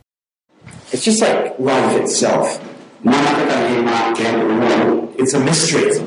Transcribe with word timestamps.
It's 0.92 1.04
just 1.04 1.20
like 1.20 1.58
life 1.58 2.00
itself. 2.00 2.60
It's 5.18 5.34
a 5.34 5.40
mystery. 5.40 5.98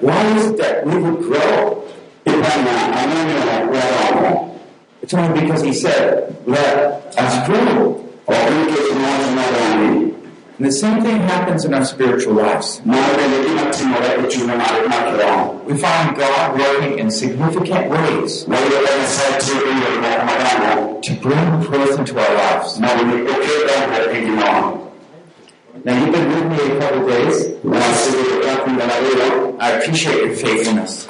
Why 0.00 0.24
is 0.36 0.46
it 0.46 0.56
that 0.58 0.84
we 0.84 0.96
would 0.98 1.18
grow? 1.20 1.88
It's 5.02 5.14
only 5.14 5.40
because 5.40 5.62
he 5.62 5.72
said, 5.72 6.36
let 6.46 7.16
us 7.16 7.46
grow. 7.46 7.98
And 10.58 10.66
the 10.66 10.72
same 10.72 11.02
thing 11.02 11.16
happens 11.16 11.64
in 11.64 11.72
our 11.72 11.84
spiritual 11.84 12.34
lives. 12.34 12.80
We 12.84 12.92
find 15.78 16.16
God 16.16 16.58
working 16.58 16.98
in 16.98 17.10
significant 17.10 17.90
ways 17.90 18.44
to 18.44 18.50
bring 21.20 21.60
growth 21.62 21.98
into 21.98 22.18
our 22.18 22.34
lives. 22.34 22.78
Now, 25.84 25.98
you've 25.98 26.12
been 26.12 26.28
with 26.28 26.46
me 26.46 26.58
a 26.70 26.78
couple 26.78 27.00
of 27.00 27.08
days. 27.08 27.36
I 29.58 29.72
appreciate 29.80 30.24
your 30.24 30.34
faithfulness. 30.36 31.06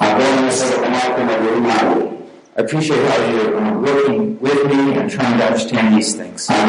I 2.55 2.61
appreciate 2.61 3.03
how 3.03 3.31
you're 3.31 3.57
um, 3.57 3.81
working 3.81 4.39
with 4.39 4.67
me 4.67 4.93
and 4.93 5.09
trying 5.09 5.39
to 5.39 5.45
understand 5.45 5.97
these 5.97 6.13
things. 6.13 6.45
Because 6.45 6.63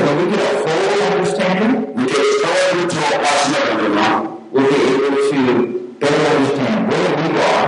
when 0.00 0.16
we 0.16 0.30
get 0.30 0.38
a 0.38 0.58
full 0.62 1.02
understanding, 1.10 1.92
we'll 1.92 2.06
be 4.70 4.78
able 4.94 5.18
to 5.32 5.96
better 5.98 6.22
understand 6.36 6.88
where 6.88 7.10
we 7.16 7.34
are 7.40 7.66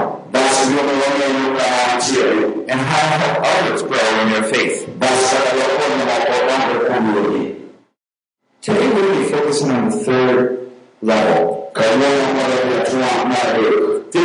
and 2.69 2.81
how 2.81 3.03
to 3.03 3.17
help 3.19 3.39
others 3.45 3.83
grow 3.83 4.07
in 4.23 4.31
their 4.31 4.45
faith. 4.45 4.87
Today 8.61 8.87
we're 8.87 9.03
going 9.03 9.19
to 9.19 9.25
be 9.25 9.29
focusing 9.29 9.71
on 9.73 9.91
the 9.91 9.97
third 9.97 10.71
level. 11.03 11.68
There 11.79 11.87
are 11.87 11.95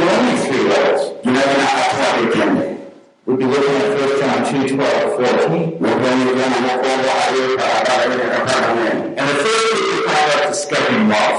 only 0.09 0.35
three 0.41 0.63
levels. 0.67 1.03
We'll 3.27 3.37
be 3.37 3.45
looking 3.45 3.75
at 3.75 3.93
1 3.93 4.19
John 4.19 4.67
2, 4.67 4.75
12, 4.75 5.13
14. 5.13 5.85
And 9.17 9.25
the 9.29 9.35
first 9.35 9.69
is 9.71 9.81
the 9.85 10.01
power 10.07 10.33
of 10.41 10.49
discovering 10.49 11.05
love. 11.09 11.37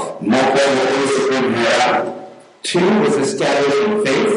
Two 2.63 2.89
faith. 4.05 4.33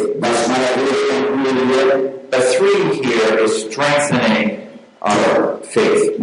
The 2.30 2.40
three 2.58 2.82
here 3.04 3.32
is 3.38 3.52
strengthening 3.70 4.46
our 5.00 5.58
faith. 5.58 6.18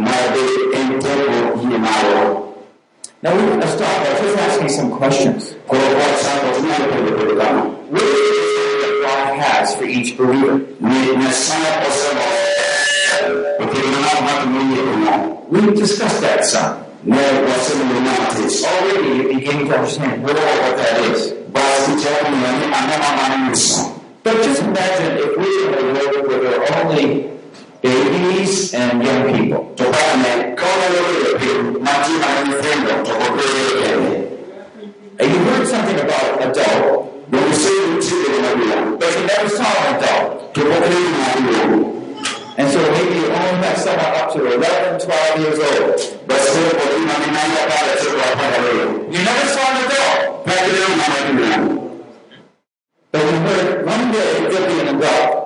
Now 3.26 3.34
we 3.36 3.42
let's 3.58 3.74
start 3.74 4.06
by 4.06 4.22
just 4.22 4.38
asking 4.38 4.70
some 4.70 4.92
questions. 4.92 5.54
What 5.66 5.82
is 5.82 5.94
God 9.02 9.40
has 9.40 9.76
for 9.76 9.86
each 9.86 10.16
believer? 10.16 10.58
We 10.80 11.16
discussed 15.76 16.22
that 16.22 16.46
some. 16.46 16.86
Already 18.64 19.10
you're 19.18 19.34
beginning 19.34 19.66
to 19.70 19.74
understand 19.76 20.22
more 20.22 20.30
what 20.30 20.78
that 20.78 21.00
is. 21.10 21.34
But 24.22 24.36
just 24.44 24.62
imagine 24.62 25.18
if 25.18 25.36
we 25.36 25.66
were 25.66 25.80
in 25.80 25.84
a 25.84 26.00
world 26.00 26.28
where 26.28 26.40
there 26.42 26.62
are 26.62 26.86
only 26.86 27.35
babies 27.82 28.74
and 28.74 29.04
young 29.04 29.34
people. 29.34 29.74
And 35.18 35.32
you 35.32 35.40
heard 35.46 35.68
something 35.68 36.00
about 36.00 36.42
adult, 36.42 37.32
but 37.32 37.42
you 39.16 39.26
never 39.26 39.50
saw 39.50 39.64
an 39.64 39.96
adult. 39.96 40.58
And 42.58 42.68
so 42.72 42.80
maybe 42.92 43.16
you 43.16 43.26
only 43.26 43.66
have 43.66 43.78
someone 43.78 44.16
up 44.16 44.34
to 44.34 44.40
11, 44.46 45.00
12 45.02 45.40
years 45.40 45.60
old. 45.60 46.28
But 46.28 46.40
still, 46.40 46.72
you 46.96 47.06
never 49.24 49.48
saw 49.48 49.66
an 49.72 49.78
adult. 49.86 50.46
But 53.12 53.24
you 53.24 53.32
heard 53.32 53.86
one 53.86 54.12
day 54.12 54.34
there'll 54.50 54.68
be 54.68 54.80
an 54.82 54.96
adult. 54.98 55.45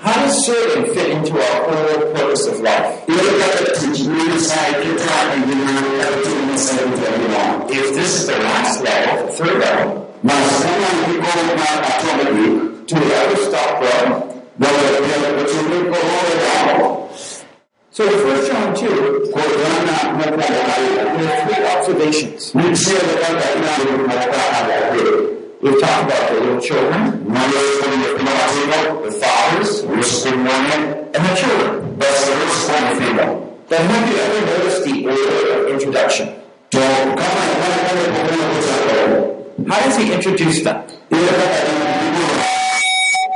How 0.00 0.14
does 0.24 0.46
serving 0.46 0.94
fit 0.94 1.10
into 1.10 1.34
our 1.34 1.60
whole 1.68 2.14
purpose 2.14 2.46
of 2.46 2.60
life? 2.60 3.04
If 7.72 7.94
this 7.94 8.20
is 8.20 8.26
the 8.26 8.38
last 8.38 8.82
level, 8.82 9.26
the 9.26 9.32
third 9.32 9.58
level, 9.60 10.08
we 12.90 13.12
ever 13.12 13.36
stop 13.36 13.70
growing? 13.80 14.12
So 17.90 18.02
1 18.06 18.46
John 18.46 18.74
2, 18.74 18.88
there 19.34 20.32
are 21.26 21.40
three 21.46 21.64
observations. 21.66 22.42
We've 25.62 25.78
talked 25.78 26.04
about 26.04 26.30
the 26.30 26.40
little 26.40 26.58
children, 26.58 27.24
the 27.28 29.12
fathers, 29.20 29.82
the 29.82 29.88
women, 30.30 30.80
and 31.12 31.22
the 31.22 31.34
children. 31.36 31.98
Then 33.68 33.84
have 33.90 34.08
you 34.10 34.16
ever 34.16 34.40
noticed 34.46 34.84
the 34.84 35.06
order 35.06 35.52
of 35.60 35.68
introduction? 35.70 36.26
How 39.68 39.80
does 39.84 39.96
he 39.98 40.04
introduce 40.14 40.62
them? 40.62 40.88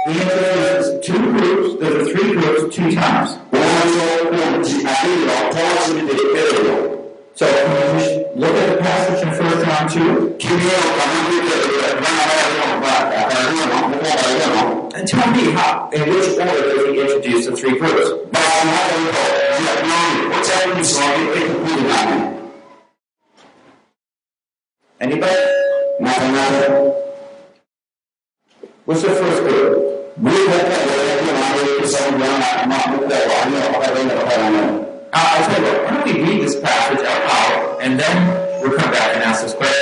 He 0.06 0.12
introduces 0.22 1.04
two 1.04 1.18
groups, 1.18 1.78
there 1.78 2.00
are 2.00 2.04
three 2.06 2.32
groups, 2.32 2.74
two 2.74 2.90
times. 2.94 3.36
So 7.34 8.23
look 8.34 8.50
at 8.50 8.76
the 8.76 8.82
passage 8.82 9.22
in 9.22 9.28
1 9.28 9.64
John 9.64 9.88
2 9.88 10.36
and 14.96 15.08
tell 15.08 15.30
me 15.30 15.52
how, 15.52 15.88
in 15.90 16.10
which 16.10 16.28
order 16.30 16.44
does 16.44 16.84
he 16.86 17.00
introduce 17.00 17.46
the 17.46 17.56
three 17.56 17.78
groups? 17.78 18.10
Anybody? 25.00 25.34
What's 28.84 29.02
the 29.02 29.10
first 29.10 29.42
group? 29.42 29.84
Uh, 35.12 35.20
I 35.30 35.46
tell 35.46 35.62
you 35.62 35.72
why 35.84 35.90
don't 35.90 36.04
we 36.04 36.12
read 36.22 36.42
this 36.42 36.58
passage 36.60 37.06
out 37.06 37.24
loud 37.28 37.63
and 37.84 38.00
then 38.00 38.62
we'll 38.62 38.76
come 38.78 38.90
back 38.90 39.14
and 39.14 39.22
ask 39.22 39.42
this 39.42 39.52
question. 39.52 39.80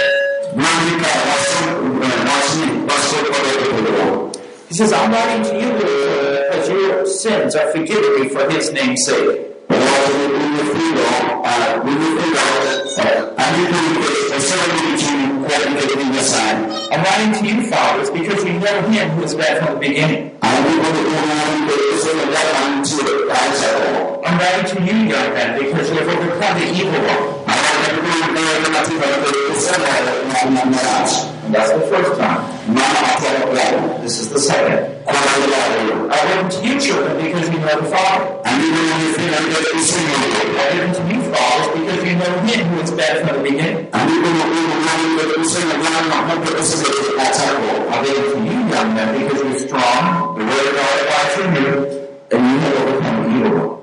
He 4.68 4.74
says, 4.74 4.92
I'm 4.92 5.12
writing 5.12 5.44
to 5.44 5.54
you 5.54 5.72
little 5.72 5.88
children, 5.88 6.50
because 6.50 6.68
you're 6.68 7.06
sins 7.06 7.54
are 7.54 7.70
forgiven 7.70 8.20
me 8.20 8.28
for 8.28 8.50
his 8.50 8.72
name's 8.72 9.04
sake. 9.04 9.52
I'm 15.54 17.04
writing 17.04 17.32
to 17.34 17.46
you, 17.46 17.70
fathers, 17.70 18.10
because 18.10 18.42
you 18.44 18.54
know 18.58 18.82
him 18.88 19.10
who 19.10 19.22
is 19.24 19.36
there 19.36 19.62
from 19.62 19.74
the 19.74 19.80
beginning. 19.80 20.38
I'm 20.42 20.64
writing 24.38 24.76
to 24.76 24.82
you, 24.82 24.96
young 25.08 25.34
men, 25.34 25.58
because 25.58 25.90
you 25.90 25.96
have 25.96 26.08
overcome 26.08 26.58
the 26.58 26.66
evil. 26.72 26.94
I'm 27.46 27.58
writing 27.58 28.00
to 28.00 28.08
you, 28.08 28.18
young 28.18 28.34
men, 28.34 28.58
because 28.64 28.88
you 28.90 28.98
have 28.98 29.26
overcome 29.26 30.54
the 30.54 30.60
evil 30.72 31.32
one. 31.32 31.41
That's 31.52 31.70
the 31.70 31.80
first 31.82 32.18
time. 32.18 32.40
This 34.02 34.18
is 34.20 34.30
the 34.30 34.38
second. 34.38 34.88
I 35.06 35.10
written 36.28 36.48
to 36.48 36.56
you, 36.64 36.74
because 37.20 37.48
you 37.50 37.58
know 37.58 37.76
the 37.78 37.88
Father. 37.92 38.40
I 38.42 38.48
written 40.72 40.92
to 40.96 41.02
you, 41.12 41.20
fathers, 41.30 41.68
because 41.78 42.00
you 42.08 42.16
know 42.16 42.32
him 42.40 42.66
who 42.68 42.80
is 42.80 42.90
bad 42.92 43.28
from 43.28 43.36
the 43.36 43.42
beginning. 43.50 43.90
I 43.92 43.96
written 44.06 44.22
to 44.22 44.38
you, 48.44 48.58
young 48.70 48.94
men, 48.94 49.08
because 49.20 49.40
you're 49.42 49.58
strong, 49.58 50.38
the 50.38 50.44
word 50.44 50.66
of 50.66 50.74
God 50.74 50.96
abides 51.02 51.36
in 51.38 51.48
you, 51.62 51.72
and 52.32 52.40
you 52.50 52.56
have 52.60 52.76
overcome 52.80 53.18
the 53.22 53.28
evil 53.36 53.52
one. 53.58 53.82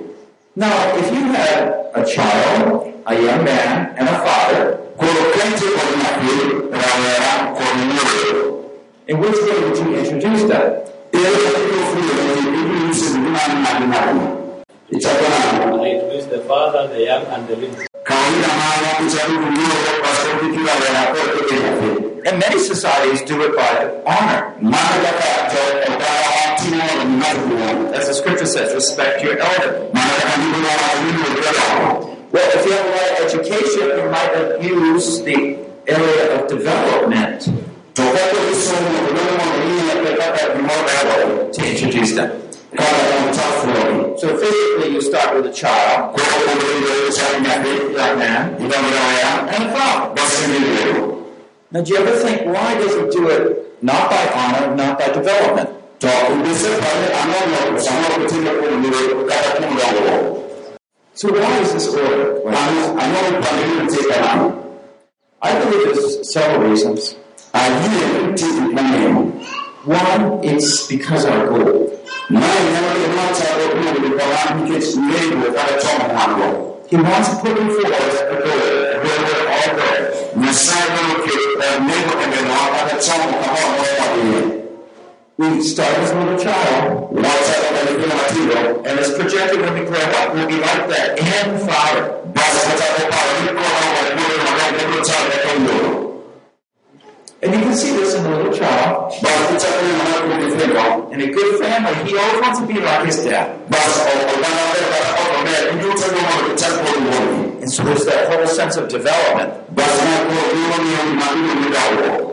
Now, 0.53 0.97
if 0.97 1.09
you 1.13 1.31
had 1.31 1.91
a 1.95 2.05
child, 2.05 2.93
a 3.07 3.13
young 3.13 3.45
man, 3.45 3.95
and 3.97 4.09
a 4.09 4.19
father, 4.19 4.81
in 9.07 9.19
which 9.21 9.37
way 9.43 9.63
would 9.63 9.77
you 9.77 9.95
introduce 9.95 10.43
them? 10.49 10.91
I 11.13 11.17
introduce 15.87 16.25
the 16.25 16.43
father, 16.45 16.87
the 16.89 17.01
young, 17.01 17.25
and 17.27 17.47
the 17.47 17.55
little. 17.55 17.85
And 22.23 22.39
many 22.39 22.59
societies 22.59 23.23
do 23.23 23.41
it 23.41 23.55
by 23.55 23.89
honor. 24.05 24.53
As 27.95 28.07
the 28.07 28.13
scripture 28.13 28.45
says, 28.45 28.75
respect 28.75 29.23
your 29.23 29.39
elder. 29.39 29.89
Well, 32.31 32.49
if 32.53 32.65
you 32.65 32.71
have 32.73 32.85
a 32.85 32.89
lot 32.91 33.11
of 33.11 33.25
education, 33.25 33.89
you 33.97 34.09
might 34.11 34.33
abuse 34.55 35.21
the 35.23 35.57
area 35.87 36.39
of 36.39 36.47
development 36.47 37.41
to 41.55 41.61
introduce 41.69 42.11
them. 42.13 42.31
So 44.17 44.37
physically, 44.37 44.93
you 44.93 45.01
start 45.01 45.35
with 45.35 45.47
a 45.47 45.51
child, 45.53 46.17
young 47.97 48.17
man, 48.19 48.55
and 48.61 49.63
a 49.63 49.65
father. 49.73 51.20
Now, 51.73 51.79
do 51.81 51.93
you 51.93 51.99
ever 51.99 52.11
think 52.19 52.45
why 52.47 52.75
does 52.75 52.93
he 52.95 53.09
do 53.17 53.29
it 53.29 53.81
not 53.81 54.09
by 54.09 54.27
honor, 54.35 54.75
not 54.75 54.99
by 54.99 55.07
development? 55.07 55.69
So 56.01 56.09
why 61.31 61.59
is 61.59 61.71
this 61.71 61.87
order? 61.95 62.41
I 65.41 65.59
believe 65.63 65.95
there's 65.95 66.33
several 66.33 66.69
reasons. 66.69 67.15
I 67.53 67.69
really 67.87 68.27
need 68.27 68.37
to 68.37 68.43
do. 68.43 68.67
One, 69.85 70.43
it's 70.43 70.87
because 70.87 71.23
our 71.23 71.47
goal. 71.47 71.87
He 76.89 76.97
wants 76.97 77.29
to 77.29 77.35
put 77.37 77.55
before 77.55 77.93
us 77.93 78.19
a 78.19 78.23
goal 78.43 78.81
We 80.33 80.53
start 80.53 80.89
as 85.97 86.11
a 86.11 86.19
little 86.19 86.39
child, 86.39 87.17
and 88.85 88.99
it's 88.99 89.13
projected 89.17 89.59
when 89.59 89.73
we 89.73 89.85
grow 89.85 89.99
up, 89.99 90.33
we'll 90.33 90.47
be 90.47 90.55
like 90.55 90.87
that 90.87 91.19
and 91.19 91.61
fire. 91.69 92.21
And 97.43 97.53
you 97.55 97.59
can 97.59 97.73
see 97.73 97.91
this 97.91 98.13
in 98.13 98.23
a 98.23 98.29
little 98.37 98.53
child. 98.53 99.13
In 101.11 101.21
a 101.21 101.31
good 101.31 101.59
family, 101.59 101.95
he 102.07 102.15
always 102.15 102.41
wants 102.41 102.59
to 102.59 102.67
be 102.67 102.79
like 102.79 103.05
his 103.07 103.23
dad. 103.23 103.59
And 107.61 107.71
so 107.71 107.83
there's 107.83 108.05
that 108.05 108.31
whole 108.31 108.45
sense 108.45 108.77
of 108.77 108.89
development, 108.89 109.75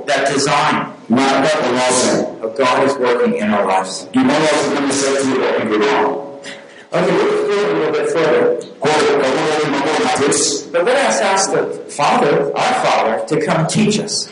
that 0.06 0.30
design 0.30 0.92
of 2.42 2.56
God 2.58 2.84
is 2.84 2.94
working 2.98 3.36
in 3.36 3.50
our 3.50 3.66
lives. 3.66 4.06
Okay, 6.90 7.04
let's 7.04 7.42
go 7.42 7.52
a 7.52 7.74
little 7.74 7.92
bit 7.92 8.08
further. 8.10 8.48
But 10.72 10.84
let 10.84 10.96
us 11.06 11.20
ask 11.20 11.50
the 11.50 11.64
Father, 11.90 12.50
our 12.56 12.74
Father, 12.84 13.26
to 13.26 13.44
come 13.44 13.66
teach 13.66 13.98
us. 13.98 14.30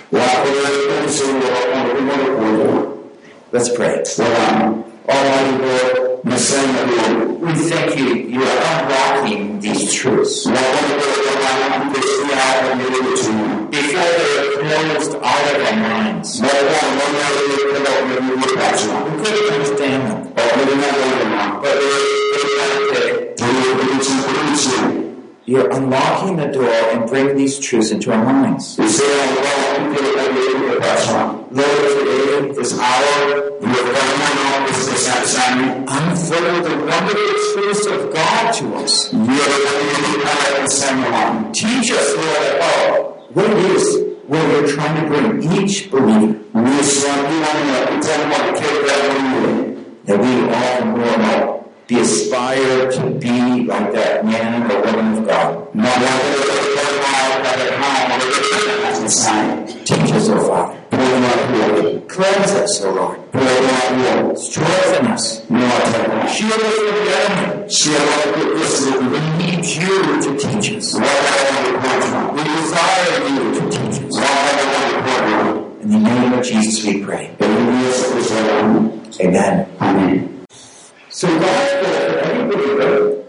Let's 3.52 3.68
pray. 3.76 3.98
We 7.42 7.52
thank 7.54 7.98
you. 7.98 8.14
You 8.14 8.42
are 8.42 8.82
unlocking 8.82 9.60
these 9.60 9.92
truths. 9.92 10.46
Before 10.46 10.62
they're 14.16 14.52
closed 14.52 15.14
out 15.14 15.44
of 15.54 15.60
our 15.62 15.76
minds. 15.76 16.40
We 16.40 16.48
couldn't 19.24 19.52
understand 19.52 20.02
them. 20.10 20.32
But 21.62 22.25
you're 25.46 25.70
unlocking 25.70 26.36
the 26.36 26.48
door 26.48 26.68
and 26.68 27.08
bringing 27.08 27.36
these 27.36 27.58
truths 27.58 27.92
into 27.92 28.12
our 28.12 28.22
minds. 28.22 28.76
Lord, 28.78 28.90
today, 31.56 32.52
this 32.52 32.78
hour, 32.78 33.52
unfold 35.88 36.64
the 36.64 36.74
wonderful 36.84 37.34
truths 37.54 37.86
of 37.86 38.12
God 38.12 38.52
to 38.54 38.74
us. 38.74 39.10
Teach 41.52 41.90
us, 41.92 42.14
Lord, 42.16 42.60
oh, 42.60 43.28
what 43.32 43.50
it 43.50 43.58
is 43.58 43.86
where 44.26 44.46
we're 44.48 44.66
trying 44.66 44.96
to 45.00 45.08
bring 45.08 45.42
each 45.62 45.90
believer. 45.90 46.40
That 50.06 50.18
we 50.20 50.32
all 50.54 50.92
will 50.92 51.55
be 51.86 52.00
aspired 52.00 52.92
to 52.92 53.10
be 53.10 53.62
like 53.64 53.92
that 53.92 54.24
man 54.24 54.68
or 54.70 54.82
woman 54.82 55.18
of 55.18 55.26
God. 55.26 55.72
Teach 59.84 60.12
us, 60.12 60.28
O 60.28 60.48
Father. 60.48 60.76
Cleanse 62.08 62.50
us, 62.52 62.82
O 62.82 62.90
Lord. 62.92 63.18
Strengthen 64.36 65.06
us. 65.12 65.42
Shield 66.34 66.52
us 66.52 66.74
from 66.76 66.96
the 66.96 67.12
enemy. 67.22 67.46
We 69.12 69.20
need 69.38 69.64
you 69.64 69.94
to 70.22 70.30
teach 70.36 70.68
us. 70.72 70.88
We 70.94 71.00
desire 72.42 73.18
you 73.28 73.38
to 73.54 73.62
teach 73.70 73.98
us. 74.02 74.16
In 75.82 75.88
the 75.92 75.98
name 75.98 76.32
of 76.32 76.44
Jesus 76.44 76.84
we 76.84 77.04
pray. 77.04 77.30
Amen. 79.20 79.66
So 79.78 80.35
Goal 81.18 81.30
for 81.30 81.46
every 81.46 82.44
believer 82.44 83.24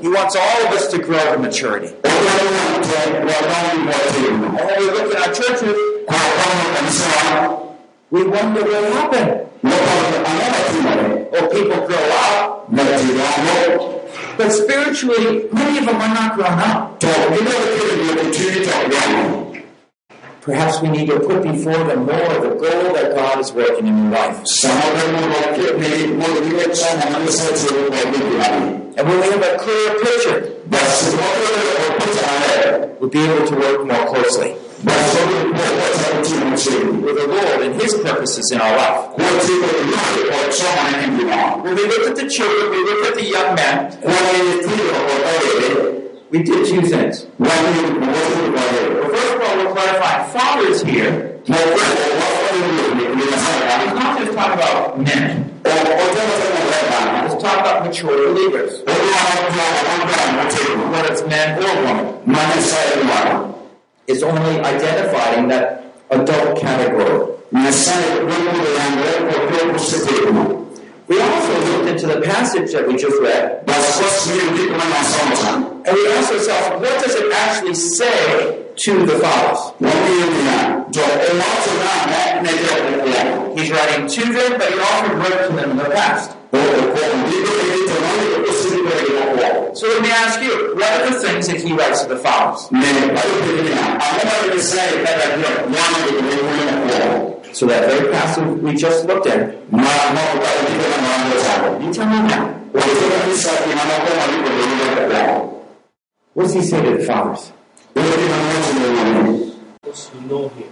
He 0.00 0.08
wants 0.08 0.36
all 0.36 0.66
of 0.66 0.72
us 0.72 0.86
to 0.92 0.98
grow 0.98 1.32
to 1.32 1.38
maturity. 1.40 1.88
And 1.88 2.12
when 4.54 4.78
we 4.78 4.84
look 4.86 5.14
at 5.16 5.26
our 5.26 5.34
churches, 5.34 5.74
we 8.10 8.22
wonder 8.22 8.62
what 8.62 8.92
happened. 8.92 9.48
Or 11.34 11.48
people 11.48 11.86
grow 11.88 12.04
up, 12.12 12.70
but 14.36 14.50
spiritually, 14.50 15.48
many 15.52 15.78
of 15.78 15.86
them 15.86 15.96
are 15.96 16.14
not 16.14 16.36
grown 16.36 16.58
up. 16.60 16.98
Perhaps 20.48 20.80
we 20.80 20.88
need 20.88 21.04
to 21.10 21.20
put 21.20 21.42
before 21.42 21.76
them 21.84 22.06
more 22.06 22.14
of 22.14 22.40
the 22.42 22.48
goal 22.48 22.94
that 22.94 23.14
God 23.14 23.38
is 23.38 23.52
working 23.52 23.86
in 23.86 23.98
your 23.98 24.10
life. 24.10 24.34
And 28.96 29.06
when 29.06 29.20
we 29.20 29.26
have 29.28 29.42
a 29.42 29.58
clear 29.58 30.00
picture, 30.00 30.56
we'll 32.98 33.10
be 33.10 33.18
able 33.20 33.46
to 33.46 33.54
work 33.56 33.86
more 33.86 34.06
closely. 34.06 34.56
With 37.04 37.16
the 37.16 37.26
Lord 37.28 37.60
and 37.66 37.74
His 37.78 37.92
purposes 37.96 38.50
in 38.50 38.58
our 38.58 38.74
life. 38.74 39.18
When 39.18 39.26
we 41.76 41.82
look 41.88 42.08
at 42.08 42.16
the 42.16 42.26
children, 42.26 42.70
we 42.70 42.84
look 42.84 43.04
at 43.04 43.14
the 43.16 43.24
young 43.26 43.54
men, 43.54 43.98
we 46.30 46.42
did 46.42 46.64
two 46.66 46.80
things. 46.88 47.26
Clarify 49.78 50.26
fathers 50.26 50.82
here. 50.82 51.38
He's 51.44 51.54
not 51.54 51.64
just 54.18 54.32
talking 54.34 54.58
about 54.58 54.98
men. 54.98 55.60
Let's 55.64 57.42
talk 57.42 57.60
about 57.60 57.86
mature 57.86 58.32
believers. 58.32 58.82
Whether 60.90 61.12
it's 61.12 61.22
men 61.26 61.62
or 61.62 61.74
women. 61.84 62.06
It's 64.08 64.22
only 64.22 64.60
identifying 64.60 65.48
that 65.48 65.94
adult 66.10 66.58
category. 66.58 67.36
We 71.08 71.20
also 71.20 71.54
looked 71.70 71.88
into 71.88 72.06
the 72.06 72.20
passage 72.24 72.72
that 72.72 72.86
we 72.86 72.96
just 72.96 73.18
read, 73.20 73.64
and 75.86 75.96
we 75.96 76.02
asked 76.12 76.32
ourselves, 76.32 76.80
what 76.82 77.04
does 77.04 77.14
it 77.14 77.32
actually 77.32 77.74
say 77.74 78.67
to 78.78 79.06
the 79.06 79.18
fathers? 79.18 79.74
He's 83.58 83.70
writing 83.72 84.06
to 84.06 84.20
them, 84.32 84.58
but 84.58 84.72
he 84.72 84.78
also 84.78 85.14
wrote 85.16 85.48
to 85.48 85.54
them 85.56 85.70
in 85.72 85.76
the 85.76 85.90
past. 85.90 86.30
So 89.74 89.86
let 89.86 90.02
me 90.02 90.10
ask 90.10 90.40
you, 90.42 90.74
what 90.76 90.90
are 90.92 91.10
the 91.10 91.18
things 91.20 91.46
that 91.48 91.60
he 91.60 91.72
writes 91.72 92.02
to 92.02 92.08
the 92.08 92.16
fathers? 92.16 92.68
So 97.52 97.66
that 97.66 97.90
very 97.90 98.12
passage 98.12 98.60
we 98.60 98.74
just 98.76 99.06
looked 99.06 99.26
at, 99.26 99.54
you 101.82 101.92
tell 101.92 102.06
me 102.08 102.22
now. 102.28 102.54
What 106.34 106.44
does 106.44 106.54
he 106.54 106.62
say 106.62 106.82
to 106.82 106.98
the 106.98 107.04
fathers? 107.04 107.52
Those 107.94 108.14
who 110.08 110.20
know 110.28 110.48
him. 110.48 110.68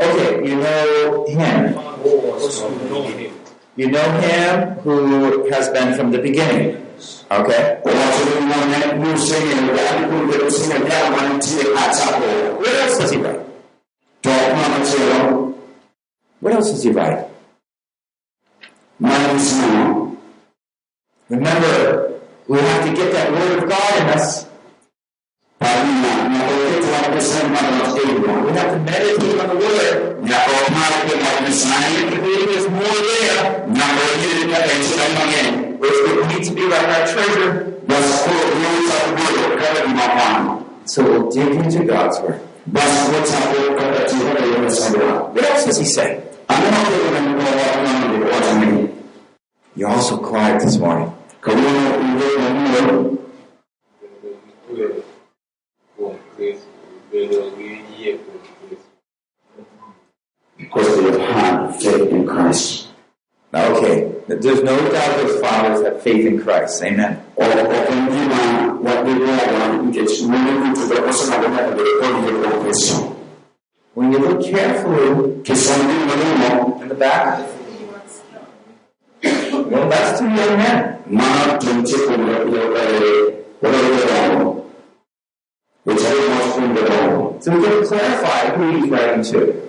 Okay, 0.00 0.48
you 0.48 0.56
know 0.56 1.24
him. 1.26 1.74
Those 2.02 2.60
who 2.60 2.68
know 2.90 3.02
him. 3.02 3.32
You 3.76 3.90
know 3.90 4.10
him 4.20 4.70
who 4.80 5.48
has 5.50 5.68
been 5.68 5.94
from 5.94 6.10
the 6.10 6.18
beginning. 6.18 6.84
Okay? 7.30 7.78
What 7.82 7.94
else 12.74 12.98
does 12.98 13.10
he 13.12 13.18
write? 13.20 15.54
What 16.40 16.52
else 16.54 16.70
does 16.70 16.82
he 16.82 16.90
write? 16.90 17.26
Remember, 21.28 22.20
we 22.48 22.58
have 22.58 22.84
to 22.86 22.92
get 22.94 23.12
that 23.12 23.30
word 23.30 23.62
of 23.62 23.68
God 23.68 24.02
in 24.02 24.08
us. 24.08 24.47
We 25.60 25.66
have 25.66 25.78
to 28.72 28.78
meditate 28.80 29.40
on 29.40 29.48
the 29.48 29.56
word. 29.56 29.96
There's 32.46 32.68
more 32.70 33.00
there. 33.08 33.66
Which 35.78 35.98
we 36.06 36.10
need 36.34 36.44
to 36.44 36.52
be 36.54 36.62
like 36.68 36.88
our 36.88 37.06
treasure. 37.06 37.80
That's 37.86 38.24
the 38.24 38.30
rules 38.30 38.90
of 38.94 39.00
the 39.08 39.14
word. 39.18 39.60
Heaven, 39.60 39.90
my 39.96 40.06
mind. 40.14 40.48
So 40.84 40.98
we'll 41.02 41.30
dig 41.30 41.52
into 41.52 41.84
God's 41.84 42.18
word. 42.20 42.40
What 42.70 42.84
else 45.44 45.64
does 45.64 45.78
he 45.78 45.84
say? 45.84 46.22
I'm 46.48 46.70
not 46.70 46.88
going 46.88 47.24
to 47.24 47.44
go 47.44 47.50
out 48.32 48.44
on 48.44 48.60
the 48.60 48.92
You 49.76 49.86
also 49.86 50.16
cried 50.18 50.60
this 50.60 50.76
morning. 50.78 51.12
Because 60.58 60.88
they 60.96 61.02
have 61.10 61.20
had 61.20 61.76
faith 61.80 62.10
in 62.10 62.26
Christ. 62.26 62.88
Okay, 63.54 64.12
there's 64.26 64.62
no 64.62 64.76
fathers 65.40 65.84
have 65.84 66.02
faith 66.02 66.26
in 66.26 66.40
Christ. 66.40 66.82
Amen. 66.82 67.22
When 73.94 74.12
you 74.12 74.18
look 74.18 74.44
carefully 74.44 75.08
in 76.80 76.88
the 76.88 76.94
back, 76.98 77.48
well, 79.70 79.88
that's 79.88 80.18
two 80.20 80.28
young 80.28 80.56
men. 80.56 80.98
So 87.40 87.56
we 87.56 87.62
can 87.62 87.86
clarify 87.86 88.50
who 88.56 88.62
he's 88.76 88.90
writing 88.90 89.22
to. 89.24 89.68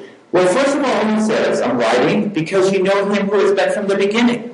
Well, 0.31 0.47
first 0.47 0.77
of 0.77 0.83
all, 0.83 1.05
he 1.13 1.19
says, 1.19 1.61
"I'm 1.61 1.77
writing 1.77 2.29
because 2.29 2.71
you 2.71 2.81
know 2.83 3.11
him 3.11 3.27
who 3.27 3.39
has 3.39 3.51
been 3.53 3.71
from 3.73 3.87
the 3.87 3.95
beginning." 3.95 4.53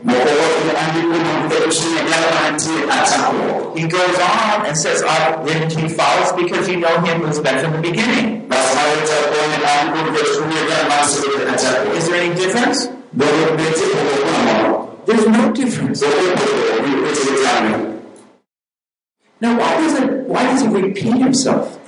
He 3.76 3.88
goes 3.88 4.18
on 4.18 4.66
and 4.66 4.76
says, 4.76 5.04
"I've 5.04 5.46
written 5.46 5.70
to 5.70 5.82
you, 5.82 5.90
fathers, 5.90 6.32
because 6.32 6.68
you 6.68 6.78
know 6.78 7.00
him 7.02 7.22
who 7.22 7.28
has 7.28 7.40
been 7.40 7.60
from 7.60 7.74
the 7.74 7.82
beginning." 7.82 8.50
Is 11.96 12.08
there 12.08 12.22
any 12.22 12.34
difference? 12.34 12.88
There's 15.06 15.28
no 15.28 15.52
difference. 15.52 16.02
Now, 19.40 19.60
why 19.60 19.76
doesn't 19.78 20.28
why 20.28 20.44
does 20.44 20.62
he 20.62 20.68
repeat 20.68 21.18
himself? 21.22 21.77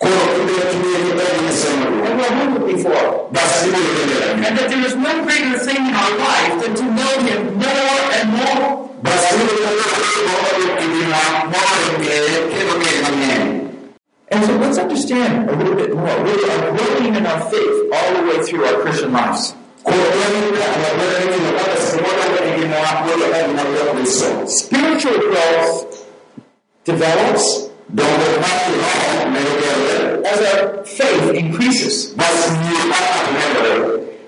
And 0.00 0.12
humbled 2.34 2.66
before. 2.66 3.28
And 3.28 4.56
that 4.56 4.66
there 4.70 4.84
is 4.86 4.94
no 4.94 5.24
greater 5.24 5.38
greater 5.38 5.58
thing 5.64 5.76
in 5.76 5.94
our 5.94 6.18
life 6.18 6.62
than 6.62 6.74
to 6.76 6.84
know 6.84 7.20
Him 7.22 7.54
more 7.54 8.12
and 8.12 8.28
more. 8.32 8.90
And 14.30 14.44
so 14.44 14.56
let's 14.58 14.78
understand 14.78 15.48
a 15.48 15.56
little 15.56 15.74
bit 15.74 15.94
more. 15.94 16.24
We 16.24 16.32
are 16.32 16.76
growing 16.76 17.14
in 17.14 17.26
our 17.26 17.40
faith 17.50 17.92
all 17.92 18.14
the 18.14 18.22
way 18.28 18.42
through 18.44 18.64
our 18.64 18.82
Christian 18.82 19.12
lives. 19.12 19.54
Spiritual 24.46 25.18
growth 25.18 26.06
develops 26.84 27.67
as 30.26 30.40
our 30.54 30.84
faith 30.84 31.34
increases. 31.34 32.10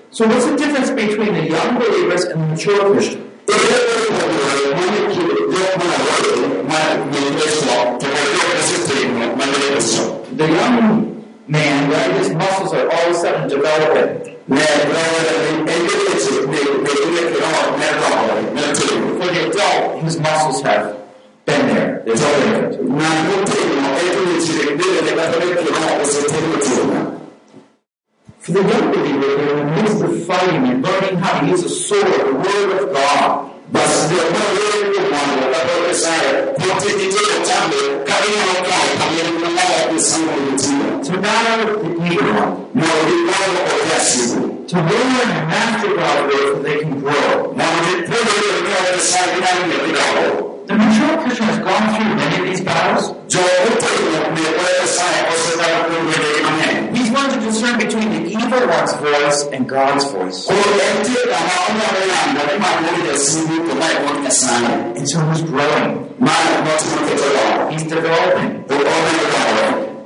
So 0.09 0.27
what's 0.27 0.45
the 0.45 0.55
difference 0.57 0.89
between 0.89 1.33
the 1.33 1.47
young 1.47 1.77
believers 1.77 2.23
and 2.25 2.41
the 2.41 2.47
mature 2.47 2.91
Christian? 2.91 3.29
The 10.37 10.47
young 10.47 11.23
man, 11.47 11.91
right, 11.91 12.11
his 12.17 12.29
muscles 12.31 12.73
are 12.73 12.89
all 12.89 13.05
of 13.05 13.11
a 13.11 13.13
sudden 13.13 13.47
developing. 13.47 14.37
For 19.17 19.27
the 19.27 19.49
adult, 19.49 20.03
his 20.03 20.19
muscles 20.19 20.61
have 20.63 21.00
been 21.51 21.67
there. 21.67 22.01
There's 22.05 22.21
no 22.21 22.29
difference. 22.39 22.75
For 28.39 28.51
the 28.53 28.61
young 28.61 28.91
believer, 28.91 29.35
they're 29.37 29.57
in 29.57 29.67
the 29.67 29.81
midst 29.81 30.01
of 30.01 30.25
fighting 30.25 30.63
and 30.67 30.81
learning 30.81 31.17
how 31.17 31.41
to 31.41 31.47
use 31.47 31.63
a 31.63 31.69
sword, 31.69 32.07
the 32.07 32.33
word 32.33 32.71
of 32.81 32.93
God. 32.93 33.51
To 41.03 41.11
battle 41.21 41.83
the 41.83 41.89
evil. 42.05 42.71
To 44.67 44.77
learn 44.77 45.29
and 45.35 45.47
master 45.51 45.95
God's 45.95 46.33
word 46.33 46.55
so 46.55 46.61
they 46.63 46.79
can 46.79 46.99
grow. 46.99 47.51
The 50.71 50.77
mature 50.77 51.17
Christian 51.19 51.47
has 51.47 51.59
gone 51.59 51.83
through 51.99 52.15
many 52.15 52.35
of 52.39 52.45
these 52.47 52.61
battles. 52.61 53.11
He's 56.95 57.11
learned 57.11 57.33
to 57.33 57.39
discern 57.41 57.77
between 57.77 58.09
the 58.09 58.23
evil 58.29 58.67
one's 58.69 58.93
voice 58.93 59.49
and 59.51 59.67
God's 59.67 60.05
voice. 60.05 60.47
And 64.95 65.09
so 65.09 65.19
he's 65.27 65.41
growing. 65.41 66.07
He's 67.71 67.83
developing. 67.83 68.63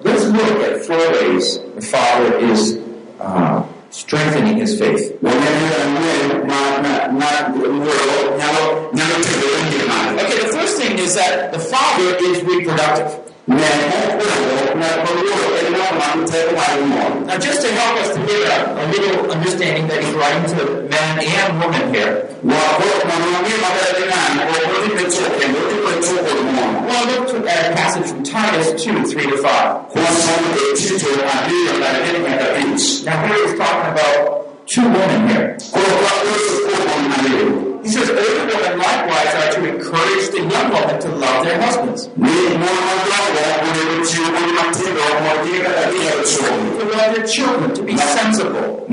Let's 0.01 0.25
look 0.25 0.61
at 0.65 0.81
four 0.81 0.97
ways 0.97 1.59
the 1.75 1.81
Father 1.81 2.37
is 2.39 2.79
uh, 3.19 3.61
strengthening 3.95 4.57
his 4.57 4.77
faith. 4.77 5.17
Okay, 5.23 5.31
the 10.41 10.51
first 10.51 10.77
thing 10.77 10.99
is 10.99 11.15
that 11.15 11.53
the 11.53 11.59
Father 11.59 12.17
is 12.19 12.43
reproductive. 12.43 13.21
Now, 13.47 13.61
just 17.39 17.61
to 17.61 17.71
help 17.71 17.97
us 17.99 18.13
to 18.15 18.19
get 18.25 18.41
a, 18.51 18.73
a 18.83 18.85
little 18.91 19.31
understanding 19.31 19.87
that 19.87 20.03
he's 20.03 20.13
writing 20.13 20.43
to 20.57 20.89
man 20.89 21.19
and 21.23 21.59
woman 21.61 21.93
here. 21.93 22.27
Well, 22.43 22.81
look 27.07 27.29
at 27.47 27.67
a 27.67 27.71
uh, 27.71 27.75
passage 27.75 28.07
from 28.11 28.23
Titus 28.23 28.83
2, 28.83 29.05
3 29.05 29.23
to 29.27 29.37
5. 29.37 29.94
Now, 33.05 33.21
here 33.27 33.37
he's 33.47 33.57
talking 33.57 33.91
about 33.91 34.67
two 34.67 34.81
women 34.81 35.29
here. 35.29 35.57
He 37.83 37.89
says, 37.89 38.09
older 38.09 38.45
women 38.49 38.79
likewise 38.79 39.33
are 39.35 39.51
to 39.53 39.61
encourage 39.75 40.29
the 40.29 40.39
young 40.39 40.71
women 40.73 40.99
to 41.01 41.09
love 41.09 41.45
their 41.45 41.61
husbands, 41.61 42.07
to 42.07 42.11
love 46.97 47.15
their 47.15 47.25
children, 47.27 47.73
to 47.75 47.83
be 47.83 47.95
sensible, 47.97 48.85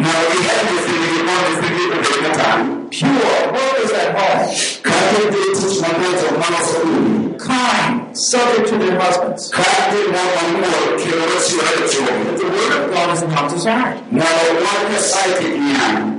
pure, 2.90 3.52
workers 3.52 3.92
at 3.92 4.14
home, 4.14 4.48
kind, 7.42 8.16
subject 8.16 8.68
to 8.68 8.78
their 8.78 8.98
husbands. 8.98 9.50
The 9.50 9.58
word 12.48 12.84
of 12.84 12.90
God 12.90 13.10
is 13.12 13.22
not 13.22 13.50
desired. 13.50 13.98
Do 14.10 14.16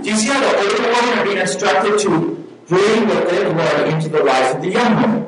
you 0.09 0.15
see 0.15 0.27
how 0.27 0.39
the 0.39 0.47
older 0.57 0.81
women 0.83 1.19
are 1.19 1.25
being 1.25 1.37
instructed 1.37 1.99
to 1.99 2.09
bring 2.67 3.07
what 3.07 3.29
they've 3.29 3.55
learned 3.55 3.93
into 3.93 4.09
the 4.09 4.23
life 4.23 4.55
of 4.55 4.61
the 4.61 4.69
young 4.69 5.01
woman? 5.01 5.23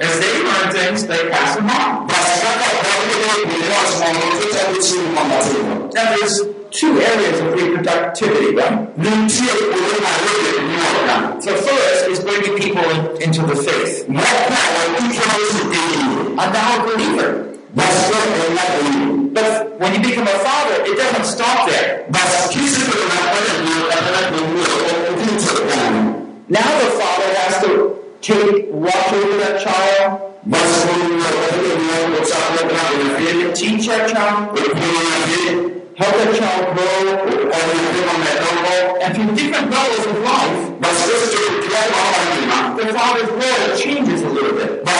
As 0.00 0.20
they 0.20 0.42
learn 0.44 0.72
things, 0.72 1.06
they 1.06 1.28
pass 1.30 1.56
them 1.56 1.70
on. 1.70 2.06
Now, 5.94 6.16
there's 6.16 6.57
two 6.70 7.00
areas 7.00 7.40
of 7.40 7.46
reproductivity, 7.54 8.54
right? 8.56 8.88
So 11.42 11.54
first 11.56 12.08
is 12.08 12.20
bringing 12.20 12.56
people 12.58 12.82
in- 12.90 13.22
into 13.22 13.42
the 13.46 13.56
faith. 13.56 14.04
I'm 14.08 14.14
now 16.52 16.76
a 16.76 16.78
believer. 16.86 17.44
But 19.34 19.78
when 19.80 19.90
you 19.94 20.00
become 20.08 20.26
a 20.26 20.38
father, 20.46 20.76
it 20.84 20.96
doesn't 20.96 21.24
stop 21.24 21.68
there. 21.68 22.04
Now 26.48 26.68
the 26.80 26.90
father 27.00 27.30
has 27.40 27.54
to 27.64 27.70
take 28.22 28.66
watch 28.70 29.12
over 29.12 29.36
that 29.38 29.60
child, 29.60 30.10
teach 33.54 33.86
that 33.88 34.08
child, 34.10 34.58
help 35.98 36.14
the 36.14 36.38
child 36.38 36.76
grow, 36.76 37.18
and 39.02 39.10
through 39.14 39.34
different 39.34 39.70
levels 39.70 40.06
of 40.06 40.16
life, 40.22 40.80
my 40.80 40.92
sister 40.92 41.38
the 42.78 42.94
father's 42.94 43.30
role 43.30 43.76
changes 43.76 44.22
a 44.22 44.28
little 44.28 44.54
bit. 44.56 44.84
But 44.84 44.94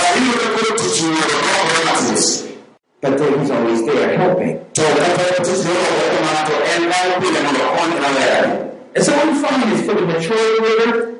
then 3.16 3.38
he's 3.38 3.50
always 3.50 3.86
there 3.86 4.18
helping. 4.18 4.58
And 8.94 9.04
so 9.04 9.12
what 9.16 9.26
we 9.28 9.34
find 9.38 9.72
is 9.72 9.82
for 9.86 9.94
the 9.94 10.02
mature 10.04 10.60
believer, 10.60 11.14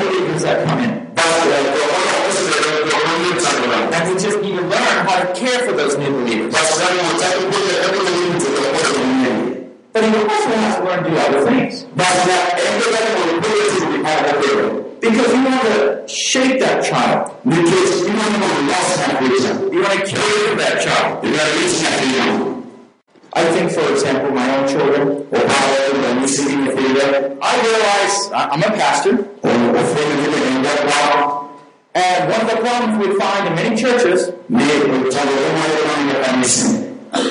believers 0.00 0.42
that 0.42 0.66
come 0.66 0.80
in. 0.80 2.11
And 2.94 4.08
we 4.08 4.14
just 4.20 4.40
need 4.42 4.56
to 4.56 4.62
learn 4.62 5.06
how 5.06 5.24
to 5.24 5.32
care 5.34 5.58
for 5.66 5.72
those 5.72 5.96
new 5.96 6.10
believers. 6.10 6.52
But 9.92 10.04
he 10.04 10.10
also 10.16 10.50
has 10.56 10.76
to 10.76 10.84
learn 10.84 11.04
to 11.04 11.10
do 11.10 11.16
other 11.16 11.44
things. 11.46 11.84
But 11.94 12.06
at 12.06 12.58
every 12.58 12.92
level 12.92 13.22
of 13.22 13.38
ability, 13.38 13.98
we 13.98 14.04
have 14.04 14.22
to 14.30 14.34
learn 14.56 14.72
because 15.00 15.32
you 15.34 15.44
want 15.44 15.62
to 15.62 16.08
shape 16.08 16.60
that 16.60 16.84
child. 16.84 17.36
You 17.44 17.50
want 17.50 17.66
to 17.66 17.74
lose 17.74 18.96
that 18.96 19.20
reason. 19.20 19.72
You 19.72 19.80
want 19.82 19.92
to 19.92 20.06
care 20.06 20.48
for 20.48 20.56
that 20.56 20.80
child. 20.82 21.24
You 21.24 21.30
want 21.32 21.42
to 21.42 21.58
reach 21.58 21.76
that 21.80 21.96
reason. 22.00 22.62
I 23.34 23.44
think, 23.52 23.70
for 23.72 23.90
example, 23.92 24.30
my 24.30 24.56
own 24.56 24.68
children, 24.68 25.24
Obama 25.32 26.04
and 26.04 26.20
recently, 26.20 26.70
the 26.70 26.80
leader. 26.80 27.38
I 27.40 27.52
realize 27.62 28.30
I'm 28.32 28.62
a 28.62 28.72
pastor, 28.76 29.28
and 31.94 32.30
one 32.30 32.40
of 32.40 32.48
the 32.48 32.56
problems 32.56 33.06
we 33.06 33.18
find 33.18 33.48
in 33.48 33.54
many 33.54 33.76
churches, 33.76 34.28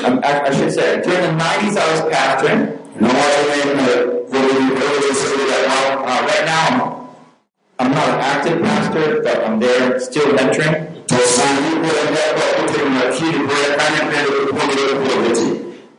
um, 0.06 0.19
I, 0.24 0.41
I 0.45 0.52
should 0.52 0.71
say, 0.71 1.02
during 1.02 1.21
the 1.21 1.43
90s 1.43 1.78
I 1.78 1.91
was 1.91 2.02
pastoring. 2.13 2.78
Uh, 3.02 3.08
right 6.28 6.45
now, 6.45 7.10
I'm, 7.80 7.88
I'm 7.88 7.91
not 7.91 8.10
an 8.10 8.19
active 8.19 8.62
pastor, 8.62 9.21
but 9.24 9.43
I'm 9.43 9.60
there 9.60 10.00
still 10.00 10.34
mentoring. 10.36 10.88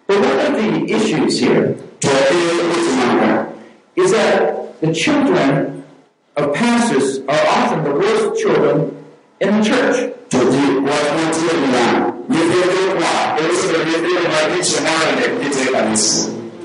But 0.06 0.18
one 0.20 0.38
of 0.46 0.52
the 0.62 0.68
issues 0.88 1.40
here 1.40 1.76
is 3.96 4.10
that 4.12 4.80
the 4.80 4.92
children 4.92 5.81
of 6.36 6.54
pastors 6.54 7.18
are 7.28 7.46
often 7.48 7.84
the 7.84 7.92
worst 7.92 8.40
children 8.40 9.04
in 9.40 9.58
the 9.58 9.64
church. 9.64 10.14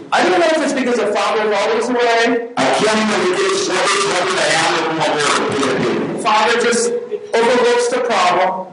I 0.09 0.23
don't 0.23 0.39
know 0.39 0.45
if 0.45 0.63
it's 0.63 0.73
because 0.73 0.95
the 0.95 1.07
father 1.07 1.41
is 1.43 1.53
always 1.57 1.89
away. 1.89 2.53
Father 6.23 6.61
just 6.61 6.91
overlooks 7.33 7.87
the 7.89 7.99
problem. 8.05 8.67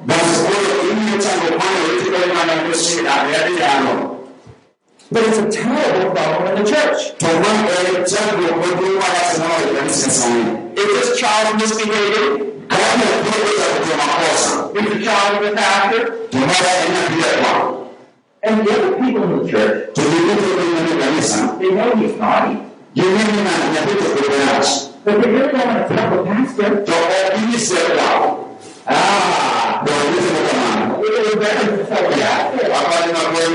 But 5.12 5.22
it's 5.28 5.38
a 5.38 5.50
terrible 5.50 6.10
problem 6.12 6.56
in 6.56 6.64
the 6.64 6.70
church. 6.70 7.00
Tuma 7.18 8.04
chango 8.10 8.48
kwa 8.48 8.66
mwana 8.76 9.24
sana 9.32 9.54
wa 9.54 9.78
kanisa 9.78 10.10
sana. 10.10 10.58
If 10.76 10.88
this 11.00 11.18
child 11.20 11.56
misbehaving, 11.60 12.50
Kama 12.68 13.06
kwa 13.24 13.38
za 13.58 13.66
kwa 13.84 13.96
makosa. 13.96 14.70
if 14.74 14.84
the 14.92 15.04
child 15.04 15.42
is 15.42 15.48
a 15.48 15.54
pastor, 15.56 16.02
Tuma 16.30 16.46
ina 16.88 17.00
bila 17.10 17.30
kwa. 17.42 17.84
and 18.42 18.66
the 18.66 18.72
other 18.72 18.92
people 19.02 19.22
in 19.24 19.30
the 19.46 19.50
church, 19.52 19.94
Tulikuwa 19.94 20.36
kwenye 20.36 21.04
kanisa. 21.04 21.38
they 21.60 21.70
know 21.70 21.90
he's 21.96 22.16
naughty. 22.20 22.56
Yeye 22.94 23.24
na 23.44 23.52
napita 23.74 24.04
kwa 24.04 24.22
kanisa. 24.46 24.90
But 25.04 25.14
they 25.22 25.30
really 25.30 25.52
don't 25.52 25.66
want 25.66 25.88
to 25.88 25.94
tell 25.94 26.10
the 26.10 26.22
pastor. 26.24 26.74
Ah, 28.86 29.84
kwa 31.24 31.36
maana. 31.36 31.36
It 31.36 31.36
was 31.36 31.36
better 31.40 31.76
to 31.76 31.84
tell 31.88 32.04
the 32.10 32.16
pastor. 32.20 32.72
Hapa 32.72 33.06
ni 33.06 33.12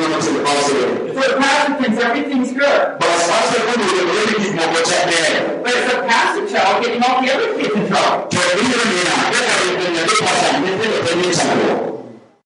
na 0.10 0.18
msipasi. 0.18 0.76
So 1.14 1.22
the 1.22 1.36
thinks 1.80 2.04
everything's 2.04 2.52
good. 2.54 2.82
Basi 3.00 3.22
sasa 3.30 3.60
kuna 3.66 3.86
ile 3.86 4.24
ile 4.24 4.34
kimoja 4.46 4.82
cha 4.90 4.98
mbele. 5.06 5.40
But 5.64 5.72
it's 5.78 5.88
the 5.92 5.98
pastor 6.10 6.44
child 6.52 6.76
getting 6.84 7.04
all 7.04 7.22
the 7.22 7.30
other 7.36 7.50
kids 7.58 7.76
in 7.76 7.84
trouble. 7.90 8.28
Tuwaibise 8.30 8.84
ni 8.90 9.00
na 9.08 9.14
kwa 9.22 9.74
kwenye 9.78 10.02
ile 10.02 10.16
pasa 10.26 10.60
ni 10.60 10.68
ile 10.68 10.98
kwenye 11.06 11.36
chango. 11.36 11.74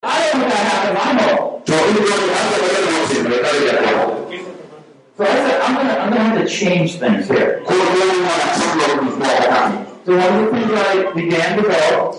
I 0.04 0.20
don't 0.20 0.40
know 0.40 0.50
what 0.52 0.66
happened, 0.72 0.98
I 0.98 1.14
know. 1.18 1.62
Tuwaibise 1.66 2.16
ni 2.20 2.34
hata 2.38 2.56
wale 2.64 2.80
wote 3.00 3.16
ndio 3.24 3.40
kale 3.46 3.66
ya 3.68 3.74
kwa. 3.74 4.14
So 5.18 5.24
I 5.24 5.28
said, 5.28 5.62
I'm 5.62 5.76
gonna, 5.76 5.94
I'm 6.04 6.10
gonna 6.10 6.24
have 6.30 6.42
to 6.42 6.48
change 6.50 6.90
things 7.00 7.28
here. 7.32 7.62
Kwa 7.66 7.74
hiyo 7.76 7.86
kwa 7.86 9.28
kwa 9.28 9.72
So 10.06 10.12
one 10.12 10.22
of 10.22 10.52
the 10.52 10.60
things 10.60 10.72
I 10.74 11.14
began 11.16 11.56
to 11.56 11.62
go 11.62 12.14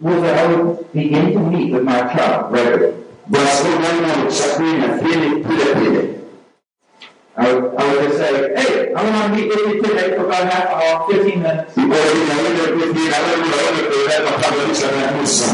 was 0.00 0.22
that 0.22 0.38
I 0.38 0.54
would 0.54 0.92
begin 0.92 1.32
to 1.32 1.40
meet 1.40 1.72
with 1.72 1.82
my 1.84 2.00
child 2.14 2.52
regularly. 2.52 2.94
I 7.40 7.52
would, 7.52 7.74
I 7.76 7.94
would 7.94 8.02
just 8.02 8.18
say, 8.18 8.32
hey, 8.56 8.92
I 8.94 9.02
want 9.04 9.32
to 9.32 9.36
meet 9.38 9.48
with 9.48 9.58
you 9.58 9.82
today 9.82 10.16
for 10.16 10.24
about 10.26 10.52
half 10.52 10.66
hour, 10.74 11.06
15 11.12 11.42
minutes. 11.42 11.74
Kwa 11.74 11.82
hiyo 11.84 11.94
ile 12.14 12.34
ile 12.74 12.86
vile 12.92 13.10
na 13.10 13.16
wale 13.16 13.36
wale 13.36 14.30
kwa 14.30 14.42
sababu 14.42 14.74
cha 14.74 14.88
Musa. 15.20 15.50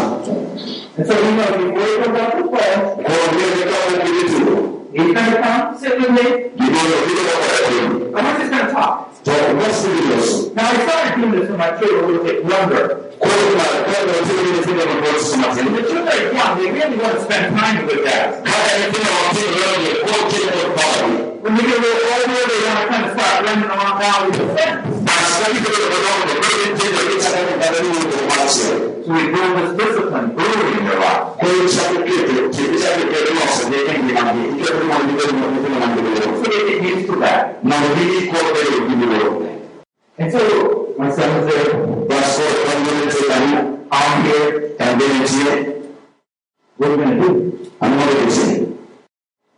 And 0.96 1.07
so, 1.07 1.12
you 1.12 1.20
know, 1.35 1.48
before 1.59 1.87
he 1.87 1.96
comes 2.04 2.20
off 2.20 2.33
the 2.33 2.42
phone, 2.42 3.02
Kwa 3.02 3.14
hiyo 3.14 3.46
ile 3.57 3.64
kama 3.64 4.04
vile 4.04 4.22
tu. 4.28 4.80
he's 4.92 5.12
going 5.12 5.14
to 5.14 5.42
come 5.42 5.78
sit 5.80 5.94
with 5.98 6.11
me. 6.11 6.24
Ndio 6.54 6.80
vile 7.07 7.22
kwa 7.30 7.46
hiyo. 7.70 7.85
and 8.16 8.26
we're 8.26 8.38
just 8.38 8.50
going 8.50 8.66
to 8.66 8.72
talk. 8.72 8.94
Kwa 9.24 9.54
basi 9.54 9.88
ndio. 9.88 10.16
Now, 10.54 10.64
I 10.64 10.76
started 10.87 11.12
doing 11.20 11.33
this 11.40 11.50
when 11.50 11.59
my 11.59 11.70
children 11.78 12.04
a 12.04 12.07
little 12.07 12.24
bit 12.24 12.38
younger. 12.52 12.85
The 13.20 13.31
young, 16.35 16.59
they 16.59 16.70
really 16.70 16.96
want 16.98 17.14
to 17.14 17.24
spend 17.24 17.57
time 17.57 17.87
with 17.87 18.05
of 23.05 23.11
start 23.18 23.46
running 23.46 23.70
around 23.70 23.94
kwa 23.98 24.11
So 28.50 28.74
we 29.07 29.22
build 29.33 29.53
this 29.59 29.70
discipline 29.77 30.29
life. 30.37 31.24
That. 37.20 37.55
And 40.18 40.31
so 40.33 40.83
my 40.98 41.11
son 41.11 41.28
was 41.37 41.54
there. 41.54 41.74
kwa 41.74 42.74
ndio 42.80 43.11
tena 43.12 43.61
I'm 43.92 44.22
here. 44.24 44.70
and 44.78 45.00
then 45.00 45.22
it's 45.22 45.35
here 45.35 45.74
What 46.78 46.90
are 46.90 46.96
we 46.96 47.04
going 47.04 47.20
to 47.20 47.28
do? 47.28 47.30
another 47.80 48.30
thing 48.30 48.78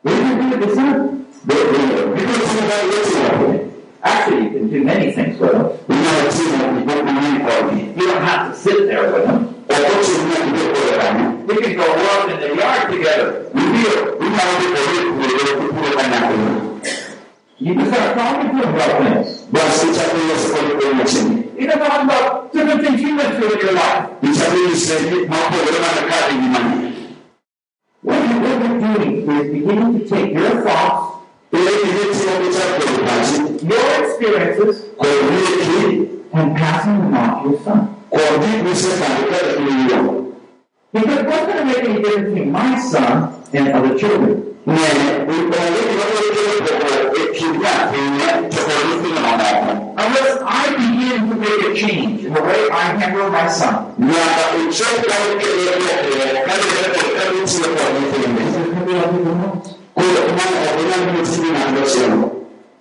What 0.03 0.15
are 0.15 0.21
we 0.23 0.25
going 0.25 0.51
to 0.51 0.57
do 0.57 0.61
with 0.61 0.69
the 0.69 0.75
son? 0.75 1.27
because 1.47 2.45
kuna 2.53 2.77
yote 2.93 3.71
Actually, 4.03 4.43
you 4.45 4.51
can 4.51 4.69
do 4.71 4.85
many 4.85 5.13
things 5.13 5.39
with 5.41 5.53
You 7.97 8.07
don't 8.07 8.23
have 8.23 8.53
to 8.53 8.59
sit 8.59 8.87
there 8.87 9.13
with 9.13 9.27
kwa 9.67 9.77
kama 10.99 11.23
We 11.47 11.55
can 11.63 11.77
go 11.77 11.87
walk 11.87 12.31
in 12.31 12.41
the 12.41 12.49
yard 12.57 12.91
together. 12.93 13.51
You 13.55 13.61
can 13.63 14.33
start 14.35 14.51
talking 14.51 14.73
to 14.75 14.81
him 14.93 15.87
about 15.93 16.23
things. 16.29 16.66
basi 16.66 16.66
chakula 19.95 20.39
sio 20.39 20.95
kwa 20.97 21.05
chini 21.05 21.43
You 21.59 21.67
can 21.69 21.79
talk 21.79 22.03
about 22.03 22.53
different 22.53 22.85
things 22.85 23.01
you 23.01 23.17
went 23.17 23.35
through 23.37 23.53
in 23.53 23.61
your 23.61 23.73
life. 23.73 24.09
Nitabidi 24.23 24.77
sasa 24.77 25.01
mambo 25.29 25.57
yanayokaa 25.67 26.33
nyumbani. 26.33 26.93
What 28.05 28.19
you- 28.31 28.41
what 28.43 28.61
you're 28.61 28.81
doing 28.81 29.17
is 29.19 29.53
beginning 29.53 30.01
to 30.01 30.15
take 30.17 30.33
your 30.35 30.63
thoughts, 30.63 31.03
Ile 31.53 31.63
ile 31.63 31.73
kitu 31.73 32.15
chako 32.55 32.81
kipaji 32.83 33.67
your 33.71 34.05
experiences, 34.05 34.85
kwa 34.97 35.07
vile 35.09 35.57
ki 35.65 36.09
and 36.33 36.59
passing 36.59 36.99
them 36.99 37.15
on 37.17 37.43
to 37.43 37.49
your 37.51 37.59
son. 37.65 37.87
kwa 38.11 38.21
vipi 38.21 38.75
sasa 38.77 39.05
ndio 39.59 39.73
hiyo. 39.75 40.25
Because 40.93 41.23
what's 41.23 41.47
going 41.47 41.59
to 41.59 41.65
make 41.65 41.79
any 41.79 41.99
difference 42.03 42.29
between 42.31 42.53
my 42.53 42.81
son 42.81 43.29
and 43.55 43.69
other 43.77 43.97
children? 43.99 44.43
Na 44.67 44.73
unaona 44.73 45.59
kwa 46.67 46.87
kwa 47.11 47.27
kinya 47.35 47.75
ni 47.93 48.49
tofauti 48.49 49.09
na 49.15 49.21
mwanadamu. 49.21 49.95
Unless 49.97 50.39
I 50.47 50.71
begin 50.77 51.19
to 51.31 51.35
make 51.37 51.63
a 51.63 51.75
change 51.75 52.25
in 52.27 52.33
the 52.35 52.41
way 52.43 52.69
I 52.71 52.99
handle 52.99 53.31
my 53.31 53.47
son. 53.49 53.75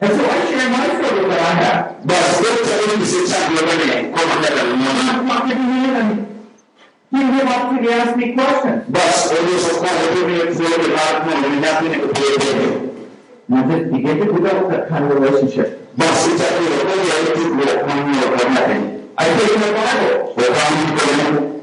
And 0.02 0.12
so 0.12 0.26
I 0.26 0.46
share 0.46 0.70
my 0.70 0.88
struggle 0.90 1.30
that 1.30 1.40
I 1.40 1.54
have. 1.64 1.96
Basi 2.06 2.44
kwa 2.44 2.76
nini 2.94 3.06
sasa 3.06 3.50
ndio 3.50 3.62
kwa 4.12 4.22
mwanadamu. 4.26 4.76
I'm 4.76 5.50
to 5.50 5.56
him 5.56 5.96
and 5.96 6.35
he 7.18 7.24
will 7.32 7.48
opportunity 7.48 7.88
to 7.88 7.94
ask 8.02 8.16
me 8.18 8.26
questions. 8.34 8.82
Basi 8.90 9.30
unaweza 9.40 9.70
kuwa 9.70 9.90
wewe 10.02 10.52
vile 10.52 10.78
na 11.42 11.48
ni 11.50 11.60
nani 11.62 11.90
ni 11.90 11.96
kwa 11.96 12.10
And 13.48 13.60
I 13.60 13.76
just 13.80 13.92
begin 13.92 14.18
to 14.18 14.34
develop 14.34 14.70
that 14.72 14.88
kind 14.90 15.04
of 15.06 15.12
relationship. 15.20 15.68
basi 15.98 16.30
chakula 16.40 16.70
kwa 16.82 16.94
hiyo 16.94 17.34
kitu 17.34 17.50
kwa 17.86 17.94
nini 17.96 18.18
kwa 18.18 18.68
nini. 18.68 18.90
I 19.18 19.26
take 19.26 19.58
my 19.58 19.72
Bible 19.78 20.34
Kwa 20.34 20.44
sababu 20.44 21.56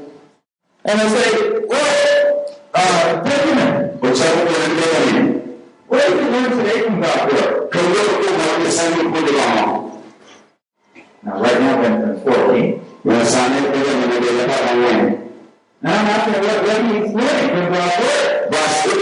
and 0.85 1.01
I 1.01 1.07
say, 1.09 1.29
well, 1.69 2.45
uh, 2.73 3.23
Benjamin, 3.23 3.89
kwa 3.99 4.15
sababu 4.15 4.41
kwa 4.51 5.05
nini 5.05 5.41
what 5.89 6.07
did 6.07 6.19
you 6.19 6.31
learn 6.31 6.49
today 6.57 6.81
from 6.83 6.95
God's 7.01 7.33
Word? 7.33 7.69
kwa 7.71 7.81
hiyo 7.81 8.03
kwa 8.37 8.57
nini 8.57 8.71
sana 8.71 8.95
kwa. 9.03 9.89
Now, 11.23 11.41
right 11.43 11.59
now, 11.61 11.81
Benjamin's 11.81 12.23
14. 12.23 12.79
Na 13.05 13.25
sana 13.25 13.55
kwa 13.61 13.77
nini 13.77 14.17
ndio 14.19 14.31
kama 14.47 14.71
wewe. 14.87 15.13
Now 15.83 15.91
I'm 15.99 16.07
asking 16.07 16.39
what, 16.47 16.63
what 16.63 16.79
he's 16.95 17.11
learning 17.13 17.49
from 17.51 17.65
God's 17.73 17.97
Word. 17.99 18.53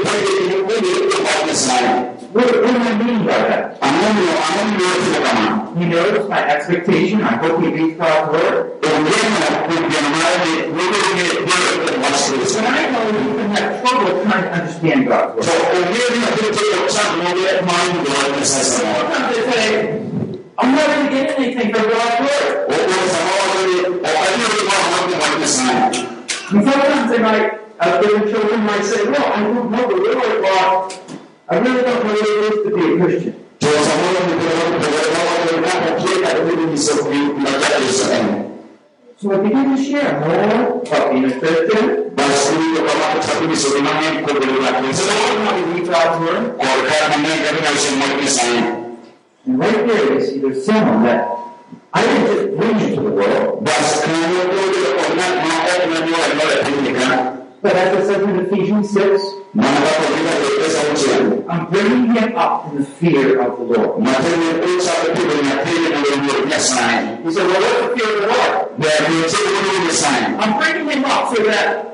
Kwa 0.02 0.12
hiyo 0.18 0.82
ni 0.82 1.14
kwa 1.46 1.56
sana. 1.56 1.94
What, 2.34 2.46
what 2.46 2.62
do 2.62 2.80
I 2.90 3.04
mean 3.04 3.20
by 3.26 3.38
that? 3.50 3.78
Amani 3.82 4.26
amani 4.48 4.84
yote 4.84 5.20
kama. 5.24 5.46
He 5.80 5.86
knows 5.86 6.30
my 6.30 6.42
expectation. 6.54 7.22
I 7.22 7.36
hope 7.38 7.62
he 7.62 7.68
reads 7.68 7.98
God's 8.00 8.32
Word. 8.32 8.66
Kuja 8.82 10.02
mahali 10.12 10.54
wewe 10.76 11.00
kwa 11.46 11.58
wasiwasi. 12.04 12.56
But 12.56 12.66
I 12.66 12.90
know 12.92 13.04
he 13.12 13.30
can 13.38 13.50
have 13.56 13.70
trouble 13.84 14.14
trying 14.24 14.44
to 14.44 14.52
understand 14.60 15.02
God's 15.08 15.36
Word. 15.36 15.46
So 15.46 15.52
ongea 15.78 16.10
na 16.22 16.28
kitu 16.38 16.64
cha 16.72 16.94
changu 16.94 17.30
ndio 17.32 17.62
maana 17.68 17.94
ndio 18.02 18.46
sasa. 18.46 18.82
Sometimes 18.82 19.36
they 19.36 19.44
say, 19.52 19.70
I'm 20.60 20.72
not 20.76 20.86
going 20.88 21.06
to 21.06 21.16
get 21.16 21.40
anything 21.40 21.74
from 21.74 21.84
God's 21.94 22.20
Word. 22.26 22.66
Kwa 22.66 22.76
sababu 23.14 24.04
wakati 24.04 24.66
kwa 24.66 24.78
mambo 24.92 25.16
kwa 25.40 25.48
sana. 25.48 26.11
And 26.52 26.70
sometimes 26.70 27.10
they 27.10 27.20
might, 27.20 27.60
uh, 27.80 28.02
different 28.02 28.30
children 28.30 28.60
might 28.66 28.84
say, 28.84 29.06
well, 29.06 29.24
I 29.24 29.40
don't 29.40 29.72
know 29.72 29.88
the 29.88 29.96
Lord, 29.96 30.42
God. 30.44 30.94
I 31.48 31.60
really 31.60 31.82
don't 31.82 32.04
know 32.04 32.12
what 32.12 32.18
it 32.20 32.28
is 32.28 32.56
to 32.66 32.70
be 32.76 32.82
a 32.92 32.98
Christian. 33.00 33.36
So 39.18 39.32
I 39.32 39.38
begin 39.38 39.78
to 39.78 39.82
share 39.82 40.20
more 40.20 40.82
about 40.82 41.12
being 41.12 41.24
a 41.24 41.40
Christian, 41.40 41.86
to 41.88 42.28
read 45.72 45.88
God's 45.88 46.20
Word. 46.20 46.44
And 49.46 49.58
right 49.58 49.88
there, 49.88 50.06
there's 50.20 50.66
someone 50.66 51.04
that 51.04 51.51
I 51.94 52.02
didn't 52.06 52.28
just 52.28 52.58
bring 52.58 52.80
into 52.80 53.02
the 53.02 53.10
world, 53.12 53.64
but 53.64 53.72
But 57.62 57.76
as 57.76 57.98
it 57.98 58.08
says 58.08 58.24
in 58.24 58.40
Ephesians 58.40 58.90
6, 58.90 59.22
Maana 59.54 59.92
kama 59.92 60.18
vile 60.26 60.50
pesa 60.60 60.82
mchana. 60.94 61.36
I'm 61.50 61.66
bringing 61.70 62.16
him 62.16 62.36
up 62.38 62.72
in 62.72 62.78
the 62.80 62.86
fear 62.86 63.42
of 63.42 63.58
the 63.60 63.64
Lord. 63.66 64.00
Matendo 64.00 64.54
pesa 64.64 64.92
kwa 64.92 65.10
na 65.10 65.64
pili 65.64 65.90
na 65.90 66.00
ndio 66.24 66.50
ya 66.50 66.60
sana. 66.60 67.18
He 67.24 67.32
said, 67.32 67.48
Well, 67.48 67.62
what's 67.62 67.82
the 67.82 68.00
fear 68.00 68.16
of 68.16 68.22
the 68.22 68.28
Lord? 68.28 68.52
I'm 70.40 70.58
bringing 70.60 70.90
him 70.90 71.06
up 71.06 71.36
so 71.36 71.44
that 71.44 71.91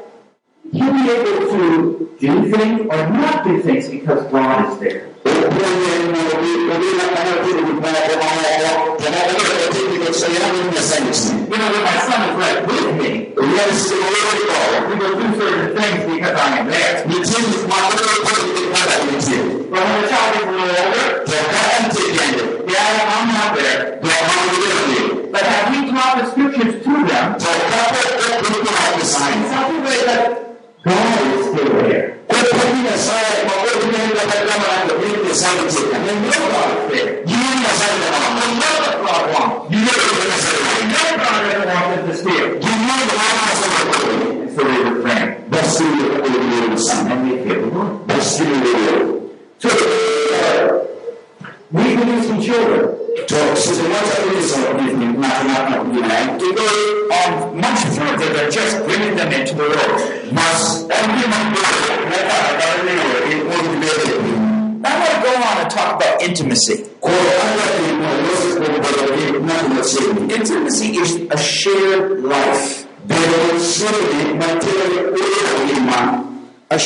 he'll 0.72 0.94
be 0.94 1.10
able 1.10 1.52
to 1.52 2.16
do 2.20 2.52
things 2.52 2.82
or 2.82 3.10
not 3.10 3.44
do 3.44 3.62
things 3.62 3.90
because 3.90 4.32
God 4.32 4.74
is 4.74 4.80
there. 4.80 5.08
You 5.26 5.34
know, 11.64 11.72
when 11.72 11.84
my 11.84 11.98
son 12.00 12.22
is 12.30 12.36
right 12.38 12.60
with 12.68 12.96
me, 12.98 13.12
we 13.36 13.44
go 14.98 15.10
do 15.16 15.28
certain 15.38 15.76
things 15.76 16.02
because 16.14 16.36
I 16.36 16.60
am 16.60 16.68
there. 16.68 16.97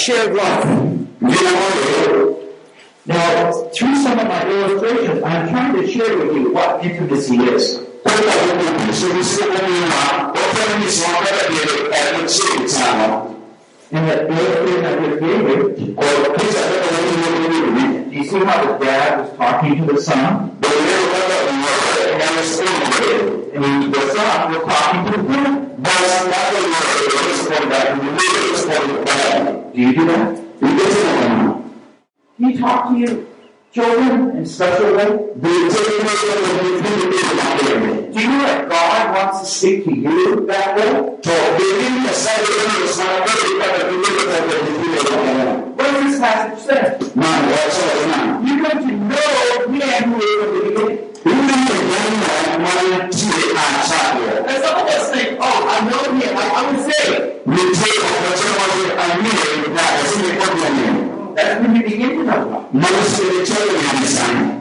Shared 0.01 0.33
life. 0.33 0.65
Now, 3.05 3.51
through 3.69 3.95
some 4.01 4.17
of 4.17 4.27
my 4.27 4.49
illustrations, 4.49 5.21
I'm 5.23 5.49
trying 5.49 5.75
to 5.75 5.87
share 5.87 6.17
with 6.17 6.35
you 6.35 6.51
what 6.51 6.83
intimacy 6.83 7.35
is. 7.35 7.77
And 13.93 14.07
the 14.07 14.27
illustration 14.27 14.85
I 14.85 14.87
just 15.05 15.19
gave 15.19 15.41
you, 15.49 15.69
do 18.09 18.15
you 18.17 18.23
see 18.23 18.39
how 18.39 18.57
the 18.65 18.83
dad 18.83 19.19
was 19.19 19.37
talking 19.37 19.85
to 19.85 19.93
the 19.93 20.01
son? 20.01 20.50
In 34.71 35.69
special 35.71 36.36
way? 36.36 36.51
Do 38.12 38.19
you 38.19 38.27
know 38.27 38.43
that 38.43 38.69
God 38.69 39.15
wants 39.15 39.39
to 39.41 39.45
speak 39.45 39.86
to 39.86 39.93
you 39.95 40.45
that 40.47 40.77
way? 40.77 40.91
What 45.75 45.88
does 45.91 46.03
this 46.03 46.19
passage 46.19 46.60
say? 46.65 46.97
You're 48.45 48.62
going 48.62 48.79
to 48.79 48.91
know 48.91 49.31
Him 49.69 50.03
who 50.12 50.17
is 50.19 50.31
from 50.39 50.49
the 50.53 50.62
beginning. 50.69 50.99
And 54.43 54.57
some 54.63 54.77
of 54.79 54.88
us 54.88 55.05
think, 55.12 55.29
oh, 55.41 55.57
I 55.67 55.77
know 55.89 56.03
Him. 56.19 56.34
I, 56.38 56.39
I 56.55 56.71
would 56.71 56.81
say, 56.91 57.03
We 57.45 57.55
take 57.55 58.01
the 58.01 58.31
subject 58.38 58.95
immediately. 59.15 59.69
that's 61.36 61.60
when 61.62 61.71
you 61.75 61.84
begin 61.84 62.10
to 62.10 62.23
know 62.23 62.41
God. 62.71 64.61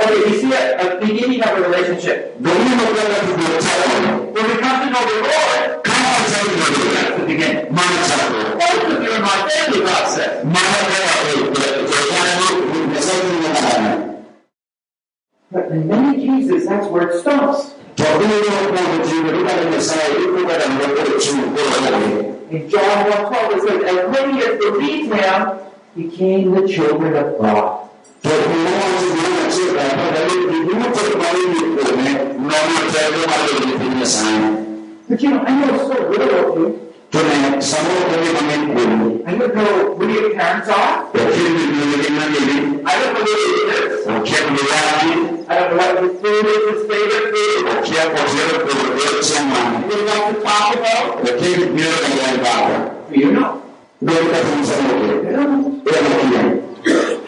Okay, 0.00 0.14
you 0.14 0.38
see 0.38 0.52
a, 0.52 0.96
a 0.96 1.00
beginning 1.00 1.42
of 1.42 1.58
a 1.58 1.60
relationship. 1.60 2.36
When 2.38 2.54
we 2.54 2.60
come 4.62 4.78
to 4.86 4.90
know 4.94 5.02
the 5.02 5.14
Lord, 5.26 5.82
that's 5.82 7.18
the 7.18 7.24
beginning. 7.26 7.74
Both 7.74 8.84
of 8.86 9.02
you 9.02 9.10
are 9.10 9.20
my 9.20 9.48
family, 9.50 9.80
God 9.80 10.06
said. 10.08 10.46
But 15.50 15.70
in 15.72 15.88
many 15.88 16.24
cases, 16.24 16.66
that's 16.68 16.86
where 16.86 17.08
it 17.08 17.20
stops. 17.20 17.74
In 22.50 22.70
John 22.70 23.10
1.12, 23.10 23.52
it 23.52 23.60
says, 23.66 23.82
as 23.82 24.00
many 24.12 24.34
as 24.44 24.54
believed 24.58 25.12
him 25.12 25.58
became 25.96 26.54
the 26.54 26.68
children 26.68 27.16
of 27.16 27.38
God. 27.38 27.88
But 35.08 35.22
you 35.22 35.30
know, 35.30 35.40
I 35.40 35.50
know 35.58 35.78
so 35.78 35.94
little 36.10 36.32
of 36.38 36.58
you. 36.58 36.66
I 39.26 39.28
don't 39.36 39.54
know 39.54 39.96
who 39.96 40.04
your 40.12 40.34
parents 40.34 40.68
are. 40.68 41.08
I 41.08 41.16
don't 43.00 43.12
know 43.14 43.22
where 43.24 43.38
you 43.38 43.66
live. 43.66 44.06
I 45.48 45.50
don't 45.58 45.70
know 45.70 45.76
what 45.78 45.94
your 46.02 46.12
food 46.20 46.44
is, 46.46 46.62
his 46.70 46.82
favorite 46.88 47.28
food. 47.32 47.62
You 49.88 49.96
like 50.04 50.24
to 50.28 50.40
talk 50.42 50.68
about? 50.76 51.24
Do 53.10 53.14
you 53.18 53.32
know? 53.32 53.48
I 54.02 54.12
don't 54.14 54.30
know. 54.30 54.40
And 54.52 54.66
so 54.66 54.74
how 56.84 57.27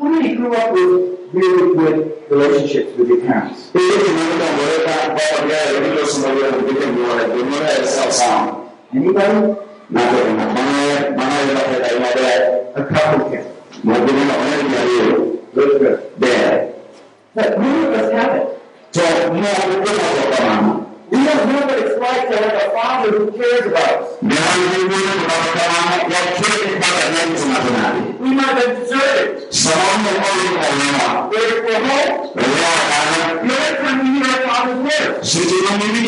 How 0.00 0.08
many 0.08 0.34
grew 0.34 0.54
up 0.54 0.72
with 0.72 1.18
really 1.34 1.76
good 1.76 2.22
relationships 2.30 2.96
with 2.96 3.08
your 3.08 3.20
parents? 3.20 3.70
Anybody? 8.94 9.60
A 12.76 12.86
couple 12.88 13.30
can. 13.30 13.44
Good, 15.52 15.80
good. 15.80 16.74
But 17.34 17.58
many 17.60 17.86
of 17.86 17.92
us 17.92 18.12
have 18.12 18.36
it. 18.36 18.46
We 21.10 21.16
don't 21.24 21.52
know 21.52 21.66
what 21.66 21.78
it's 21.78 21.98
like 21.98 22.28
to 22.30 22.36
have 22.36 22.54
a 22.54 22.70
father 22.70 23.10
who 23.10 23.32
cares 23.32 23.66
about 23.66 24.02
us. 24.02 24.22
We 28.20 28.30
might 28.34 28.56
have 28.56 28.78
deserted. 28.78 29.50
Where 31.30 31.80
for? 31.80 32.34
The 32.34 33.48
only 33.50 33.74
time 33.76 33.98
we 34.00 34.06
hear 34.18 34.28
our 34.30 34.42
father's 34.46 34.80
words. 34.84 35.34
We 35.34 35.40
just 35.42 35.50
get 35.50 35.70
out 35.70 35.80
of 35.80 35.86
here. 35.90 36.04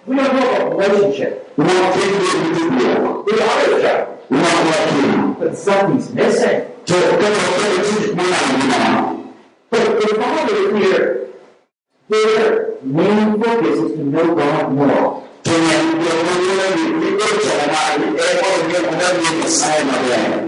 We 0.07 0.13
don't 0.17 0.33
know 0.35 0.47
about 0.57 0.79
relationship. 0.79 1.33
We 1.57 1.65
are 1.65 1.71
a 3.59 3.83
child. 3.83 4.09
But 5.39 5.53
something's 5.59 6.09
missing. 6.13 6.76
So, 6.87 6.95
but 9.71 9.83
the 10.01 10.15
father 10.21 10.77
here, 10.79 11.27
their 12.09 12.75
main 12.83 13.43
focus 13.43 13.79
is 13.79 13.93
to 13.93 14.05
know 14.05 14.37
God 14.37 14.73
more. 14.73 15.23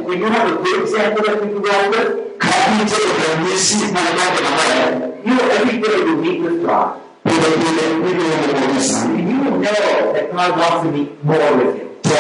We 0.07 0.17
don't 0.17 0.31
have 0.33 0.53
a 0.53 0.63
good 0.63 0.83
example 0.83 1.25
that 1.27 1.43
we 1.43 1.49
can 1.49 1.61
go 1.61 1.91
with. 1.91 2.09
You 5.25 5.35
know, 5.35 5.45
every 5.51 5.81
day 5.81 5.97
you 5.97 6.17
meet 6.19 6.41
with 6.41 6.65
God. 6.65 7.01
And 7.25 7.35
you 9.29 9.37
will 9.41 9.59
know 9.59 10.13
that 10.13 10.31
God 10.31 10.51
wants 10.57 10.87
to 10.87 10.93
meet 10.93 11.25
more 11.25 11.57
with 11.57 11.83
you. 11.83 11.88
And 12.11 12.17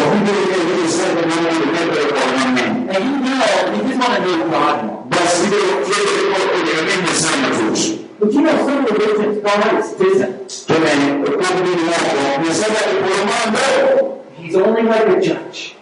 you 3.04 3.16
know, 3.24 3.48
you 3.72 3.96
want 3.98 4.14
to 4.22 4.32
God. 4.50 4.78
But 8.20 8.32
you 8.32 8.40
know, 8.42 8.56
some 8.66 8.84
religions, 8.84 9.38
God 9.42 9.60
is. 9.78 9.88
He's 14.36 14.54
only 14.56 14.82
like 14.82 15.08
a 15.08 15.20
judge. 15.22 15.76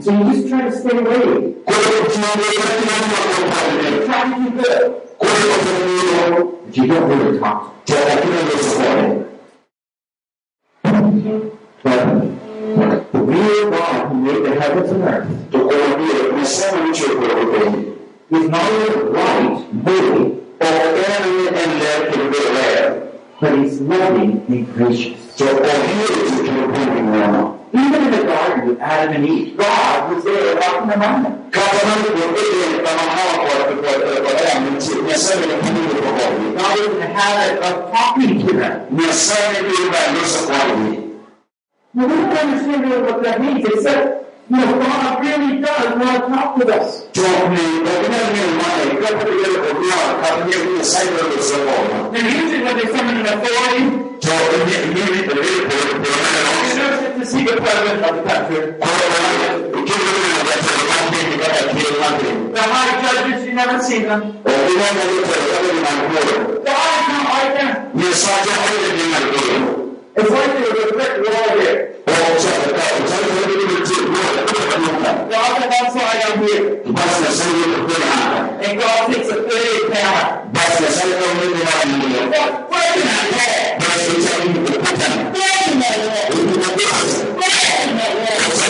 So 0.00 0.10
you 0.10 0.24
just 0.32 0.48
try 0.48 0.62
to 0.62 0.72
stay 0.72 0.98
away. 0.98 1.54
Try 4.06 4.22
to 4.28 4.52
do 6.72 6.82
you 6.82 6.86
don't 6.86 7.08
really 7.08 7.38
talk. 7.38 7.72
But 11.02 11.18
the 13.12 13.18
real 13.18 13.70
God 13.70 14.08
who 14.08 14.14
made 14.14 14.44
the 14.44 14.60
heavens 14.60 14.90
and 14.92 15.02
earth 15.02 15.28
is 18.30 18.48
not 18.48 18.64
only 18.72 19.12
right, 19.12 19.66
holy, 19.84 20.40
but 23.40 23.58
he's 23.58 23.80
loving 23.80 24.44
and 24.46 24.74
gracious. 24.74 25.18
Even 27.74 28.04
in 28.04 28.10
the 28.10 28.22
garden 28.24 28.68
with 28.68 28.78
Adam 28.80 29.14
and 29.16 29.26
Eve, 29.26 29.56
God 29.56 30.14
was 30.14 30.22
there 30.24 30.56
walking 30.56 30.92
among 30.92 31.22
them. 31.22 31.50
God 31.50 31.72
was 31.72 31.82
in 36.84 36.98
the 37.00 37.06
habit 37.06 37.62
of 37.62 37.90
talking 37.90 38.46
to 38.46 38.52
them. 38.52 38.86
Now, 41.94 42.06
we 42.06 42.14
don't 42.14 42.36
understand 42.36 43.02
what 43.04 43.22
that 43.22 43.40
means, 43.40 43.64
except, 43.64 44.26
you 44.50 44.56
know, 44.56 44.78
God 44.78 45.20
really 45.20 45.60
does 45.60 45.96
want 45.98 46.12
to 46.12 46.18
talk 46.28 46.56
with 46.56 46.68
us. 46.68 47.02
And 52.14 52.26
usually 52.26 52.62
when 52.64 52.76
there's 52.76 52.94
someone 52.94 53.16
in 53.16 53.26
authority, 53.26 53.82
you 54.22 54.28
to 57.22 57.28
see 57.28 57.44
the 57.44 57.52
president 57.52 58.02
of 58.02 58.16
the 58.16 58.22
country, 58.28 58.56
the 62.50 62.58
high 62.58 63.00
judges, 63.00 63.46
you 63.46 63.52
never 63.54 63.78
see 63.80 64.00
them. 64.02 64.42
God 64.42 64.58
is 64.58 64.74
not 64.74 64.90
like 67.30 67.54
that. 67.54 67.94
It's 67.94 68.26
like 70.30 70.52
there's 70.52 70.66
a 70.66 70.68
brick 70.92 71.14
wall 71.22 71.50
there. 71.58 71.94
God 75.30 75.62
on 75.62 75.70
one 75.70 75.88
side, 75.94 76.22
I'm 76.26 76.42
here. 76.42 76.82
And 78.62 78.72
God 78.80 79.00
takes 79.12 79.28
a 79.30 79.32
hammer. 79.94 80.50
God, 82.32 82.52
breaking 82.68 83.06
that 83.06 83.22
wall. 83.22 83.78
Breaking 85.32 85.78
that 85.78 86.51
wall. 86.84 87.34
Breaking 87.34 87.96
that 87.98 88.12
wall. 88.16 88.62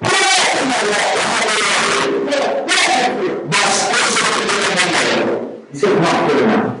Breaking 0.00 0.70
that 0.70 0.82
wall. 0.82 1.10
He 5.72 5.78
said, 5.78 6.00
not 6.00 6.28
good 6.28 6.42
enough. 6.42 6.80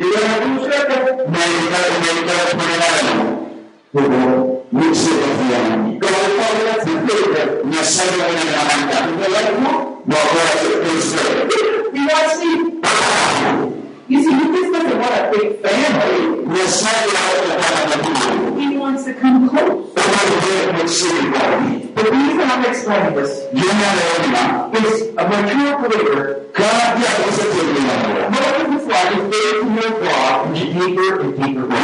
people 0.00 0.16
can 0.16 0.40
come 0.40 0.58
and 0.58 1.84
fellowship. 2.72 3.18
You 3.92 4.00
want 4.00 4.12
to 4.12 4.80
do 4.80 4.94
circle? 4.94 5.98
God 6.00 6.16
is 6.20 6.34
calling 6.40 6.68
us 6.68 6.82
to 6.84 6.92
do 7.06 7.16
it. 7.36 7.50
You 11.92 12.04
want 12.06 12.24
to 12.24 12.32
see? 12.36 12.56
You 14.08 14.18
see, 14.24 14.32
he 14.32 14.44
just 14.50 14.70
doesn't 14.72 14.98
want 14.98 15.14
a 15.14 15.30
big 15.30 15.46
family. 15.60 16.16
He 18.60 18.79
wants 18.90 19.04
to 19.04 19.14
come 19.14 19.48
close. 19.48 19.94
The 19.94 20.02
reason 22.10 22.40
I'm 22.40 22.64
explaining 22.64 23.14
this 23.14 23.30
is 23.30 23.52
a 25.16 25.28
mature 25.28 25.78
believer 25.78 26.46
Most 28.30 28.56
of 28.56 28.66
his 28.72 28.86
life 28.88 29.12
is 29.14 29.22
getting 29.30 29.62
to 29.62 29.70
know 29.70 29.90
God 30.00 30.46
in 30.48 30.54
a 30.56 30.68
deeper 30.74 31.20
and 31.20 31.30
deeper 31.36 31.64
way. 31.66 31.76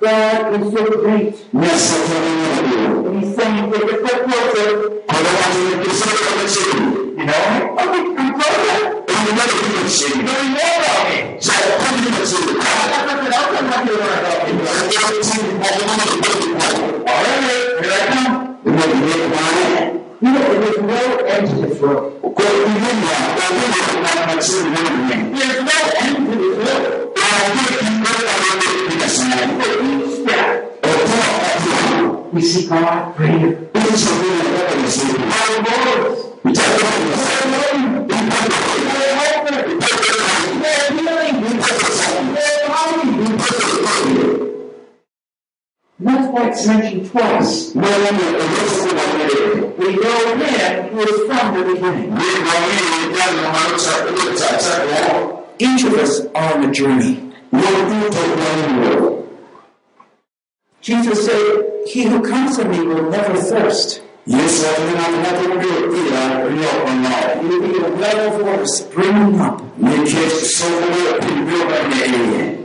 God 0.00 0.60
is 0.60 0.72
so 0.72 0.82
great. 1.00 1.34
And 1.52 1.64
he's 3.22 3.36
saying, 3.36 3.72
take 3.72 3.82
a 3.82 3.94
step 4.06 4.20
closer. 4.24 4.70
You 7.16 7.24
know? 7.24 7.76
Okay, 7.78 8.02
come 8.16 8.30
closer. 8.34 8.85
You 9.26 9.32
know 9.32 10.38
more 10.54 10.70
about 10.78 11.02
me. 11.08 11.18
I'll 13.34 13.50
come 13.50 13.66
up 13.66 13.82
here 13.84 13.98
when 13.98 14.06
I 14.06 14.22
help 14.22 14.46
you. 14.46 14.54
All 17.06 17.20
right, 17.24 17.42
here 17.82 17.90
I 17.90 18.06
come. 18.14 18.36
You 20.20 20.30
know, 20.30 20.42
there's 20.60 20.78
no 20.78 20.98
end 21.26 21.44
to 21.48 21.54
this 21.56 21.76
road. 21.80 22.22
There's 22.22 22.58
no 22.68 22.86
end 22.86 23.06
to 23.06 24.34
this 24.36 24.48
road. 24.48 24.72
For 29.56 29.72
each 29.82 30.12
step, 30.22 30.48
we 32.32 32.40
see 32.42 32.64
God 32.68 33.16
greater. 33.16 33.52
Our 35.32 35.52
Lord's. 35.66 36.20
That's 45.98 46.28
why 46.30 46.48
it's 46.48 46.66
mentioned 46.66 47.10
twice. 47.10 47.74
We 47.74 47.80
know 47.80 47.88
him 47.98 48.14
who 50.90 51.00
is 51.00 51.16
from 51.26 51.46
the 51.54 51.62
beginning. 51.74 52.10
Each 55.58 55.84
of 55.84 55.94
us 55.94 56.26
are 56.26 56.54
on 56.54 56.64
a 56.64 56.72
journey. 56.72 57.32
Jesus 60.80 61.26
said, 61.26 61.64
He 61.86 62.04
who 62.04 62.22
comes 62.22 62.56
to 62.58 62.64
me 62.66 62.80
will 62.80 63.10
never 63.10 63.36
thirst. 63.36 64.02
Yesu 64.26 64.66
atunakumatumukira 64.70 66.20
lyokonao 66.54 67.42
He 67.42 67.48
will 67.48 67.60
be 67.60 67.78
a 67.78 67.90
well 68.00 68.28
of 68.28 68.42
water 68.46 68.66
springing 68.66 69.40
up. 69.40 69.62
nikyekisobola 69.78 71.10
okubyobaneye 71.18 72.56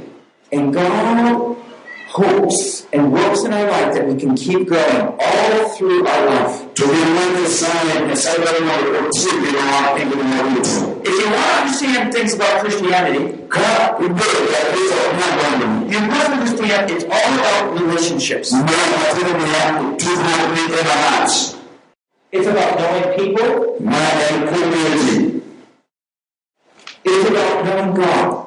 And 0.54 0.74
God 0.74 1.51
hopes 2.12 2.86
and 2.94 3.12
works 3.14 3.44
in 3.46 3.54
our 3.54 3.64
life 3.72 3.94
that 3.96 4.06
we 4.08 4.16
can 4.20 4.36
keep 4.36 4.68
going 4.68 5.02
all 5.20 5.70
through 5.76 6.06
our 6.08 6.26
life. 6.26 6.56
tubimanyisaye 6.74 7.94
esabalina 8.14 8.72
okutibirwa 9.00 10.00
engeri 10.02 10.24
buto 10.54 10.92
If 11.04 11.16
you 11.20 11.28
want 11.32 11.48
to 11.48 11.62
understand 11.62 12.14
things 12.14 12.34
about 12.34 12.56
Christianity, 12.62 13.24
ka 13.50 13.96
ibyoyabiza 14.06 14.96
okumagwandumu 15.08 15.78
you 15.94 16.00
must 16.12 16.30
understand 16.38 16.92
it's 16.92 17.06
all 17.16 17.32
about 17.40 17.82
relationships. 17.82 18.52
mwamatirimuya 18.52 19.64
tunakumitera 19.98 20.94
maaso 21.04 21.58
It's 22.34 22.48
about 22.48 22.80
knowing 22.80 23.08
people. 23.20 23.76
It's 27.04 27.28
about 27.30 27.66
knowing 27.66 27.94
God. 27.94 28.42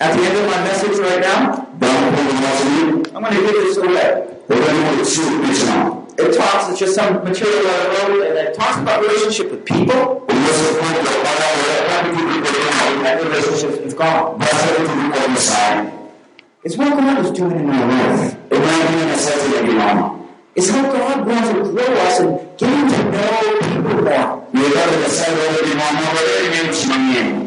Mwabere 0.00 0.04
enkumiri 0.04 0.04
nasaye 0.04 0.06
At 0.06 0.12
the 0.14 0.22
end 0.22 0.36
of 0.36 0.44
my 0.46 0.60
message 0.62 0.98
right 0.98 1.20
now, 1.20 1.66
I'm 3.14 3.22
going 3.22 3.34
to 3.34 3.40
give 3.40 3.52
this 3.52 3.76
away. 3.78 4.28
It 6.18 6.36
talks, 6.36 6.68
it's 6.70 6.78
just 6.78 6.94
some 6.94 7.14
material 7.24 7.66
I 7.66 8.08
wrote, 8.08 8.26
and 8.28 8.36
it 8.36 8.54
talks 8.54 8.78
about 8.78 9.00
relationship 9.00 9.50
with 9.50 9.64
people 9.64 10.22
omuze 10.28 10.74
kwanja 10.78 11.00
okwalawula 11.00 11.74
and 13.06 13.20
relationships 13.20 13.78
with 13.84 13.96
God. 13.96 14.38
basabitubikomesaayi 14.38 15.88
It's 16.64 16.76
what 16.76 16.90
God 16.90 17.24
is 17.24 17.30
doing 17.30 17.60
in 17.60 17.70
our 17.70 17.86
life. 17.86 18.36
It's 20.56 20.70
how 20.70 20.82
God 20.82 21.26
wants 21.26 21.48
to 21.48 21.54
grow 21.72 21.94
us 22.06 22.20
and 22.20 22.40
getting 22.58 22.88
to 22.88 22.98
know 23.12 23.58
people 23.60 24.02
more. 24.02 24.42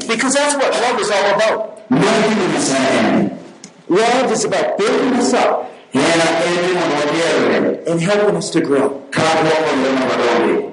Because 0.08 0.34
that's 0.34 0.56
what 0.56 0.72
love 0.82 1.00
is 1.02 1.12
all 1.12 1.36
about. 1.36 1.79
Mwajini 1.90 2.48
nasayani 2.54 3.30
Love 3.90 4.34
is 4.34 4.46
about 4.46 4.78
building 4.78 5.20
us 5.20 5.34
up 5.34 5.66
era 5.94 6.28
erimu 6.46 6.80
nobyerere 6.90 7.92
and 7.92 8.02
helping 8.02 8.38
us 8.38 8.52
to 8.52 8.62
grow. 8.62 9.02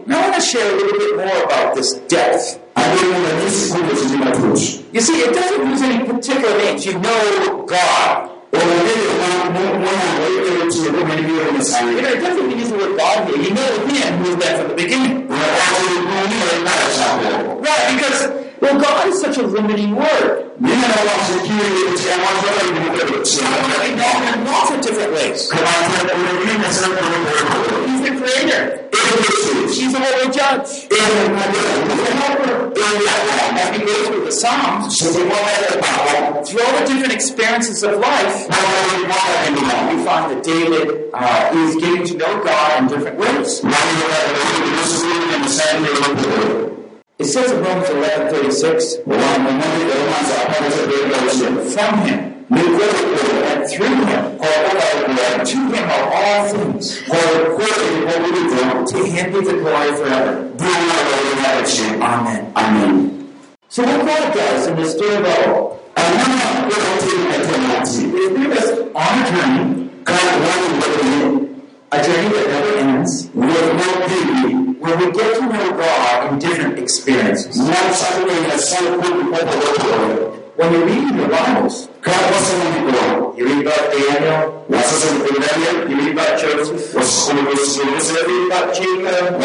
Now 0.07 0.19
I 0.19 0.23
want 0.23 0.35
to 0.35 0.41
share 0.41 0.71
a 0.71 0.77
little 0.77 0.99
bit 0.99 1.17
more 1.17 1.45
about 1.45 1.75
this 1.75 1.95
depth. 2.09 2.59
alimu 2.75 3.15
nanisikulo 3.29 3.89
kizimatuuki 3.89 4.85
You 4.93 5.01
see, 5.01 5.13
it 5.21 5.35
doesn't 5.35 5.73
use 5.73 5.83
any 5.83 6.05
particular 6.05 6.59
names. 6.59 6.87
You 6.87 6.99
know 6.99 7.65
God. 7.67 8.31
You 8.53 8.59
know, 12.03 12.09
it 12.09 12.21
doesn't 12.21 12.51
use 12.51 12.69
the 12.71 12.77
word 12.79 12.97
God 12.97 13.29
here. 13.29 13.43
You 13.43 13.51
know 13.55 13.87
Him 13.89 14.19
who's 14.19 14.37
there 14.37 14.59
from 14.59 14.69
the 14.69 14.75
beginning. 14.75 15.29
Right, 17.67 17.87
because, 17.97 18.46
well, 18.61 18.81
God 18.81 19.09
is 19.09 19.21
such 19.21 19.37
a 19.39 19.43
limiting 19.43 19.95
word. 19.97 20.51
nina 20.61 20.89
nawasekiriye 20.89 21.91
nti 21.93 22.05
abantu 22.17 22.45
abalimukebekisanga 22.51 23.57
We 23.83 23.95
know 23.95 24.05
Him 24.05 24.35
in 24.35 24.45
lots 24.53 24.71
of 24.71 24.81
different 24.87 25.13
ways. 25.13 25.49
kabantu 25.49 26.31
olugenda 26.31 26.73
sankolokolo 26.73 27.87
He's 27.89 28.03
the 28.03 28.13
creator. 28.21 28.63
He's 29.69 29.93
the 29.93 29.99
holy 29.99 30.29
judge. 30.33 30.69
He's 30.71 30.89
the 30.89 32.13
helper. 32.21 32.73
As 33.59 33.69
we 33.73 33.79
go 33.85 33.95
through 34.07 34.25
the 34.25 34.33
Psalms, 34.33 34.99
through 34.99 36.63
all 36.65 36.73
the 36.81 36.87
different 36.87 37.13
experiences 37.13 37.83
of 37.83 37.99
life, 37.99 38.47
we 38.49 40.05
find 40.05 40.31
that 40.33 40.43
David 40.43 41.11
uh, 41.15 41.51
is 41.55 41.75
getting 41.77 42.05
to 42.07 42.15
know 42.17 42.45
God 42.45 42.83
in 42.83 42.89
different 42.89 43.19
ways. 43.19 43.63
It 47.19 47.25
says 47.25 47.51
in 47.51 47.63
Romans 47.65 47.89
11 47.89 48.29
36, 48.29 48.97
from 48.97 49.15
him, 52.05 52.45
and 52.51 53.67
through 53.71 54.05
him, 54.05 54.39
and 54.39 55.47
to 55.47 55.57
him 55.57 55.91
are 55.91 56.13
all 56.13 56.47
things. 56.49 57.01
To 58.93 58.99
him 59.07 59.33
be 59.33 59.41
the 59.41 59.55
glory 59.63 59.97
forever. 59.97 60.51
Amen. 62.03 62.53
Amen. 62.55 63.33
So 63.71 63.83
what 63.83 64.05
God 64.07 64.35
does 64.35 64.67
in 64.67 64.77
this 64.77 64.93
story 64.93 65.15
of 65.17 65.25
all 65.25 65.81
is 65.97 66.03
lead 68.03 68.51
us 68.53 68.71
on 68.95 69.19
a 69.19 69.21
journey, 69.31 69.89
a 71.97 71.99
journey 72.05 72.29
that 72.29 72.47
never 72.49 72.73
ends, 72.79 73.13
when 73.33 74.95
we 74.99 75.07
get 75.13 75.37
to 75.37 75.43
know 75.47 75.71
God 75.77 76.33
in 76.33 76.39
different 76.39 76.79
experiences. 76.79 77.59
When 80.57 80.73
you're 80.73 80.87
reading 80.87 81.17
the 81.17 81.29
Bibles, 81.29 81.89
you 83.37 83.45
read 83.45 83.67
about 83.67 83.93
Daniel, 83.93 84.65
you 85.89 85.97
read 85.97 86.13
about 86.13 86.39
Joseph, 86.41 86.79
you 86.79 86.85
read 86.85 88.47
about 88.53 88.75
Jacob, 88.75 89.41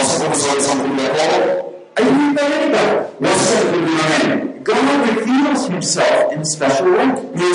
you 1.98 2.10
read 2.10 2.32
about 2.32 2.52
anybody. 2.52 4.51
God 4.64 5.10
reveals 5.10 5.68
himself 5.68 6.34
in 6.34 6.46
special 6.46 6.92
way. 6.92 7.08
He 7.34 7.50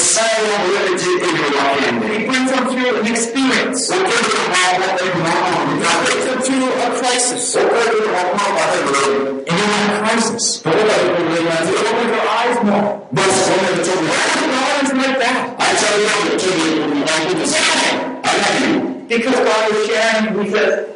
brings 2.27 2.51
them 2.51 2.67
through 2.69 2.99
an 2.99 3.07
experience. 3.07 3.93
He 3.93 3.99
brings 4.03 4.33
them 6.25 6.41
through 6.43 6.67
a 6.67 6.99
crisis. 6.99 7.55
And 7.55 7.65
in 7.65 8.11
that 8.11 10.03
crisis, 10.03 10.61
they 10.63 10.71
open 10.71 11.27
their 12.11 12.29
eyes 12.29 12.59
more. 12.65 13.07
God 13.15 13.31
is 14.83 14.93
like 14.93 15.19
that. 15.19 15.39
I 15.59 15.63
tell 15.79 15.97
you, 16.01 16.09
I 18.25 18.35
love 18.43 18.61
you. 18.63 18.77
Because 19.07 19.35
God 19.37 19.71
is 19.71 19.87
sharing, 19.87 20.35
with 20.35 20.51
says, 20.53 20.96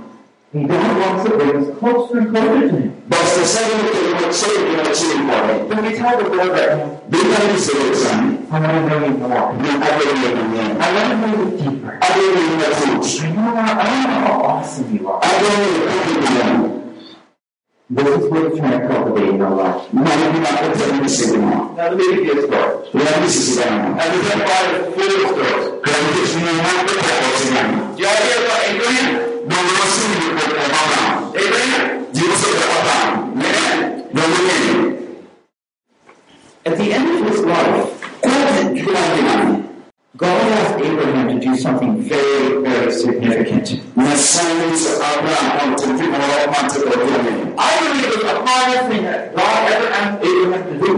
God 0.53 0.67
wants 0.67 1.23
to 1.23 1.37
bring 1.37 1.55
us 1.55 1.79
closer 1.79 2.19
and 2.19 2.27
closer 2.29 2.59
to 2.59 2.75
him. 2.75 2.91
When 5.69 5.79
we 5.85 5.95
tell 5.95 6.17
the 6.17 6.27
Lord 6.27 6.49
right 6.49 6.77
now, 6.77 7.01
I 8.51 8.59
want 8.59 8.73
to 8.75 8.83
know 8.89 8.99
you 9.05 9.13
more. 9.15 9.31
I 9.31 9.55
want 10.93 11.09
to 11.09 11.15
know 11.21 11.31
you 11.39 11.57
deeper. 11.57 11.93
I 12.01 12.03
want 12.03 12.43
to 13.07 13.23
know, 13.29 13.41
I 13.41 13.63
know 13.63 14.11
how 14.11 14.41
awesome 14.43 14.89
you 14.93 15.07
are. 15.07 15.21
This 17.91 18.07
is 18.07 18.13
what 18.29 18.41
we're 18.41 18.57
trying 18.57 18.79
to 18.81 18.87
cultivate 18.89 19.29
in 19.29 19.41
our 19.41 19.55
life. 19.55 19.93
Now 19.93 20.03
let 20.03 20.19
me 21.95 22.03
give 22.13 22.25
you 22.25 22.33
a 22.33 22.45
story. 22.45 22.87
I've 22.93 23.15
identified 24.11 24.71
four 24.95 25.09
stories. 25.11 25.65
Do 27.95 28.03
y'all 28.03 28.19
hear 28.19 28.39
about 28.45 28.61
Abraham? 28.67 29.15
Abraham? 29.15 29.30
At 36.63 36.77
the 36.77 36.93
end 36.93 37.09
of 37.09 37.27
his 37.27 37.39
life, 37.41 38.01
God 40.15 40.41
asked 40.51 40.79
Abraham 40.79 41.27
to 41.27 41.45
do 41.45 41.55
something 41.57 42.01
very, 42.03 42.61
very 42.61 42.91
significant. 42.93 43.81
I 47.57 47.69
believe 47.81 48.03
it 48.03 48.09
was 48.15 48.23
the 48.23 48.35
hardest 48.45 48.87
thing 48.89 49.03
that 49.03 49.35
God 49.35 49.71
ever 49.71 49.87
asked 49.87 50.23
Abraham 50.23 50.63
to 50.69 50.85
do. 50.85 50.91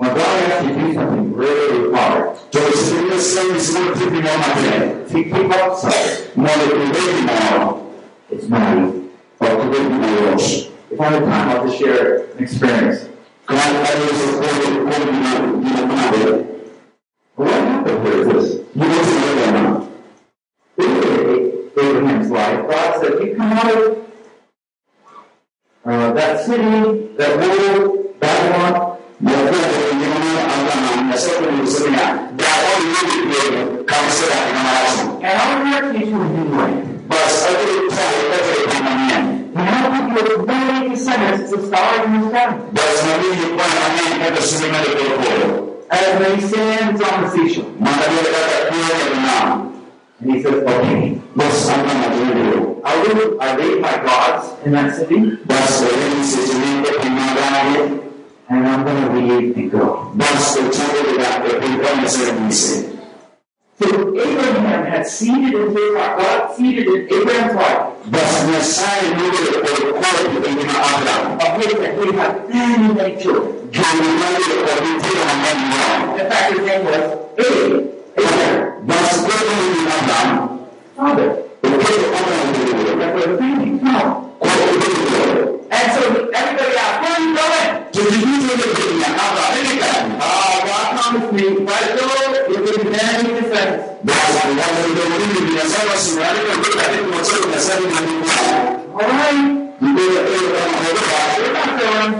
When 0.00 0.14
God 0.14 0.50
asked 0.50 0.66
you 0.66 0.72
to 0.72 0.80
do 0.80 0.94
something 0.94 1.34
really 1.34 1.92
hard, 1.94 2.34
to 2.52 2.58
keep 5.12 5.50
up 5.50 5.76
something, 5.76 6.42
Mother, 6.42 6.78
we 6.78 6.84
wait 6.90 7.16
tomorrow. 7.18 7.94
It's 8.30 8.46
Mary. 8.48 9.10
Or 9.40 9.46
to 9.46 9.68
wait 9.68 9.82
tomorrow. 9.82 10.36
If 10.38 11.00
I 11.00 11.04
have 11.04 11.22
time, 11.24 11.48
I'll 11.50 11.66
just 11.66 11.78
share 11.78 12.32
an 12.32 12.42
experience. 12.42 13.10
God, 13.44 13.58
I 13.58 14.00
was 14.00 14.22
a 14.22 14.32
quarter, 14.38 14.70
quarter, 14.84 15.12
you 15.12 15.20
know, 15.20 15.86
mother. 15.86 16.34
What 17.34 17.50
happened 17.50 18.06
here 18.06 18.20
is 18.20 18.26
this. 18.26 18.46
You 18.74 18.80
go 18.80 18.88
to 18.88 19.12
the 19.20 19.34
other 19.48 19.84
In 20.78 21.70
Abraham's 21.76 22.30
life, 22.30 22.60
God 22.70 23.02
said, 23.02 23.12
You 23.22 23.36
come 23.36 23.52
out 23.52 23.70
of 23.70 23.98
uh, 25.84 26.12
that 26.14 26.46
city, 26.46 27.08
that 27.18 27.32
world, 27.38 28.18
Babylon, 28.18 28.96
Mother, 29.20 29.59
And 35.22 35.38
I'll 35.40 35.92
give 35.92 36.08
you 36.08 36.20
as 40.20 40.46
many 40.46 40.88
descendants 40.90 41.42
as 41.44 41.50
the 41.50 41.66
stars 41.66 42.06
in 42.06 42.20
the 42.20 42.28
sky, 42.30 42.56
But 42.72 42.88
when 43.04 43.18
you 43.24 43.48
put 43.50 43.56
my 43.56 43.88
name 43.96 44.20
at 44.22 44.34
the 44.34 44.40
cinematic 44.40 44.94
report, 44.94 45.86
as 45.90 46.20
many 46.20 46.40
sands 46.42 47.02
on 47.02 47.22
the 47.22 47.30
seashore. 47.30 47.70
Mother, 47.78 48.10
you 48.10 48.22
got 48.22 48.32
that 48.32 48.68
clear 48.70 49.14
now. 49.16 49.72
And 50.20 50.30
he 50.34 50.42
says, 50.42 50.54
Okay, 50.54 51.14
What's 51.34 51.56
something 51.56 51.96
I 51.96 52.52
do? 52.52 52.82
I 52.84 53.02
will, 53.02 53.40
I 53.40 53.56
laid 53.56 53.80
my 53.80 53.96
gods 54.04 54.66
in 54.66 54.72
that 54.72 54.94
city, 54.96 55.36
That's 55.46 55.80
the 55.80 55.86
reason 55.86 56.48
to 56.48 56.54
me 56.58 56.82
that 56.84 57.04
you 57.04 57.10
know 57.10 57.34
that. 57.36 58.02
and 58.50 58.66
I'm 58.66 58.84
going 58.84 59.02
to 59.28 59.34
leave 59.36 59.56
and 59.56 59.70
go. 59.70 60.12
That's 60.16 60.54
the 60.54 60.60
trouble 60.60 61.18
that 61.18 61.44
the 61.44 61.60
people 61.60 61.86
in 61.86 62.00
the 62.02 62.52
city 62.52 62.99
So 63.80 63.86
if 63.88 64.26
Abraham 64.26 64.84
had 64.84 65.06
seeded 65.06 65.54
in 65.54 65.70
his 65.74 65.96
heart, 65.96 66.18
God 66.18 66.54
seeded 66.54 66.86
in 66.86 67.08
Abraham's 67.14 67.54
heart, 67.54 67.96
But 68.10 68.46
Messiah 68.50 69.16
knew 69.16 69.32
for 69.32 69.44
the 69.56 69.92
quality 69.96 70.36
in 70.36 70.58
Abraham. 70.58 71.40
a 71.40 71.48
place 71.56 71.72
that 71.72 71.92
he 71.96 72.12
had 72.12 72.48
many, 72.50 72.92
many 72.92 73.22
children. 73.22 73.70
Can 73.72 73.96
you 73.96 74.02
remember 74.12 74.40
the 74.44 74.56
quality 74.66 74.92
of 75.00 75.32
man? 75.40 76.20
In 76.20 76.26
fact, 76.28 76.52
his 76.52 76.60
name 76.66 76.84
was 76.84 77.00
Abraham. 77.38 77.88
Abraham. 78.18 78.84
Abraham. 79.88 80.68
Father. 80.94 81.49
And 81.62 81.72
so 85.92 86.02
everybody 86.32 86.76
out, 86.78 86.94
where 87.02 87.12
are 87.12 87.20
you 87.20 87.32
going? 87.36 87.70
To 87.92 88.00
the 88.00 88.16
university. 88.16 89.02
Ah, 90.22 90.28
God 90.66 90.86
promised 91.00 91.32
me, 91.32 91.44
right 91.64 91.90
Lord, 92.00 92.32
it 92.48 92.58
will 92.60 92.78
be 92.82 92.90
managing 92.90 93.36
the 93.36 93.42
friends. 93.42 93.80
Alright. 98.90 99.38
You 99.80 99.90
go 99.96 100.04
to 100.10 100.20
Abraham, 100.20 100.80
Abraham, 100.86 101.30
Abraham. 101.60 102.10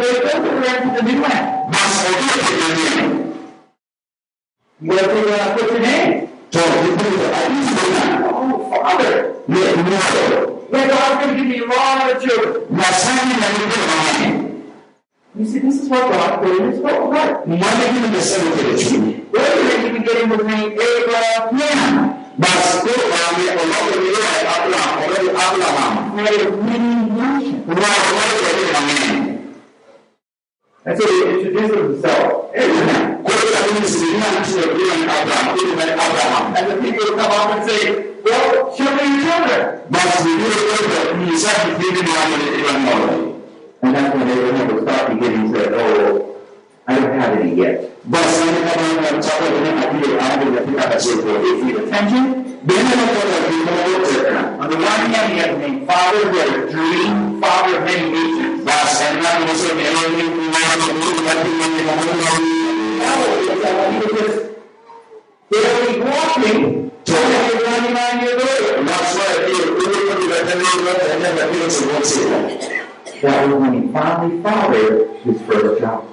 We're 0.00 0.20
going 0.20 0.42
to 0.42 0.50
rent 0.60 0.84
the 0.96 1.02
new 1.02 1.18
land. 1.22 1.60
Mas 4.82 4.98
alguém 4.98 5.00
tem 5.00 5.00
dinheiro. 5.00 5.00
Where 5.00 5.00
are 5.00 5.14
you 5.14 5.24
going 5.26 5.38
to 5.38 5.54
put 5.54 5.70
your 5.72 5.80
name? 5.80 6.28
Então, 6.48 6.62
depois, 6.82 7.20
aí 7.36 7.48
você 7.64 7.84
Oh, 8.32 8.70
Father. 8.70 9.14
vai 9.48 9.60
não 9.76 10.00
Yeah, 10.72 10.86
God's 10.86 11.24
going 11.24 11.30
to 11.30 11.42
give 11.42 11.48
me 11.48 11.58
a 11.58 11.66
lot 11.66 12.12
of 12.12 12.22
children. 12.22 12.62
Mas 12.70 12.86
sabe 12.96 13.34
na 13.40 13.48
vida 13.48 14.50
You 15.36 15.44
see, 15.46 15.60
this 15.60 15.82
is 15.82 15.88
what 15.88 16.10
God 16.10 16.40
put 16.42 16.60
in 16.60 16.70
his 16.72 16.80
whole 16.80 17.12
heart. 17.12 17.46
não 17.46 17.56
é 17.56 17.58
que 17.92 17.98
não 18.00 18.10
recebe 18.10 18.50
direitinho. 18.56 19.26
Abraham 19.32 19.86
even 19.86 20.02
getting 20.02 20.28
the 20.28 20.44
name 20.44 20.74
Abraham. 20.74 22.16
Mas 22.38 22.80
tu 22.82 22.88
vai 22.88 23.22
o 23.52 23.66
nome 23.66 23.92
dele 23.92 24.16
é 24.16 24.46
Abraham, 24.48 24.90
o 24.96 25.00
nome 25.00 25.18
de 25.20 25.30
Abraham. 25.30 25.92
Made 26.16 26.42
of 26.46 26.56
many 26.62 26.92
nations. 27.10 27.66
Não 27.66 27.74
é 27.74 27.78
o 27.78 28.12
nome 28.16 28.34
dele 28.42 28.64
também. 28.74 29.19
And 30.82 30.98
so 30.98 31.06
he 31.06 31.28
introduced 31.28 31.74
himself. 31.74 32.54
A. 32.54 32.60
And 32.60 33.26
the 36.70 36.76
people 36.80 37.04
come 37.16 37.30
up 37.30 37.54
and 37.54 37.70
say, 37.70 38.14
Well, 38.24 38.74
show 38.74 38.88
me 38.96 39.02
your 39.04 39.20
children. 39.20 39.60
And 43.82 43.94
that's 43.94 44.14
when 44.14 44.28
Abraham 44.28 44.86
start 44.86 45.08
beginning 45.12 45.52
to 45.52 45.58
say, 45.58 45.66
Oh, 45.70 46.36
I 46.86 46.90
don't 46.98 47.20
have 47.20 47.38
any 47.38 47.54
yet. 47.54 47.90
De 52.62 52.74
como 52.74 53.06
você 54.00 54.20
On 54.60 54.68
the 54.68 54.76
one 54.76 54.84
hand, 54.84 55.32
he 55.32 55.40
the 55.40 55.56
name 55.58 55.86
Father, 55.86 56.22
had 56.32 56.48
a 56.48 56.70
dream, 56.70 57.40
Father 57.40 57.78
of 57.78 57.84
many 57.84 58.10
nations. 58.10 58.49
Mas 58.64 59.00
é 59.00 59.12
na 59.14 59.30
você 59.46 59.68
que 59.68 59.80
ele 59.80 59.90
não 59.90 60.04
é 60.04 60.08
muito 60.08 60.52
mais 60.52 60.74
que 60.74 60.90
ele 60.90 61.84
não 61.84 62.00
No, 63.00 63.12
it's 63.40 63.62
that 63.62 63.74
when 63.78 63.92
he 63.92 63.98
was 64.00 64.12
just 64.20 64.38
barely 65.50 65.94
walking, 66.00 66.60
so 67.06 67.16
he 67.16 67.38
was 67.46 67.62
99 67.64 68.20
years 68.20 68.42
old. 68.42 68.86
That's 68.86 69.10
why 69.16 69.30
he 69.46 69.54
really 69.64 70.00
put 70.08 70.20
it 70.20 70.36
in 70.40 70.46
the 70.48 70.66
and 71.12 71.20
never 71.22 71.46
feels 71.52 71.74
to 71.80 71.84
he 73.72 73.80
finally 73.92 74.36
his 75.24 75.38
first 75.42 75.80
child. 75.80 76.04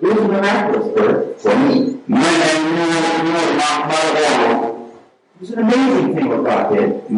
E 0.00 0.04
miraculous 0.04 0.88
birth 0.94 1.42
for 1.42 1.56
me. 1.56 1.92
Was 5.42 5.50
an 5.50 5.58
amazing 5.58 6.14
thing 6.14 6.28
what 6.28 6.44
God 6.44 6.72
did. 6.72 7.10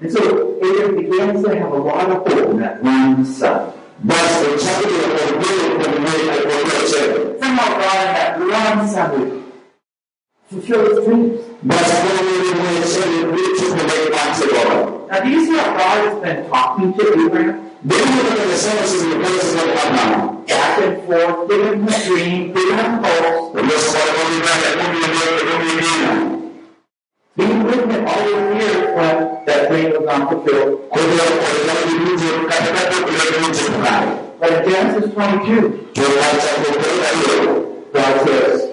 And 0.00 0.12
so 0.12 0.56
Abraham 0.56 0.96
begins 0.96 1.44
to 1.44 1.56
have 1.56 1.70
a 1.70 1.76
lot 1.76 2.10
of 2.10 2.26
hope 2.26 2.50
in 2.50 2.58
that 2.58 2.82
one 2.82 3.24
son. 3.24 3.72
Somehow 4.08 4.56
God 7.78 8.40
in 8.40 8.48
that 8.48 8.76
one 8.76 8.88
son 8.88 9.10
would 9.12 9.30
fulfill 10.48 10.80
his 10.88 10.98
dreams. 11.04 11.40
Now, 11.62 11.76
do 15.22 15.28
you 15.30 15.46
see 15.46 15.56
how 15.56 15.70
God 15.78 15.98
has 16.08 16.18
been 16.22 16.50
talking 16.50 16.92
to 16.94 17.02
Abraham? 17.24 17.67
Ndio 17.84 17.98
ndio 17.98 18.56
sema 18.56 18.82
sisi 18.86 19.06
ni 19.06 19.14
kwa 19.14 19.30
sababu 19.30 19.78
hapa. 19.78 20.34
Back 20.48 20.78
and 20.84 20.96
forth, 21.06 21.48
giving 21.48 21.64
him 21.64 21.88
a 21.88 21.98
dream, 22.06 22.52
giving 22.54 22.76
him 22.82 22.92
hopes, 23.02 23.62
Ndio 23.64 23.78
sababu 23.78 24.20
ni 24.30 24.36
ndio 24.36 24.88
ndio 24.88 25.58
ndio 25.58 26.38
being 27.36 27.62
with 27.64 27.80
him 27.86 28.04
all 28.06 28.22
those 28.26 28.50
years 28.58 28.82
when 28.98 29.16
that 29.46 29.68
dream 29.70 29.92
was 29.94 30.04
not 30.18 30.28
fulfilled. 30.30 30.78
Kwa 30.88 30.98
hiyo 31.02 31.24
kwa 31.38 31.74
hiyo 31.84 32.04
ni 32.04 32.12
ndio 32.14 32.48
katika 32.48 33.02
kwa 33.02 33.10
hiyo 33.10 34.28
But 34.40 34.50
in 34.50 34.72
Genesis 34.72 35.10
22, 35.14 35.70
Tunaanza 35.92 36.48
kupeleka 36.54 37.08
hiyo. 37.14 37.54
God 37.92 38.14
says. 38.26 38.68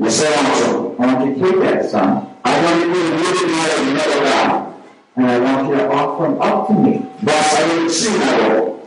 I 0.00 1.06
want 1.06 1.26
you 1.26 1.34
to 1.34 1.40
take 1.40 1.60
that 1.60 1.90
son, 1.90 2.26
I 2.44 2.64
want 2.64 2.80
to 2.80 2.86
Anajua 2.86 3.04
nini 3.04 3.40
ndio 3.46 3.84
ninalokaa. 3.84 4.69
And 5.16 5.26
I 5.26 5.38
want 5.40 5.68
you 5.68 5.76
to 5.76 5.90
offer 5.92 6.26
him 6.26 6.40
up 6.40 6.66
to 6.68 6.74
me. 6.74 7.06
Basi 7.22 7.90
sina 7.90 8.24
roho. 8.38 8.80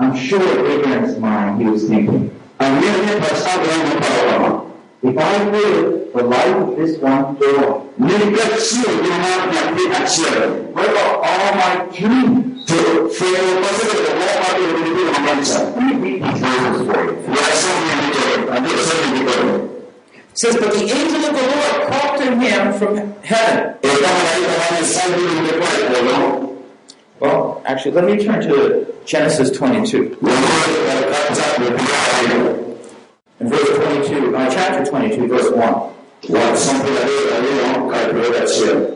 I'm 0.00 0.16
sure 0.16 0.40
in 0.40 0.80
Abraham's 0.80 1.18
mind 1.18 1.60
he 1.62 1.68
was 1.68 1.88
thinking, 1.88 2.30
Amini 2.58 3.20
kwa 3.20 3.36
sababu 3.36 3.66
yangu 3.70 3.96
kwa 3.98 4.68
if 5.00 5.16
I 5.16 5.44
live 5.50 6.12
the 6.12 6.22
life 6.24 6.56
of 6.56 6.76
this 6.76 6.98
one 7.00 7.34
girl, 7.38 7.84
Ningekuwa 7.98 8.44
dunia 9.02 9.28
ya 9.54 9.98
kiachira. 9.98 10.46
what 10.74 10.88
about 10.88 11.24
all 11.24 11.54
my 11.54 11.86
dreams? 11.98 12.64
Tu 12.66 12.74
fero 13.10 13.60
kwa 13.60 13.70
sababu 13.78 14.20
ya 14.20 14.40
watu 14.40 14.62
walio 14.74 15.12
na 15.12 15.18
maisha. 15.34 15.58
Let 15.58 15.76
me 15.76 16.10
read 16.10 16.22
these 16.22 16.40
verses 16.40 16.86
for 16.86 17.04
you. 17.04 17.12
Ya 17.30 17.44
somo 17.60 17.92
ndio 18.08 18.60
ndio 18.60 18.78
somo 18.78 19.16
ndio. 19.16 19.77
It 19.77 19.77
says, 20.38 20.54
But 20.56 20.72
the 20.72 20.82
angel 20.82 21.24
of 21.24 21.34
the 21.34 21.42
Lord 21.42 21.88
called 21.90 22.18
to 22.20 22.36
him 22.38 22.72
from 22.78 22.96
heaven. 23.22 23.74
Kama 23.82 23.82
hiyo 23.82 23.98
kama 24.68 24.84
sababu 24.86 25.22
ndio 25.40 25.54
kwa 25.58 25.68
Well, 27.20 27.60
actually, 27.64 27.94
let 27.96 28.04
me 28.04 28.16
turn 28.24 28.40
to 28.48 28.86
Genesis 29.04 29.50
22. 29.50 30.16
In 33.40 33.48
verse 33.48 33.68
22, 33.68 34.36
uh, 34.36 34.48
chapter 34.50 34.84
22, 34.84 35.26
verse 35.26 35.50
1. 35.50 35.90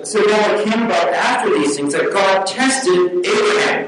So 0.05 0.21
now 0.21 0.55
it 0.55 0.65
came 0.65 0.83
about 0.85 1.09
after 1.15 1.51
these 1.59 1.75
things 1.77 1.93
that 1.95 2.13
God 2.13 2.47
tested 2.47 3.27
Abraham. 3.27 3.87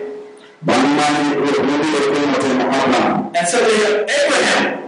And 3.37 3.49
so 3.49 3.59
they 3.61 3.79
said, 3.79 4.11
Abraham. 4.11 4.81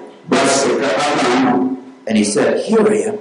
And 2.07 2.17
he 2.17 2.25
said, 2.25 2.65
Here 2.65 2.81
I 2.81 3.11
am. 3.11 3.19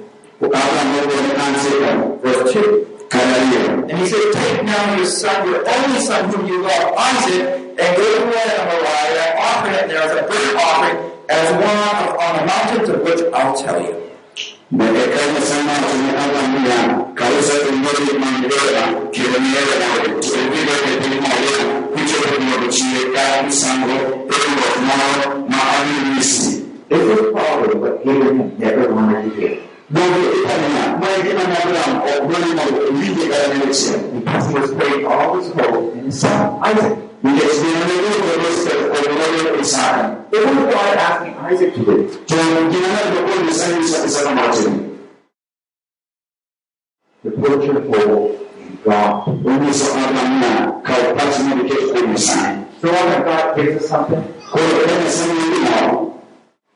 Verse 2.22 2.54
2. 2.54 3.10
And 3.12 3.98
he 3.98 4.06
said, 4.08 4.34
Take 4.34 4.64
now 4.64 4.96
your 4.96 5.06
son, 5.06 5.48
your 5.48 5.68
only 5.68 6.00
son 6.00 6.30
whom 6.30 6.46
you 6.46 6.62
love, 6.62 6.94
Isaac, 6.98 7.42
and 7.80 7.98
go 7.98 8.20
to 8.20 8.26
the 8.26 8.34
ahead 8.36 8.60
of 8.60 8.66
Moriah, 8.74 9.36
offering 9.40 9.74
it 9.76 9.88
there 9.88 10.02
as 10.02 10.12
a 10.12 10.22
burnt 10.28 10.58
offering, 10.62 10.98
as 11.30 11.52
one 11.54 11.78
of, 12.04 12.18
on 12.20 12.32
the 12.38 12.46
mountains 12.46 12.90
of 12.90 13.02
which 13.02 13.22
I'll 13.34 13.56
tell 13.56 13.82
you. 13.82 14.06
daga 14.72 15.06
kai 26.26 26.65
This 26.88 27.02
is 27.20 27.32
probably 27.32 27.80
what 27.80 28.02
Abraham 28.02 28.58
never 28.60 28.94
wanted 28.94 29.34
to 29.36 29.66
ne 29.90 30.02
Because 34.20 34.48
he 34.48 34.54
was 34.60 34.72
putting 34.74 35.06
all 35.06 35.38
his 35.38 35.52
hope 35.54 35.94
in 35.96 36.06
his 36.06 36.20
son, 36.20 36.60
Isaac. 36.64 36.98
It 37.24 37.34
was 40.32 40.74
God 40.74 40.98
asking 40.98 41.34
Isaac 41.36 41.74
to 41.76 41.86
do. 41.86 42.08
to 42.08 42.36
gina 42.72 43.02
da 43.14 43.22
wani 43.26 43.52
sai 43.52 43.82
sai 43.86 44.08
sai 44.08 44.36
The 47.24 47.30
torture 47.32 47.82
in 47.82 48.80
God. 48.84 49.26
So 52.82 52.88
when 52.92 53.22
God 53.24 53.56
gives 53.56 53.84
us 53.84 53.90
something, 53.90 54.24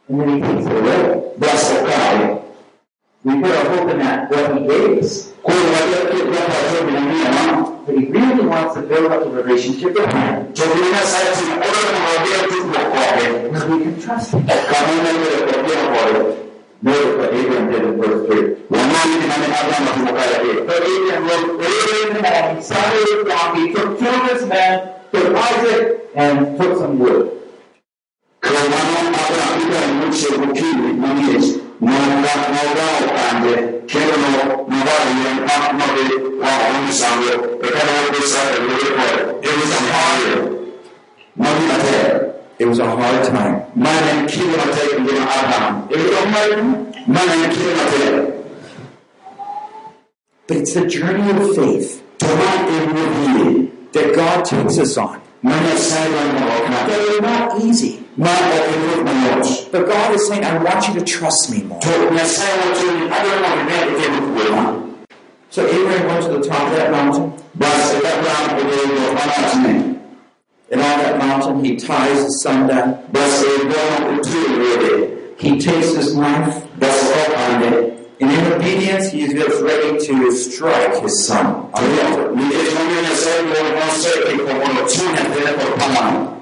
su 0.09 1.75
kai 1.85 2.39
we 3.23 3.41
put 3.41 3.51
our 3.51 3.69
hope 3.69 3.89
in 3.91 3.99
that 3.99 4.31
what 4.31 4.57
he 4.57 4.65
gave 4.65 5.03
us. 5.03 5.33
But 7.85 7.95
he 7.95 8.05
really 8.05 8.45
wants 8.45 8.75
to 8.75 8.81
build 8.81 9.11
up 9.11 9.25
a 9.25 9.29
relationship 9.29 9.93
with 9.93 10.11
him. 10.11 10.47
Because 10.47 10.75
we 13.65 13.83
can 13.83 14.01
trust 14.01 14.33
him. 14.33 14.45
Notice 16.81 17.17
what 17.17 17.33
Abraham 17.33 17.71
did 17.71 17.83
in 17.83 17.97
verse 18.01 18.25
3. 18.27 18.55
wannan 18.69 19.07
ne 19.09 19.27
ne 19.27 19.47
Abraham 19.99 21.23
wrote, 21.27 21.49
Abraham 21.59 22.25
and 22.25 22.57
he 22.57 22.63
sounded 22.63 23.03
his 23.09 23.21
donkey, 23.27 23.73
took 23.73 23.99
two 23.99 24.07
of 24.07 24.31
his 24.31 24.45
men, 24.45 24.93
took 25.11 25.35
Isaac, 25.35 25.99
and 26.15 26.57
took 26.57 26.77
some 26.77 26.97
wood. 26.99 27.38
Kamar 28.41 28.65
Abraham 29.21 29.59
ida 29.63 29.81
mu 29.97 30.05
ce 30.19 30.27
ko 30.39 30.45
ki 30.57 30.69
ne 30.79 30.89
ne 30.99 31.35
na 31.81 31.95
na 32.21 32.33
na 32.53 32.61
ga 32.77 32.87
ka 33.15 33.25
ne 33.43 33.53
ke 33.89 33.99
no 34.09 34.15
na 34.69 34.79
ba 34.87 34.95
ne 35.19 35.29
ma 35.47 35.55
ma 35.79 35.85
be 35.95 36.03
wa 36.41 36.51
on 36.67 36.87
sa 36.99 37.09
ne 37.21 37.31
ka 37.61 37.81
na 37.87 37.93
ko 38.13 38.19
sa 38.33 38.41
ne 38.51 38.57
ko 38.59 38.99
it 39.47 39.53
was 39.59 39.71
a 39.71 39.81
hard 39.91 40.59
It 42.59 42.67
was 42.67 42.79
a 42.79 42.85
hard 42.85 43.23
time. 43.23 43.55
Abraham 43.77 44.27
it 45.89 45.97
was 45.97 46.11
a 46.11 46.23
hard 46.27 46.75
But 50.47 50.57
it's 50.57 50.73
the 50.73 50.85
journey 50.87 51.29
of 51.31 51.55
faith 51.55 52.03
that 52.19 54.11
God 54.13 54.43
takes 54.43 54.77
us 54.77 54.97
on. 54.97 55.21
Mana 55.43 55.75
sai 55.77 56.07
ban 56.13 56.27
mo 56.35 56.47
na 56.69 56.79
That 56.87 56.99
are 57.09 57.21
not 57.21 57.61
easy. 57.63 58.03
ma 58.17 58.29
o 58.29 58.57
emu 58.73 59.03
mo 59.03 59.71
But 59.71 59.87
God 59.87 60.15
is 60.15 60.27
saying, 60.27 60.43
I 60.43 60.57
want 60.63 60.87
you 60.87 60.93
to 60.99 61.03
trust 61.05 61.49
me 61.51 61.63
more. 61.63 61.79
to 61.81 62.11
na 62.11 62.23
sai 62.23 62.51
wo 62.59 62.73
to 62.79 62.85
ni 62.99 63.05
ada 63.07 63.33
mo 63.43 63.51
ne 63.69 63.77
ke 63.97 64.05
ko 64.15 64.19
ko 64.35 64.43
ma 64.55 64.65
So 65.49 65.65
Abraham 65.65 66.07
went 66.07 66.23
to 66.25 66.31
the 66.37 66.43
top 66.47 66.67
of 66.69 66.73
that 66.77 66.91
mountain, 66.91 67.33
ba 67.55 67.69
se 67.87 68.01
da 68.01 68.09
Abraham 68.19 68.47
ko 68.57 68.61
ne 68.69 68.77
mo 68.93 69.05
ana 69.15 69.35
tine 69.51 69.75
and 70.71 70.81
on 70.81 70.95
that 71.01 71.17
mountain 71.17 71.63
he 71.65 71.75
ties 71.75 72.19
his 72.23 72.41
son 72.43 72.67
down. 72.67 72.89
ba 73.11 73.23
se 73.37 73.49
do 73.71 73.81
ko 74.05 74.13
tu 74.23 74.39
re 74.61 75.15
He 75.39 75.57
takes 75.57 75.95
his 75.95 76.15
knife, 76.17 76.67
in 78.19 78.29
obedience 78.51 79.11
he 79.11 79.21
is 79.23 79.61
ready 79.61 79.97
to 80.05 80.31
strike 80.31 81.01
his 81.01 81.25
son 81.25 81.69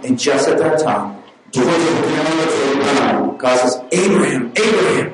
And 0.04 0.18
just 0.18 0.48
at 0.48 0.58
that 0.60 0.80
time, 0.80 1.22
God 3.38 3.58
says, 3.60 3.82
Abraham, 3.92 4.52
Abraham. 4.56 5.14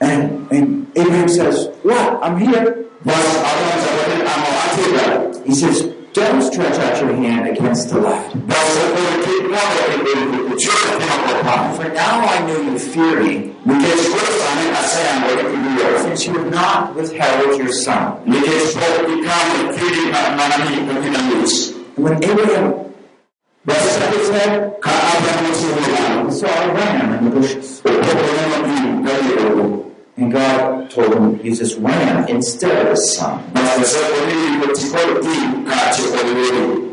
And, 0.00 0.50
and 0.50 0.90
Abraham 0.96 1.28
says, 1.28 1.68
What? 1.82 2.22
I'm 2.22 2.38
here. 2.38 2.86
He 5.44 5.54
says, 5.54 5.94
Don't 6.12 6.42
stretch 6.42 6.78
out 6.80 7.00
your 7.00 7.14
hand 7.14 7.48
against 7.48 7.90
the 7.90 8.00
left. 8.00 8.34
ba 8.48 8.54
se 8.74 8.82
ko 8.94 9.02
ke 9.22 9.34
mo 9.52 9.62
ko 9.74 9.82
ke 10.02 10.12
ko 10.48 10.54
chu 10.62 10.72
ka 10.74 11.16
ko 11.24 11.34
pa 11.46 11.54
For 11.78 11.88
now 11.94 12.14
I 12.26 12.38
know 12.46 12.58
you 12.66 12.78
fear 12.78 13.22
me, 13.22 13.54
Nike 13.64 13.90
shukrani 14.02 14.66
asaya 14.80 15.12
ngore 15.22 15.42
kibiyo. 15.50 15.88
since 16.02 16.26
you 16.26 16.32
have 16.34 16.50
not 16.50 16.96
withheld 16.96 17.58
your 17.58 17.72
son. 17.72 18.18
Nike 18.26 18.56
shukri 18.74 19.16
kama 19.22 19.58
kiri 19.76 20.02
manani 20.10 20.76
kukina 20.88 21.20
mus. 21.30 21.54
And 21.94 22.04
when 22.04 22.24
Abraham 22.24 22.66
Basi 23.66 24.02
his 24.16 24.28
head, 24.34 24.80
ka 24.80 24.90
abra 24.90 25.32
musu 25.46 25.68
wala. 25.78 26.24
he 26.26 26.32
saw 26.32 26.48
a 26.48 26.74
ram 26.74 27.12
in 27.14 27.24
the 27.24 27.30
bushes. 27.30 27.82
Ukoko 30.20 30.28
nema 30.28 30.28
bii 30.28 30.28
gari 30.28 30.28
ogo. 30.28 30.28
And 30.28 30.32
God 30.32 30.90
told 30.90 31.14
him 31.14 31.38
to 31.38 31.44
use 31.44 31.58
this 31.58 31.76
ram 31.76 32.28
instead 32.28 32.86
of 32.86 32.90
his 32.92 33.16
son. 33.16 33.40
Basi 33.54 33.84
sa 33.84 33.98
konili 33.98 34.60
kutikoro 34.60 35.20
ti 35.22 35.36
ka 35.64 35.92
che 35.94 36.02
oliweli. 36.02 36.90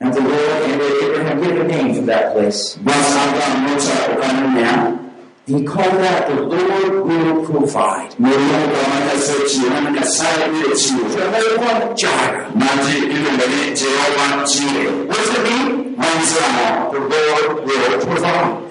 And 0.00 0.14
the 0.14 0.20
Lord 0.20 0.62
and 0.64 0.82
Abraham 0.82 1.40
gave 1.42 1.60
a 1.60 1.64
name 1.64 1.94
for 1.94 2.02
that 2.06 2.32
place. 2.32 2.76
Basi 2.76 3.16
abra 3.18 3.60
musa 3.60 3.92
ukanunya. 4.12 4.98
He 5.46 5.62
called 5.62 5.92
that 6.00 6.26
the 6.28 6.34
Lord 6.40 7.04
will 7.06 7.44
provide. 7.44 8.10
Murimu 8.18 8.68
kwa 8.72 8.88
maya 8.88 9.18
sechi 9.18 9.60
wani 9.74 9.98
kasaya 9.98 10.46
ile 10.48 10.74
chiyo. 10.76 11.04
Jehovah 11.12 11.94
Jireh. 11.94 12.48
Maji 12.54 12.98
ile 12.98 13.30
mbele 13.32 13.76
Jehova 13.76 14.44
chiyo. 14.46 15.06
What 15.06 15.16
does 15.18 15.34
it 15.36 15.42
mean? 15.42 15.94
The 15.94 17.00
Lord 17.00 17.64
will 17.66 17.98
provide. 18.00 18.64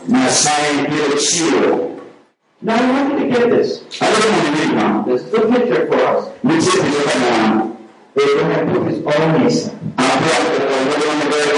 Nasai 2.64 2.64
ile 2.64 2.64
chiyo. 2.64 2.66
Now 2.66 2.76
I 2.76 2.92
want 2.92 3.14
you 3.14 3.20
to 3.20 3.40
get 3.40 3.50
this. 3.50 3.84
Alamu 4.00 4.38
ni 4.44 4.50
nini? 4.56 5.04
This 5.06 5.22
is 5.24 5.34
a 5.34 5.36
picture 5.52 5.88
for 5.88 6.00
us. 6.00 6.30
Niche 6.44 6.72
kutoka 6.72 7.20
na 7.20 7.74
Abraham 8.16 8.74
took 8.74 8.88
his 8.88 9.00
only 9.06 9.50
son 9.52 9.72
hapo 9.98 10.30
kuongoza 10.56 11.12
mbele 11.28 11.54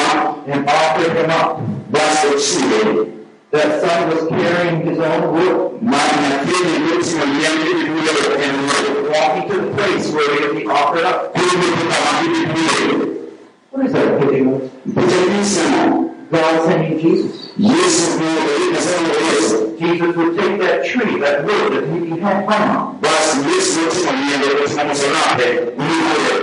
and 0.53 0.69
offered 0.69 1.17
him 1.17 1.31
up. 1.31 1.59
basi 1.91 2.27
chile 2.39 3.11
That 3.51 3.81
son 3.81 4.09
was 4.09 4.27
carrying 4.29 4.81
his 4.87 4.99
own 4.99 5.21
wood, 5.33 5.81
maana 5.81 6.45
kile 6.45 6.79
mtu 6.79 7.17
mwenyewe 7.17 7.65
kule 7.85 8.11
eneo 8.43 9.11
walking 9.11 9.47
to 9.49 9.55
the 9.61 9.67
place 9.73 10.05
where 10.11 10.53
he 10.59 10.65
offered 10.67 11.05
up. 11.05 11.35
What 13.71 13.85
is 13.85 13.91
that 13.93 14.19
picture 14.19 16.14
God 16.31 16.65
sending 16.65 16.99
Jesus. 16.99 17.49
Yesu 17.57 18.11
ndiye 18.15 18.71
nasema 18.73 19.07
Yesu 19.31 19.55
Jesus. 19.79 20.15
Would 20.17 20.37
take 20.39 20.57
that 20.57 20.85
tree, 20.85 21.19
that 21.19 21.45
wood 21.45 21.73
that 21.73 21.85
he 21.93 22.19
had 22.21 22.45
planted 22.47 22.77
on, 22.77 22.95
basi 23.01 23.37
Yesu 23.55 23.79
mtu 23.81 24.03
mwenyewe 24.05 24.67
tunamsema 24.69 25.19
ni 25.77 25.95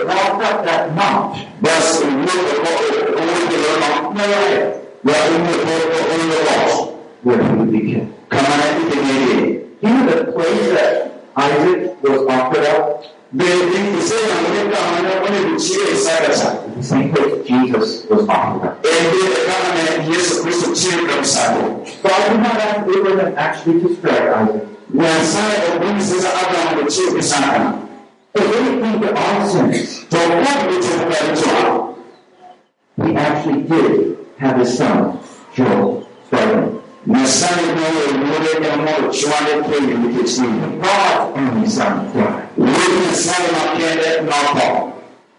walked 0.07 0.43
up 0.55 0.65
that 0.67 0.91
mount, 0.95 1.37
basi 1.61 2.05
uwepo 2.05 2.61
kwa 2.61 2.71
uwepo 2.71 4.15
no 4.15 4.23
way, 4.23 4.59
wa 5.05 5.13
uwepo 5.31 5.67
kwa 5.97 6.17
uwepo 6.25 6.93
where 7.25 7.43
he 7.45 7.53
would 7.55 7.71
be 7.71 7.79
killed. 7.81 8.09
kama 8.29 8.49
na 8.49 8.63
kitenye 8.81 9.61
You 9.83 9.89
know 9.89 10.07
the 10.07 10.33
place 10.33 10.75
that 10.75 11.11
Isaac 11.37 12.03
was 12.03 12.21
offered 12.29 12.67
up? 12.67 13.05
Same 13.33 13.49
place 17.15 17.47
Jesus 17.49 18.05
was 18.07 18.27
kabisa 18.27 18.93
God 22.03 22.29
did 22.29 22.41
not 22.43 22.57
ask 22.61 22.87
Abraham 22.87 23.35
actually 23.39 23.81
to 23.81 23.95
strike 23.97 24.21
Isaac. 24.21 24.69
But 28.35 28.43
when 28.51 28.65
it 28.69 28.83
came 28.83 29.01
to 29.01 29.09
our 29.17 29.47
sins, 29.47 30.05
he 32.97 33.17
actually 33.17 33.63
did 33.63 34.19
have 34.37 34.59
his 34.59 34.77
son, 34.77 35.19
Joel, 35.55 36.07
striking. 36.27 36.82
Nyasaye 37.07 37.67
nawe 37.67 38.27
mwele 38.27 38.69
ya 38.69 38.77
moyo 38.77 39.13
chwale 39.13 39.63
kweli 39.63 39.95
mkitini 39.95 40.61
God's 40.81 41.37
only 41.37 41.69
son 41.71 41.95
died. 42.15 42.43
Wewe 42.59 43.07
Nyasaye 43.11 43.49
makende 43.53 44.21
nako 44.31 44.89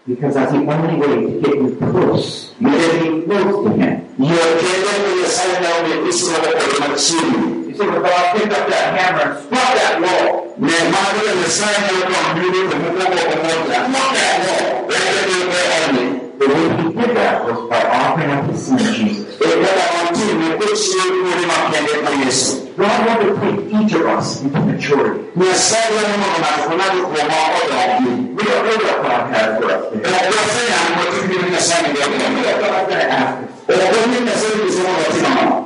Because 0.07 0.33
that's 0.35 0.51
the 0.51 0.57
only 0.57 0.95
way 0.99 1.15
to 1.15 1.39
get 1.41 1.55
you 1.55 1.77
close. 1.79 2.51
You 2.59 2.69
get 2.69 3.01
me 3.01 3.21
close 3.21 3.63
to 3.63 3.69
him. 3.79 3.99
Yokende 4.19 4.89
kwa 5.05 5.15
Nyasaye 5.21 5.59
nawe 5.63 6.09
isura 6.09 6.37
kwa 6.37 6.87
machini 6.89 7.63
You 7.67 7.73
see, 7.77 7.87
when 7.87 8.01
God 8.01 8.33
picked 8.33 8.51
up 8.53 8.67
that 8.69 8.99
hammer 8.99 9.21
and 9.31 9.39
struck 9.45 9.73
that 9.79 10.01
wall, 10.01 10.43
Ne 10.57 10.73
mwana 10.91 11.19
ya 11.27 11.35
Nyasaye 11.35 11.77
nawe 11.87 12.01
kwa 12.13 12.33
mbili 12.35 12.67
kwa 12.67 12.79
mkoko 12.79 13.17
kwa 13.29 13.35
moja 13.43 13.79
Mwaka 13.93 14.19
ya 14.29 14.39
mo 14.43 14.53
Wende 14.87 15.35
kwa 15.45 15.61
kwa 15.69 16.12
the 16.39 16.45
way 16.47 16.63
he 16.77 16.83
did 16.93 17.15
that 17.17 17.45
was 17.45 17.59
by 17.69 17.81
offering 17.99 18.31
up 18.31 18.45
His 18.51 18.61
Son 18.67 18.77
Jesus. 18.77 19.35
ekala 19.41 19.83
wantime 19.95 20.47
kuki 20.57 20.97
muri 21.23 21.45
makende 21.51 21.93
kwa 22.03 22.11
yesu 22.25 22.57
God 22.77 22.99
wanted 23.07 23.27
to 23.29 23.35
take 23.41 23.61
each 23.79 23.93
of 23.93 24.05
us 24.17 24.41
into 24.41 24.59
maturity. 24.59 25.19
nyasaye 25.35 25.95
yamunono 25.95 26.37
nafunali 26.41 27.01
kuoma 27.01 27.37
odagi 27.59 28.11
We 28.35 28.43
don't 28.43 28.63
know 28.65 28.77
what 28.85 29.01
God 29.03 29.23
has 29.33 29.47
for 29.59 29.67
us. 29.75 29.81
today. 29.91 30.11
okwafeya 30.11 30.79
ngo 30.91 31.03
tubiri 31.21 31.51
nyasaye 31.51 31.83
But 31.83 31.91
ndyakuyamira 31.91 32.51
God's 32.61 32.87
going 32.89 33.01
to 33.01 33.11
ask 33.19 33.33
us. 33.69 33.77
okonye 33.83 34.19
nyasaye 34.25 34.55
bisema 34.65 34.89
batima 34.99 35.63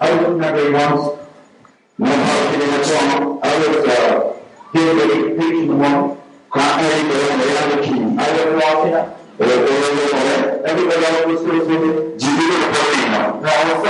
I 0.00 0.08
remember 0.10 0.64
once 0.82 1.04
nopakile 1.98 2.66
machomo 2.72 3.38
I 3.42 3.58
was 3.58 3.76
the. 6.50 8.18
I 8.18 8.26
And 13.38 13.46
all 13.46 13.70
of 13.70 13.84
I 13.84 13.86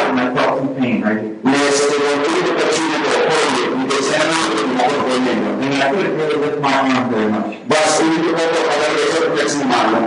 ngekyanaokulimaokulimenyo 3.89 5.51
And 5.63 5.73
I 5.83 5.85
couldn't 5.91 6.17
lift 6.41 6.59
my 6.61 6.73
arm 6.73 7.11
very 7.11 7.29
much. 7.33 7.57
basi 7.69 8.03
ulikokokalaleesokutekimano 8.05 9.99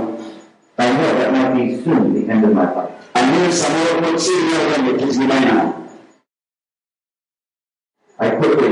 I 0.77 0.89
know 0.93 1.13
that 1.19 1.31
might 1.33 1.53
be 1.55 1.63
soon 1.83 2.13
the 2.13 2.21
end 2.33 2.45
of 2.45 2.53
my 2.53 2.65
life. 2.75 2.91
anisamolokukiriyogendekizimanya 3.13 5.73
I 8.19 8.29
quickly 8.29 8.69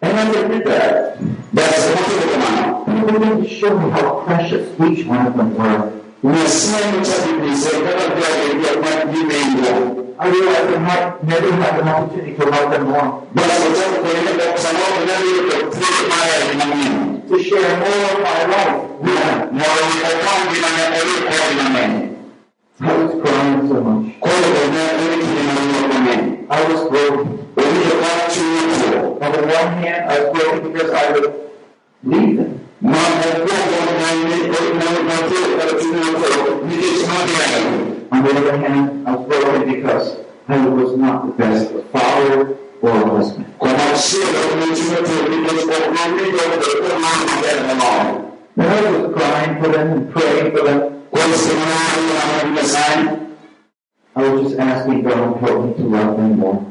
And 0.00 0.16
I 0.16 0.30
did 0.30 0.64
that, 0.66 1.18
I 2.86 3.04
began 3.04 3.42
to 3.42 3.48
show 3.48 3.76
me 3.76 3.90
how 3.90 4.22
precious 4.24 4.68
each 4.80 5.04
one 5.04 5.26
of 5.26 5.36
them 5.36 5.56
were. 5.56 5.92
I 10.20 10.28
realized 10.30 10.74
I 10.74 10.78
might 10.78 11.24
never 11.24 11.52
have 11.52 11.80
an 11.80 11.88
opportunity 11.88 12.34
to 12.36 12.44
love 12.44 12.70
them 12.70 12.84
more, 12.84 13.26
to 17.28 17.42
share 17.42 17.78
more 17.78 18.04
of 18.12 18.18
my 18.22 18.46
life. 18.46 18.88
I 22.80 22.96
was 23.02 23.12
crying 23.20 23.68
so 23.68 23.76
much. 23.82 24.14
I 26.50 26.52
was 26.72 26.88
broken. 26.88 27.37
On 27.58 29.32
the 29.32 29.42
one 29.42 29.72
hand, 29.82 30.10
I 30.10 30.20
was 30.20 30.38
broken 30.38 30.72
because 30.72 30.90
I 30.92 31.12
would 31.12 31.34
leave 32.04 32.36
them. 32.36 32.68
On 32.84 32.92
the 38.22 38.30
other 38.30 38.56
hand, 38.58 39.08
I 39.08 39.16
was 39.16 39.26
broken 39.26 39.74
because 39.74 40.16
I 40.48 40.68
was 40.68 40.96
not 40.96 41.26
the 41.26 41.32
best 41.32 41.72
father 41.92 42.56
or 42.80 42.90
husband. 42.90 43.46
And 43.60 43.76
I 43.76 43.90
was 48.90 49.14
crying 49.14 49.62
for 49.62 49.68
them 49.68 49.92
and 49.92 50.10
praying 50.12 50.50
for 50.52 50.62
them. 50.64 50.98
I 54.18 54.28
was 54.30 54.42
just 54.48 54.58
asking 54.58 55.02
God 55.02 55.14
to 55.14 55.38
help 55.38 55.64
me 55.64 55.74
to 55.74 55.82
love 55.82 56.16
them 56.16 56.40
more. 56.40 56.66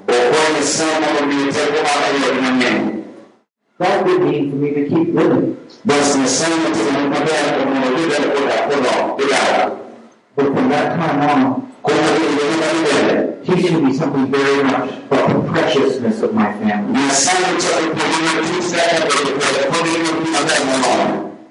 That 3.78 4.06
would 4.06 4.22
mean 4.22 4.50
for 4.52 4.58
me 4.58 4.74
to 4.74 4.90
keep 4.90 5.14
living. 5.14 5.58
But 5.86 6.04
from 10.36 10.68
that 10.68 10.98
time 10.98 11.22
on, 11.30 11.72
teaching 13.46 13.86
me 13.86 13.94
something 13.94 14.30
very 14.30 14.64
much 14.66 14.92
about 15.06 15.30
the 15.30 15.40
preciousness 15.50 16.22
of 16.24 16.34
my 16.34 16.52
family. 16.52 17.00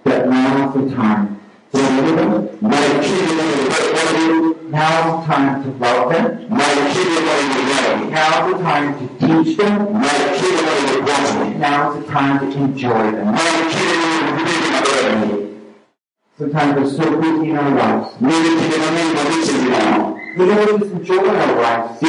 That 0.05 0.29
now's 0.29 0.75
the 0.75 0.95
time 0.95 1.36
them. 1.77 2.49
Now's 4.71 5.27
the 5.27 5.33
time 5.33 5.63
to 5.63 5.69
love 5.79 6.13
them. 6.13 6.49
Now's 8.11 8.53
the 8.53 8.59
time 8.63 8.89
to 8.99 9.07
teach 9.19 9.57
them. 9.57 9.81
Now's 11.61 12.05
the 12.05 12.11
time 12.11 12.51
to 12.51 12.59
enjoy 12.59 13.11
them. 13.13 13.37
Sometimes 16.39 16.77
we're 16.77 16.91
so 16.91 17.21
busy 17.21 17.51
in 17.51 17.57
our 17.57 17.71
lives. 17.71 18.09
We 18.21 18.29
don't 20.45 20.79
just 20.79 20.93
enjoy 20.93 21.27
our 21.27 21.63
lives. 21.63 22.03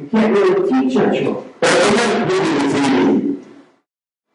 We 0.00 0.08
can't 0.08 0.32
really 0.32 0.54
teach 0.70 0.96
our 0.96 1.10
children. 1.12 1.54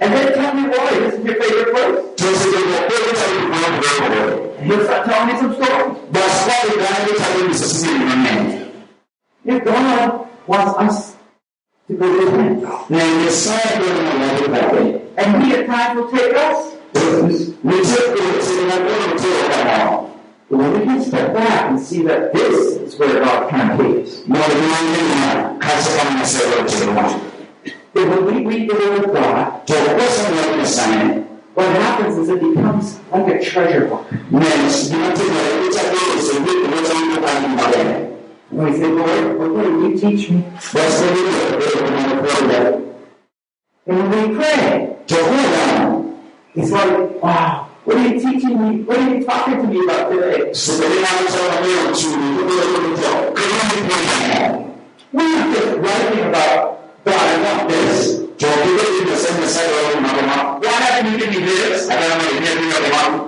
And 0.00 0.14
then 0.14 0.32
tell 0.32 0.54
me 0.54 0.62
why. 0.62 0.98
This 0.98 1.14
is 1.14 1.24
your 1.24 1.34
favorite 1.42 1.72
place. 1.74 1.98
And 4.58 4.66
he'll 4.66 4.84
start 4.84 5.04
telling 5.06 5.28
me 5.28 5.34
some 5.38 5.52
stories. 5.54 5.96
If 9.44 9.64
God 9.64 10.28
wants 10.46 10.78
us 10.78 11.16
to 11.88 11.94
go 11.94 12.06
with 12.18 12.32
Him, 12.34 12.64
and 15.16 15.44
He 15.44 15.52
at 15.54 15.66
times 15.66 15.96
will 15.96 16.10
take 16.10 16.34
us, 16.34 16.76
but 20.48 20.58
when 20.58 20.72
we 20.72 20.84
can 20.84 21.00
step 21.02 21.32
back 21.34 21.70
and 21.70 21.80
see 21.80 22.02
that 22.02 22.32
this 22.32 22.76
is 22.76 22.98
where 22.98 23.22
God 23.22 23.48
can 23.50 23.78
take 23.78 24.06
us, 24.06 24.24
that 27.94 28.08
when 28.08 28.24
we 28.24 28.46
read 28.46 28.70
the 28.70 28.74
Word 28.74 29.04
of 29.04 29.12
God, 29.12 29.66
tunapokosa 29.66 30.28
neno 30.30 30.64
sana 30.66 31.22
what 31.54 31.66
happens 31.82 32.18
is 32.18 32.28
it 32.28 32.40
becomes 32.40 33.00
like 33.12 33.28
a 33.34 33.44
treasure 33.50 33.86
book. 33.86 34.06
neno 34.30 34.70
sinatenda 34.70 35.40
kucha 35.64 35.80
kwa 35.80 36.22
sababu 36.22 36.68
kucha 36.68 36.94
kwa 37.20 37.50
mbele 37.50 38.06
And 38.52 38.62
we 38.64 38.72
say, 38.72 38.88
Lord, 38.88 39.38
what 39.38 39.50
will 39.50 39.90
you 39.90 39.98
teach 40.00 40.30
me? 40.30 40.42
basi 40.74 41.04
ndio 41.04 41.56
ndio 41.56 41.68
tunakwenda 41.70 42.78
And 43.86 43.98
when 43.98 44.28
we 44.30 44.36
pray, 44.36 44.96
it's 46.54 46.70
like, 46.72 47.22
wow, 47.22 47.66
what 47.84 47.96
are 47.96 48.08
you 48.08 48.20
teaching 48.20 48.60
me? 48.60 48.82
What 48.84 48.98
are 48.98 49.14
you 49.14 49.24
talking 49.24 49.56
to 49.56 49.66
me 49.68 49.80
about 49.84 50.10
today? 50.10 50.54
sikuona 50.54 51.08
mtu 51.24 51.68
leo 51.68 51.94
chini 51.94 52.16
ndio 52.16 52.44
ndio 52.44 53.24
kama 53.34 54.58
We're 55.12 55.28
not 55.28 55.46
just 55.54 55.66
writing 55.78 56.24
about, 56.26 56.69
God, 57.04 57.14
I 57.14 57.42
want 57.42 57.68
this. 57.70 58.20
tunapiga 58.36 58.82
tunasema 58.98 59.46
sasa 59.46 59.60
wao 59.60 60.00
mama 60.00 60.58
Why 60.60 60.68
haven't 60.68 61.12
you 61.12 61.18
given 61.18 61.40
me 61.44 61.50
this? 61.50 61.90
Agama 61.90 62.22
yenyewe 62.34 62.54
ndio 62.54 62.80
mama 62.96 63.24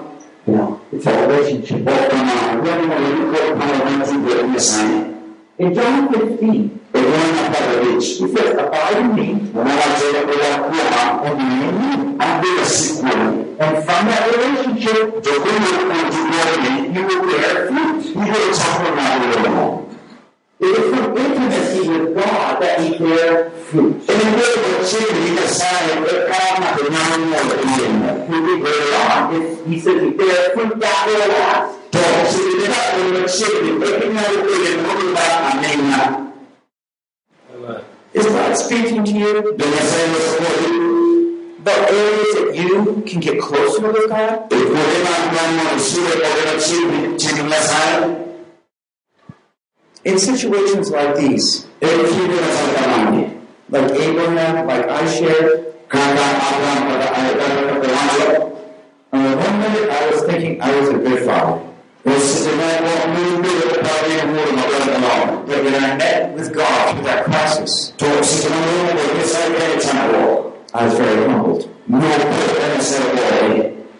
No, 0.46 0.78
it's 0.92 1.06
a 1.06 1.26
relationship. 1.26 1.84
kama 1.84 2.32
wao 2.32 2.62
walikuwa 2.62 3.58
kama 3.58 4.00
watu 4.00 4.14
ndio 4.48 4.60
sana 4.60 5.00
In 5.58 5.74
John 5.74 6.08
15, 6.08 6.68
Bwana 6.92 7.50
pale 7.52 7.94
he 7.94 8.00
says, 8.00 8.58
Abide 8.58 9.00
in 9.00 9.06
me, 9.14 9.38
wanaweza 9.54 10.20
kuwa 10.26 11.24
and 11.26 11.38
me 11.38 11.68
in 11.68 11.74
you. 11.74 12.16
ambia 12.18 12.64
siku 12.66 13.06
And 13.58 13.76
from 13.84 14.06
that 14.08 14.24
relationship, 14.36 15.22
tukuni 15.22 15.66
kujuani 16.10 16.96
you 16.96 17.06
will 17.06 17.22
bear 17.26 17.66
fruit. 17.66 18.16
It 20.64 20.78
is 20.78 20.94
from 20.94 21.16
intimacy 21.18 21.88
with 21.88 22.14
God 22.14 22.62
that 22.62 22.78
we 22.80 22.98
bear 22.98 23.50
fruit. 23.50 23.96
ndio 24.02 24.86
chini 24.90 25.36
ya 25.36 25.48
sana 25.48 25.94
kama 26.30 26.66
tunaona 26.76 27.26
ndio 27.26 27.86
When 28.30 28.42
we 28.46 28.56
bear 28.64 28.82
on, 29.16 29.34
it's- 29.36 29.56
he 29.70 29.80
says 29.80 30.02
we 30.02 30.10
bear 30.10 30.50
fruit 30.54 30.80
that 30.80 31.06
will 31.06 31.18
last. 31.32 31.74
tunasikiliza 31.90 32.68
kwa 32.68 33.28
chini 33.28 33.70
lakini 33.80 34.12
ile 34.12 34.70
ndio 34.76 35.22
amina 35.50 36.02
Amen. 37.54 37.80
Is 38.14 38.26
God 38.26 38.54
speaking 38.54 39.04
to 39.04 39.10
you 39.12 39.38
about 41.58 41.90
areas 41.90 42.34
that 42.34 42.56
you 42.56 43.02
can 43.10 43.20
get 43.20 43.40
closer 43.40 43.86
with 43.92 44.08
God? 44.08 44.52
In 50.04 50.18
situations 50.18 50.90
like 50.90 51.14
these, 51.16 51.66
like 51.80 52.00
Abraham, 53.70 54.66
like 54.66 54.88
I 54.88 55.06
shared, 55.06 55.74
uh, 59.12 59.36
one 59.36 59.58
minute 59.60 59.90
I 59.90 60.10
was 60.10 60.22
thinking 60.24 60.60
I 60.60 60.80
was 60.80 60.88
a 60.88 60.94
good 60.94 61.24
father. 61.24 61.62
But 65.46 65.64
when 65.64 65.74
I 65.74 65.96
met 65.96 66.34
with 66.34 66.52
God 66.52 66.96
through 66.96 67.04
that 67.04 67.24
crisis, 67.24 67.92
I 70.74 70.84
was 70.84 70.98
very 70.98 71.30
humbled. 71.30 71.68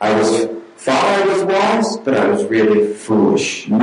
I 0.00 0.12
was 0.18 0.46
thought 0.76 1.04
I 1.04 1.26
was 1.26 1.42
wise, 1.44 1.96
but 1.98 2.14
I 2.14 2.28
was 2.28 2.44
really 2.44 2.92
foolish. 2.92 3.68
We 3.68 3.76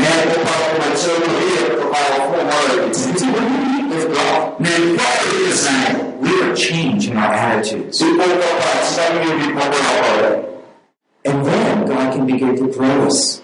were 6.47 6.55
changing 6.55 7.17
our 7.17 7.33
attitudes. 7.33 8.01
And 11.23 11.45
then 11.45 11.85
God 11.87 12.13
can 12.13 12.25
begin 12.25 12.55
to 12.55 12.67
grow 12.73 13.05
us. 13.05 13.43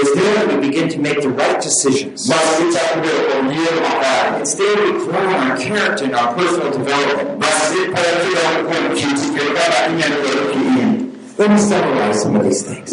It's 0.00 0.14
there 0.14 0.34
that 0.34 0.48
we 0.48 0.56
begin 0.68 0.88
to 0.88 0.98
make 0.98 1.22
the 1.22 1.28
right 1.28 1.62
decisions. 1.62 2.28
It's 2.28 2.36
there 4.54 4.76
we 4.82 4.90
grow 5.04 5.22
in 5.22 5.34
our 5.34 5.56
character 5.56 6.04
and 6.06 6.14
our 6.16 6.34
personal 6.34 6.72
development. 6.72 7.38
Let 11.38 11.50
me 11.50 11.58
summarize 11.58 12.22
some 12.22 12.34
of 12.34 12.42
these 12.42 12.62
things. 12.62 12.92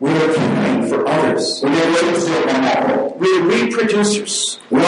We 0.00 0.08
are 0.08 0.32
caring 0.32 0.88
for 0.88 1.06
others. 1.06 1.60
We 1.62 1.68
are 1.68 1.74
reproducers. 3.52 4.58
We 4.70 4.78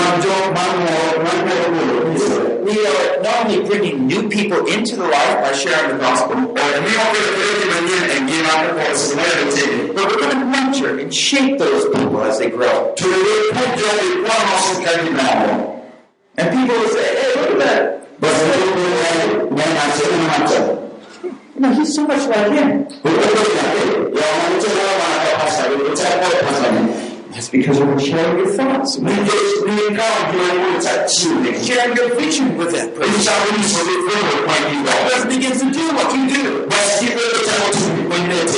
are 2.87 3.23
not 3.23 3.47
only 3.47 3.69
bringing 3.69 4.07
new 4.07 4.31
people 4.31 4.67
into 4.69 4.97
the 4.97 5.03
life 5.03 5.43
by 5.43 5.53
sharing 5.53 5.97
the 5.97 6.03
gospel, 6.03 6.39
or 6.39 6.47
we 6.47 6.57
all 6.57 7.13
gotta 7.13 7.33
break 7.37 7.61
them 7.61 7.85
in 7.85 8.11
and 8.11 8.27
give 8.27 8.47
out 8.47 8.75
the 8.75 8.95
celebrity. 8.97 9.93
but 9.93 10.07
we're 10.07 10.19
going 10.19 10.31
to 10.31 10.45
nurture 10.47 10.99
and 10.99 11.15
shape 11.15 11.59
those 11.59 11.85
people 11.95 12.23
as 12.23 12.39
they 12.39 12.49
grow. 12.49 12.95
To 12.97 13.05
a 13.05 13.53
point, 13.53 13.81
one 14.23 14.41
of 14.41 14.77
the 14.77 14.83
kind 14.83 15.09
of 15.09 15.19
animal. 15.19 15.93
And 16.39 16.49
people 16.59 16.75
will 16.81 16.89
say, 16.89 17.05
hey, 17.21 17.35
look 17.39 17.51
at 17.51 17.59
that. 17.59 17.93
Know, 21.55 21.73
he's 21.75 21.95
so 21.95 22.07
much 22.07 22.27
like 22.29 22.53
him. 22.53 22.89
That's 27.31 27.49
because 27.51 27.79
we're 27.79 28.01
sharing 28.01 28.39
your 28.39 28.49
thoughts. 28.55 28.99
We're 28.99 29.15
sharing 31.63 31.97
your 31.97 32.15
vision 32.17 32.57
with 32.57 32.73
that 32.73 32.95
person. 32.95 33.25
That 34.85 35.27
begins 35.29 35.61
to 35.61 35.71
do 35.71 35.95
what 35.95 36.15
you 36.15 36.29
do. 36.35 36.67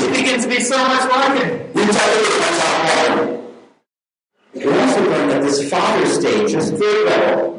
It 0.06 0.16
begins 0.16 0.44
to 0.44 0.48
be 0.48 0.60
so 0.60 0.78
much 0.78 1.10
like 1.10 1.38
him. 1.42 1.64
We 4.54 4.62
also 4.66 5.02
learn 5.10 5.28
that 5.30 5.42
this 5.42 5.68
father 5.68 6.06
stage, 6.06 6.52
this 6.52 6.70
third 6.70 7.06
level, 7.06 7.54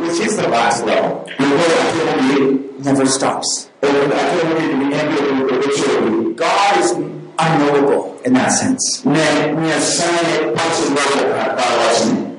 which 0.00 0.20
is 0.26 0.36
the 0.38 0.48
last 0.48 0.86
level, 0.86 1.28
never 2.82 3.04
stops. 3.04 3.68
God 6.36 6.80
is 6.80 6.92
unknowable 6.92 8.18
in 8.24 8.32
that 8.32 8.52
sense. 8.52 9.04
Uh, 9.04 9.12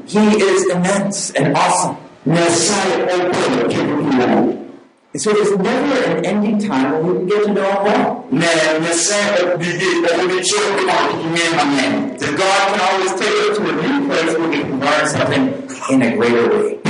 he 0.07 0.41
is 0.41 0.68
immense 0.70 1.30
and 1.32 1.55
awesome. 1.55 1.97
And 5.14 5.22
so 5.22 5.32
there's 5.32 5.55
never 5.55 6.16
an 6.16 6.26
ending 6.26 6.57
time 6.57 6.91
when 6.91 7.05
we 7.05 7.14
can 7.20 7.28
get 7.28 7.45
to 7.45 7.53
know 7.53 7.70
Him 7.70 7.84
well. 7.84 8.28
That 12.18 12.36
God 12.36 12.70
can 12.72 12.80
always 12.82 13.11
take 13.20 13.51
us 13.51 13.57
to 13.57 13.64
a 13.64 13.74
new 13.76 14.07
place 14.07 14.38
where 14.38 14.49
we 14.49 14.57
can 14.57 14.80
learn 14.80 15.07
something 15.07 15.43
in 15.91 16.01
a 16.01 16.18
greater 16.18 16.49
way. 16.49 16.83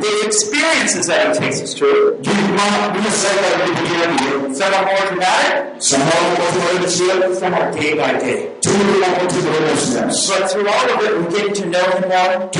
The 0.00 0.22
experiences 0.26 1.06
that 1.06 1.34
He 1.34 1.40
takes 1.40 1.60
us 1.60 1.74
through, 1.74 2.22
some 2.22 2.34
are 4.74 4.84
more 4.86 5.06
dramatic, 5.08 5.82
some 5.82 6.02
are 7.54 7.72
day 7.72 7.96
by 7.96 8.12
day. 8.18 8.52
But 8.62 10.50
through 10.50 10.68
all 10.68 10.90
of 10.90 11.00
it, 11.02 11.12
we 11.18 11.24
get 11.36 11.54
to 11.56 11.64
know 11.66 11.84
Him 11.90 12.08
more 12.08 12.50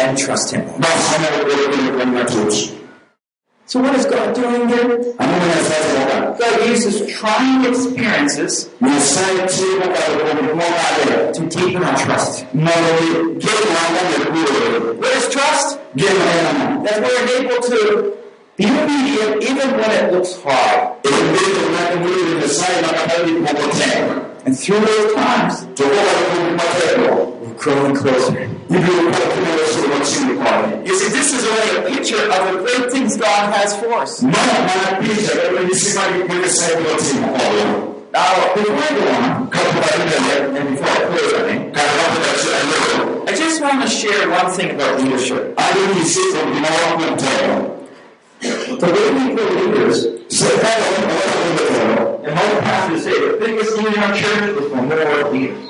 and 0.00 0.18
trust 0.18 0.50
Him 0.52 0.66
more. 0.66 0.80
So 3.70 3.78
what 3.78 3.94
is 3.94 4.04
God 4.04 4.34
doing 4.34 4.68
here? 4.68 5.14
God 5.16 6.66
uses 6.66 7.06
trying 7.16 7.64
experiences 7.64 8.64
to 8.64 8.88
deepen 11.48 11.84
our 11.84 11.96
trust. 11.96 12.46
What 12.46 12.76
is 15.14 15.28
trust? 15.28 15.78
gemanga 15.94 16.82
That 16.82 16.98
we're 16.98 17.26
able 17.38 17.60
to 17.62 17.78
be 18.56 18.64
obedient 18.66 19.44
even 19.44 19.70
when 19.78 19.90
it 19.92 20.12
looks 20.14 20.32
hard. 20.42 20.98
And 24.46 24.58
through 24.58 24.80
those 24.80 25.14
times, 25.14 25.54
tokola 27.64 27.80
kumateko 27.98 28.50
we're 28.70 28.80
growing 28.86 29.12
closer. 29.12 29.28
kubakunesoba 29.28 30.00
chini 30.06 30.34
kwake 30.34 30.88
You 30.88 30.94
see, 30.98 31.08
this 31.08 31.32
is 31.32 31.42
only 31.46 31.70
a 31.78 31.96
picture 31.96 32.22
of 32.36 32.52
the 32.52 32.58
great 32.62 32.92
things 32.92 33.16
God 33.16 33.52
has 33.54 33.76
for 33.76 34.02
us. 34.02 34.22
mana 34.22 34.54
manapicha 34.66 35.32
ebenisibali 35.48 36.22
kunesaye 36.24 36.76
kubatima 36.76 37.26
kwabo 37.26 37.86
Now, 38.12 38.54
before 38.54 38.74
I 38.74 38.94
go 38.94 39.02
on, 39.16 39.48
kakubalile 39.50 40.58
and 40.58 40.68
before 40.70 40.88
I 40.88 40.90
I 40.90 41.46
think, 41.46 41.76
I 43.28 43.32
just 43.36 43.62
want 43.62 43.82
to 43.82 43.88
share 43.88 44.28
one 44.30 44.50
thing 44.56 44.70
about 44.70 45.00
leadership. 45.00 45.54
alinisiko 45.56 46.38
ndinawakumtego 46.50 47.76
The 48.40 48.76
the 48.76 48.86
way 48.86 49.10
we 49.10 49.34
grow 49.34 49.48
leaders, 49.60 50.06
serikali 50.28 50.82
wanakumtego 50.82 52.20
and 52.26 52.34
most 52.34 52.60
pastors 52.62 53.04
say 53.04 53.12
the 53.12 53.46
biggest 53.46 53.76
need 53.78 53.94
in 53.96 54.02
our 54.02 54.14
church 54.14 54.50
is 54.58 54.68
for 54.70 54.82
more 54.82 55.32
leaders. 55.32 55.69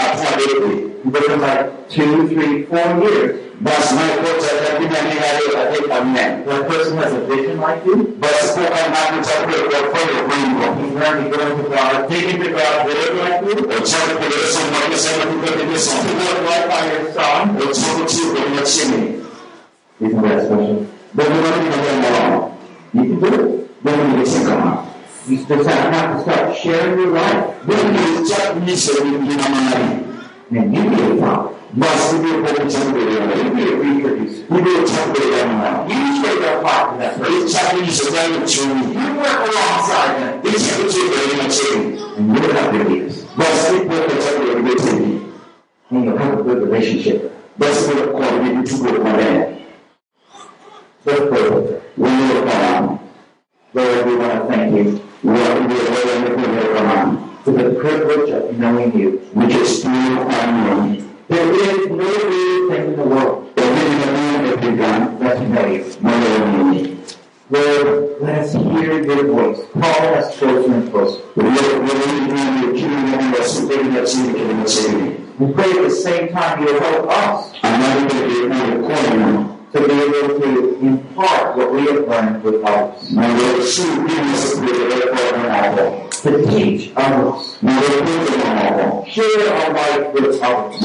Within 0.06 1.40
like 1.42 1.90
two, 1.90 2.28
three, 2.28 2.66
four 2.66 2.86
years. 3.04 3.42
Basi 3.62 3.96
naikota 3.96 4.48
lakini 4.64 4.96
anihayo 4.98 5.50
katika 5.54 6.02
mne. 6.04 6.44
That 6.46 6.68
person 6.68 6.98
has 6.98 7.14
a 7.14 7.20
vision 7.20 7.58
like 7.62 7.86
you. 7.86 7.96
Basi 8.20 8.54
kwa 8.60 8.64
kama 8.64 9.22
mtakule 9.22 9.58
kwa 9.70 9.80
kweli 9.90 10.20
kwingo. 10.28 10.66
He's 10.82 10.94
learning 11.00 11.32
to 11.32 11.38
go 11.38 11.44
into 11.48 11.70
God, 11.70 12.10
taking 12.10 12.44
to 12.44 12.50
God, 12.50 12.88
living 12.88 13.18
like 13.24 13.46
you. 13.46 13.70
Ochaka 13.78 14.14
kuleso 14.16 14.60
mmoja 14.68 14.98
sema 14.98 15.26
tukwendeleso. 15.26 15.92
To 15.92 16.14
live 16.20 16.42
life 16.50 16.68
by 16.68 16.84
your 16.92 17.14
son. 17.14 17.50
Ochaka 17.58 18.06
chiko 18.06 18.42
kwa 18.56 18.62
chini. 18.62 19.22
Isn't 20.02 20.22
that 20.22 20.46
special? 20.46 20.86
Bwana 21.14 21.36
wani 21.36 21.70
kwa 21.70 21.94
mwana. 22.02 22.48
You 22.94 23.04
can 23.04 23.20
do 23.20 23.28
it. 23.28 23.65
Bwana 23.86 24.04
ni 24.18 24.46
kama. 24.46 24.84
You 25.30 25.38
just 25.38 25.70
have 25.70 26.18
to 26.18 26.22
start 26.24 26.58
sharing 26.58 26.98
your 27.00 27.12
life. 27.14 27.54
Bwana 27.68 27.92
ni 27.94 28.28
cha 28.30 28.54
misho 28.66 29.04
ni 29.04 29.12
mama 29.12 30.02
And 30.52 30.74
you 30.76 30.84
be 30.90 30.96
a 30.96 31.22
father. 31.22 31.50
Basi 31.74 32.16
ndio 32.16 32.34
kwa 32.44 32.66
mchangele. 32.66 33.14
You 33.14 33.56
be 33.56 33.62
a 33.62 33.76
reproducer. 33.76 34.44
Ndio 34.50 34.84
chakula 34.88 35.38
ya 35.38 35.46
mwana. 35.48 35.80
You 35.88 36.22
trade 36.22 36.42
your 36.46 36.64
heart 36.66 36.90
to 36.92 36.98
that 37.00 37.18
person. 37.20 37.48
Ichaku 37.48 37.82
ni 37.82 37.88
shetani 37.88 38.46
chuni. 38.46 38.82
You 38.96 39.20
work 39.20 39.40
alongside 39.50 40.14
them. 40.18 40.54
Ichaku 40.54 40.84
chiko 40.90 41.44
ni 41.44 41.50
chini. 41.50 42.02
And 42.18 42.38
you'll 42.38 42.54
have 42.54 42.72
good 42.72 42.88
leaders. 42.90 43.26
Basi 43.38 43.76
kwa 43.86 43.96
chakula 44.24 44.62
ni 44.62 44.76
chini. 44.76 45.22
And 45.92 46.06
you'll 46.06 46.18
have 46.18 46.40
a 46.40 46.44
good 46.44 46.64
relationship. 46.64 47.32
Basi 47.58 47.92
kwa 47.92 48.08
kwa 48.08 48.32
ni 48.32 48.64
tuko 48.64 48.90
kwa 49.02 49.10
ndani. 49.14 49.56
Let's 51.06 51.22
pray. 51.30 51.52
Wewe 51.98 52.42
kwa 52.44 52.95
Lord, 53.76 54.06
we 54.08 54.16
want 54.16 54.32
to 54.32 54.56
thank 54.56 54.74
you 54.74 55.00
for 57.44 57.52
the 57.52 57.76
privilege 57.78 58.30
of 58.30 58.58
knowing 58.58 58.98
you. 58.98 59.22
Nikisikio 59.36 60.26
kwa 60.26 60.48
mama. 60.48 60.98
There 61.28 61.52
is 61.52 61.90
no 61.90 61.96
greater 61.98 62.70
thing 62.70 62.86
in 62.86 62.96
the 62.96 63.04
world 63.04 63.54
than 63.58 63.76
to 64.56 64.72
know 65.50 65.66
you. 65.68 65.84
Lord, 67.50 68.22
let 68.22 68.40
us 68.40 68.54
hear 68.54 69.04
your 69.04 69.28
voice, 69.28 69.60
calling 69.74 70.14
us 70.20 70.38
closer 70.40 70.72
and 70.74 70.90
closer. 70.90 71.22
We 75.38 75.52
pray 75.54 75.72
at 75.72 75.82
the 75.84 75.90
same 75.90 76.30
time 76.30 76.64
you'll 76.64 76.80
help 76.80 77.10
us 77.10 77.52
to 79.76 79.82
be 79.88 79.92
able 79.92 80.40
to 80.40 80.80
impart 80.80 81.58
what 81.58 81.74
we 81.74 81.82
have 81.82 82.08
learned 82.08 82.44
with 82.44 82.64
others, 82.64 83.10
to 86.22 86.32
teach 86.48 86.94
others, 86.96 87.58
share 89.12 89.54
our 89.54 89.74
life 89.74 90.14
with 90.14 90.42
others, 90.42 90.80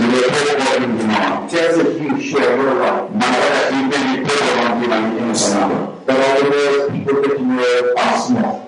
just 1.53 1.78
as 1.78 2.01
you 2.01 2.20
share 2.20 2.57
your 2.57 2.74
life. 2.74 3.11
That 6.07 6.18
all 6.26 6.41
of 6.47 6.53
those 6.53 6.91
people 6.91 7.45
know 7.45 7.95
us 7.97 8.30
more 8.30 8.66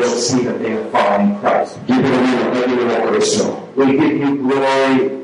will 0.00 0.20
see 0.20 0.44
that 0.44 0.58
they 0.58 0.72
are 0.72 0.90
following 0.90 1.38
Christ. 1.38 1.78
We 3.76 3.86
give 3.98 4.16
you 4.16 4.36
glory, 4.42 5.23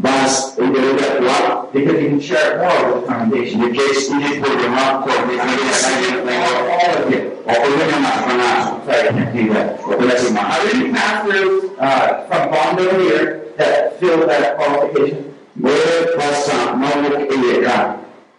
Bas, 0.00 0.56
ibadah 0.56 1.20
kuat, 1.20 1.72
because 1.76 2.00
you 2.00 2.08
can 2.08 2.20
share 2.24 2.40
it 2.40 2.64
more 2.64 2.80
with 2.88 3.04
the 3.04 3.12
congregation. 3.12 3.60
Ni 3.60 3.68
che 3.76 3.92
studi 4.00 4.40
programma 4.40 5.04
con 5.04 5.28
di 5.28 5.36
All 5.36 6.96
of 6.96 7.10
you. 7.12 7.36
Oppure 7.44 7.84
una 7.84 7.98
mattonata. 8.00 8.80
Sorry, 8.88 9.08
I 9.08 9.12
can't 9.12 9.32
do 9.36 9.52
that. 9.52 9.76
Oppure 9.84 10.16
si 10.16 10.32
ma. 10.32 10.40
Are 10.48 10.64
there 10.64 10.80
any 10.80 10.88
pastors 10.88 11.68
uh, 11.76 12.24
from 12.28 12.42
Bondo 12.48 12.84
here 12.96 13.52
that 13.58 14.00
fill 14.00 14.24
that 14.24 14.56
qualification? 14.56 15.36
Voi 15.60 15.76
possa 16.16 16.72
non 16.72 17.26
che 17.28 17.36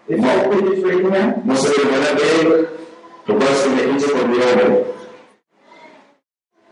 Is 0.08 0.20
that 0.20 0.50
please 0.50 0.66
just 0.66 0.84
raise 0.84 1.00
your 1.00 1.14
hand? 1.14 1.46
Non 1.46 1.56
sapete 1.56 1.86
bene 1.86 2.68
che 3.24 3.34
questo 3.34 3.70
mi 3.70 3.94
dice 3.94 4.10
con 4.10 4.32
Dio. 4.32 4.86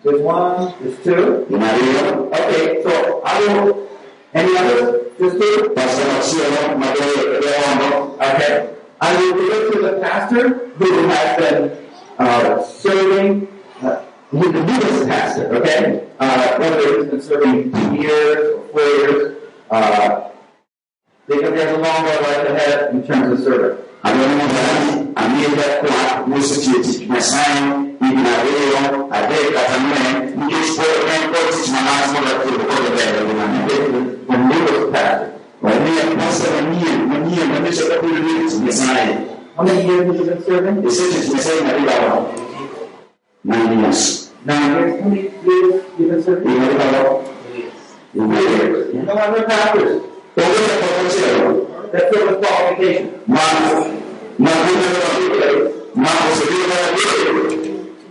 There's 0.02 0.22
one, 0.22 0.74
there's 0.82 0.98
two. 1.04 1.46
Okay, 1.46 2.82
so 2.82 3.22
I 3.24 3.38
will. 3.54 3.89
Any 4.34 4.58
others? 4.58 5.12
Just 5.18 5.38
two. 5.38 5.70
possono 5.74 6.22
sia 6.22 6.76
ma 6.76 6.92
dove 6.92 7.40
devono. 7.40 8.16
Okay. 8.16 8.70
I 9.02 9.16
will 9.16 9.52
it 9.52 9.72
to 9.74 9.82
the 9.82 9.94
pastor 10.02 10.70
who 10.78 11.08
has 11.08 11.38
been 11.38 11.72
uh, 12.18 12.64
serving. 12.64 13.48
Uh, 13.82 14.02
the 14.32 14.38
newest 14.38 15.08
pastor, 15.08 15.56
okay? 15.56 16.06
Uh, 16.20 16.56
whether 16.58 17.02
he's 17.02 17.10
been 17.10 17.22
serving 17.22 17.72
two 17.72 17.96
years 17.96 18.56
or 18.56 18.68
four 18.68 18.82
years, 18.82 19.38
uh, 19.72 20.30
because 21.28 21.50
there's 21.52 21.78
a 21.78 21.82
long 21.82 22.06
life 22.06 22.50
ahead 22.50 22.94
in 22.94 23.06
terms 23.08 23.40
of 23.40 23.44
service. 23.44 23.86
Abbiamo 24.02 24.48
davanti 24.48 25.12
a 25.16 25.28
mia 25.28 25.80
qua, 25.80 26.24
noi 26.26 26.42
society, 26.42 27.06
ma 27.08 27.20
sai, 27.20 27.58
in 27.58 27.64
Maria, 27.64 27.78
a 27.80 27.88
te, 27.88 27.89
a 28.02 29.78
me, 29.80 30.34
mi 30.36 30.46
dispone 30.48 30.88
che 31.06 31.26
un 31.26 31.32
po' 31.32 31.52
ci 31.52 31.72
mangiamo 31.72 32.20
da 32.26 32.34
quello 32.40 32.66
che 32.66 32.74
deve, 32.96 33.28
This 33.68 33.78
is 33.78 33.88
the 34.28 34.38
newest 34.38 34.92
pastor. 34.92 35.28
ma 35.60 35.70
mia 35.74 36.16
passa 36.16 36.48
la 36.56 36.62
mia, 36.62 36.92
la 37.08 37.18
mia, 37.20 37.46
ma 37.46 37.56
invece 37.58 37.88
da 37.88 37.96
quello 37.98 38.20
lì, 38.20 38.54
mi 38.62 38.72
sai, 38.72 39.28
How 39.56 39.64
many 39.66 39.84
years 39.86 40.08
has 40.08 40.18
he 40.18 40.24
been 40.24 40.42
serving? 40.44 40.86
e 40.86 40.90
se 40.90 41.04
ci 41.12 41.40
sei 41.40 41.62
Maria, 41.64 42.26
nine 43.44 43.80
years. 43.82 44.32
Nine 44.44 44.72
years. 44.72 45.02
How 45.02 45.10
many 45.10 45.32
years 45.44 45.74
have 45.74 45.98
you 45.98 46.08
been 46.08 46.24
serving? 46.24 46.50
Io 46.52 46.58
Maria, 46.58 47.28
in 48.14 48.28
Maria. 48.28 49.04
No 49.04 49.12
other 49.14 49.44
pastors. 49.44 50.02
Dove 50.36 50.48
è 50.48 50.52
che 50.56 50.76
faccio? 50.80 51.68
That's 51.92 52.10
the 52.10 52.18
qualification. 52.40 53.10
Ma, 53.26 53.42
ma 54.38 54.50
come 54.50 54.88
lo 54.88 55.00
dico? 55.20 55.90
Ma 55.94 56.08
posso 56.08 56.46
dire 56.48 56.66
la 56.68 56.76
verità? 56.86 57.08
Che 57.10 57.32
così 57.42 57.50
ci 57.50 57.59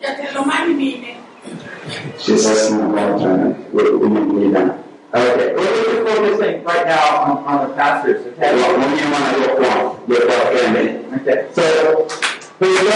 il 0.00 0.78
news. 0.78 1.18
Ci 2.16 2.38
sa 2.38 2.74
una 2.74 3.12
cosa, 3.12 3.28
quello 3.70 3.98
che 3.98 4.06
mi 4.06 4.20
guida. 4.20 4.78
Okay. 5.12 5.54
We're 5.54 5.74
just 5.74 6.06
focusing 6.06 6.62
right 6.64 6.86
now 6.86 7.24
on, 7.24 7.44
on 7.44 7.68
the 7.68 7.74
pastors. 7.74 8.24
Okay. 8.26 8.48
Allora, 8.48 8.76
non 8.76 8.90
mi 8.92 9.02
manda 9.10 9.36
io 9.36 9.54
qua, 9.54 9.98
io 10.06 10.26
qua 10.26 10.36
prende. 10.50 11.04
Okay. 11.16 11.46
So, 11.52 11.62
here 12.58 12.70
we 12.70 12.78
go. 12.78 12.90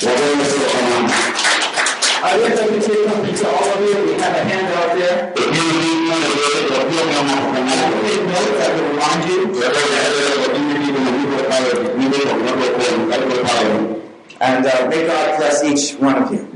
La 0.00 0.10
voglio 0.10 0.44
solo 0.44 0.66
chiamare. 0.66 1.40
I 2.24 2.38
guess 2.38 2.60
I 2.60 2.66
can 2.66 2.80
say 2.82 2.96
something 3.06 3.34
to 3.34 3.46
all 3.46 3.72
of 3.72 3.80
you. 3.80 3.94
We 4.06 4.14
have 4.20 4.34
a 4.34 4.42
handout 4.42 4.92
there. 4.96 5.32
E 5.34 5.42
quindi 5.42 6.08
non 6.08 6.20
è 6.20 6.28
vero 6.34 6.58
che 6.58 6.74
dobbiamo 6.74 7.20
I 7.20 7.52
chiamare. 7.52 7.92
take 8.02 8.24
notes. 8.26 8.58
I 8.58 8.74
will 8.74 8.88
remind 8.90 9.22
you. 13.86 14.01
And 14.42 14.66
uh, 14.66 14.88
may 14.88 15.06
God 15.06 15.38
bless 15.38 15.62
each 15.62 15.96
one 16.00 16.20
of 16.20 16.32
you. 16.32 16.50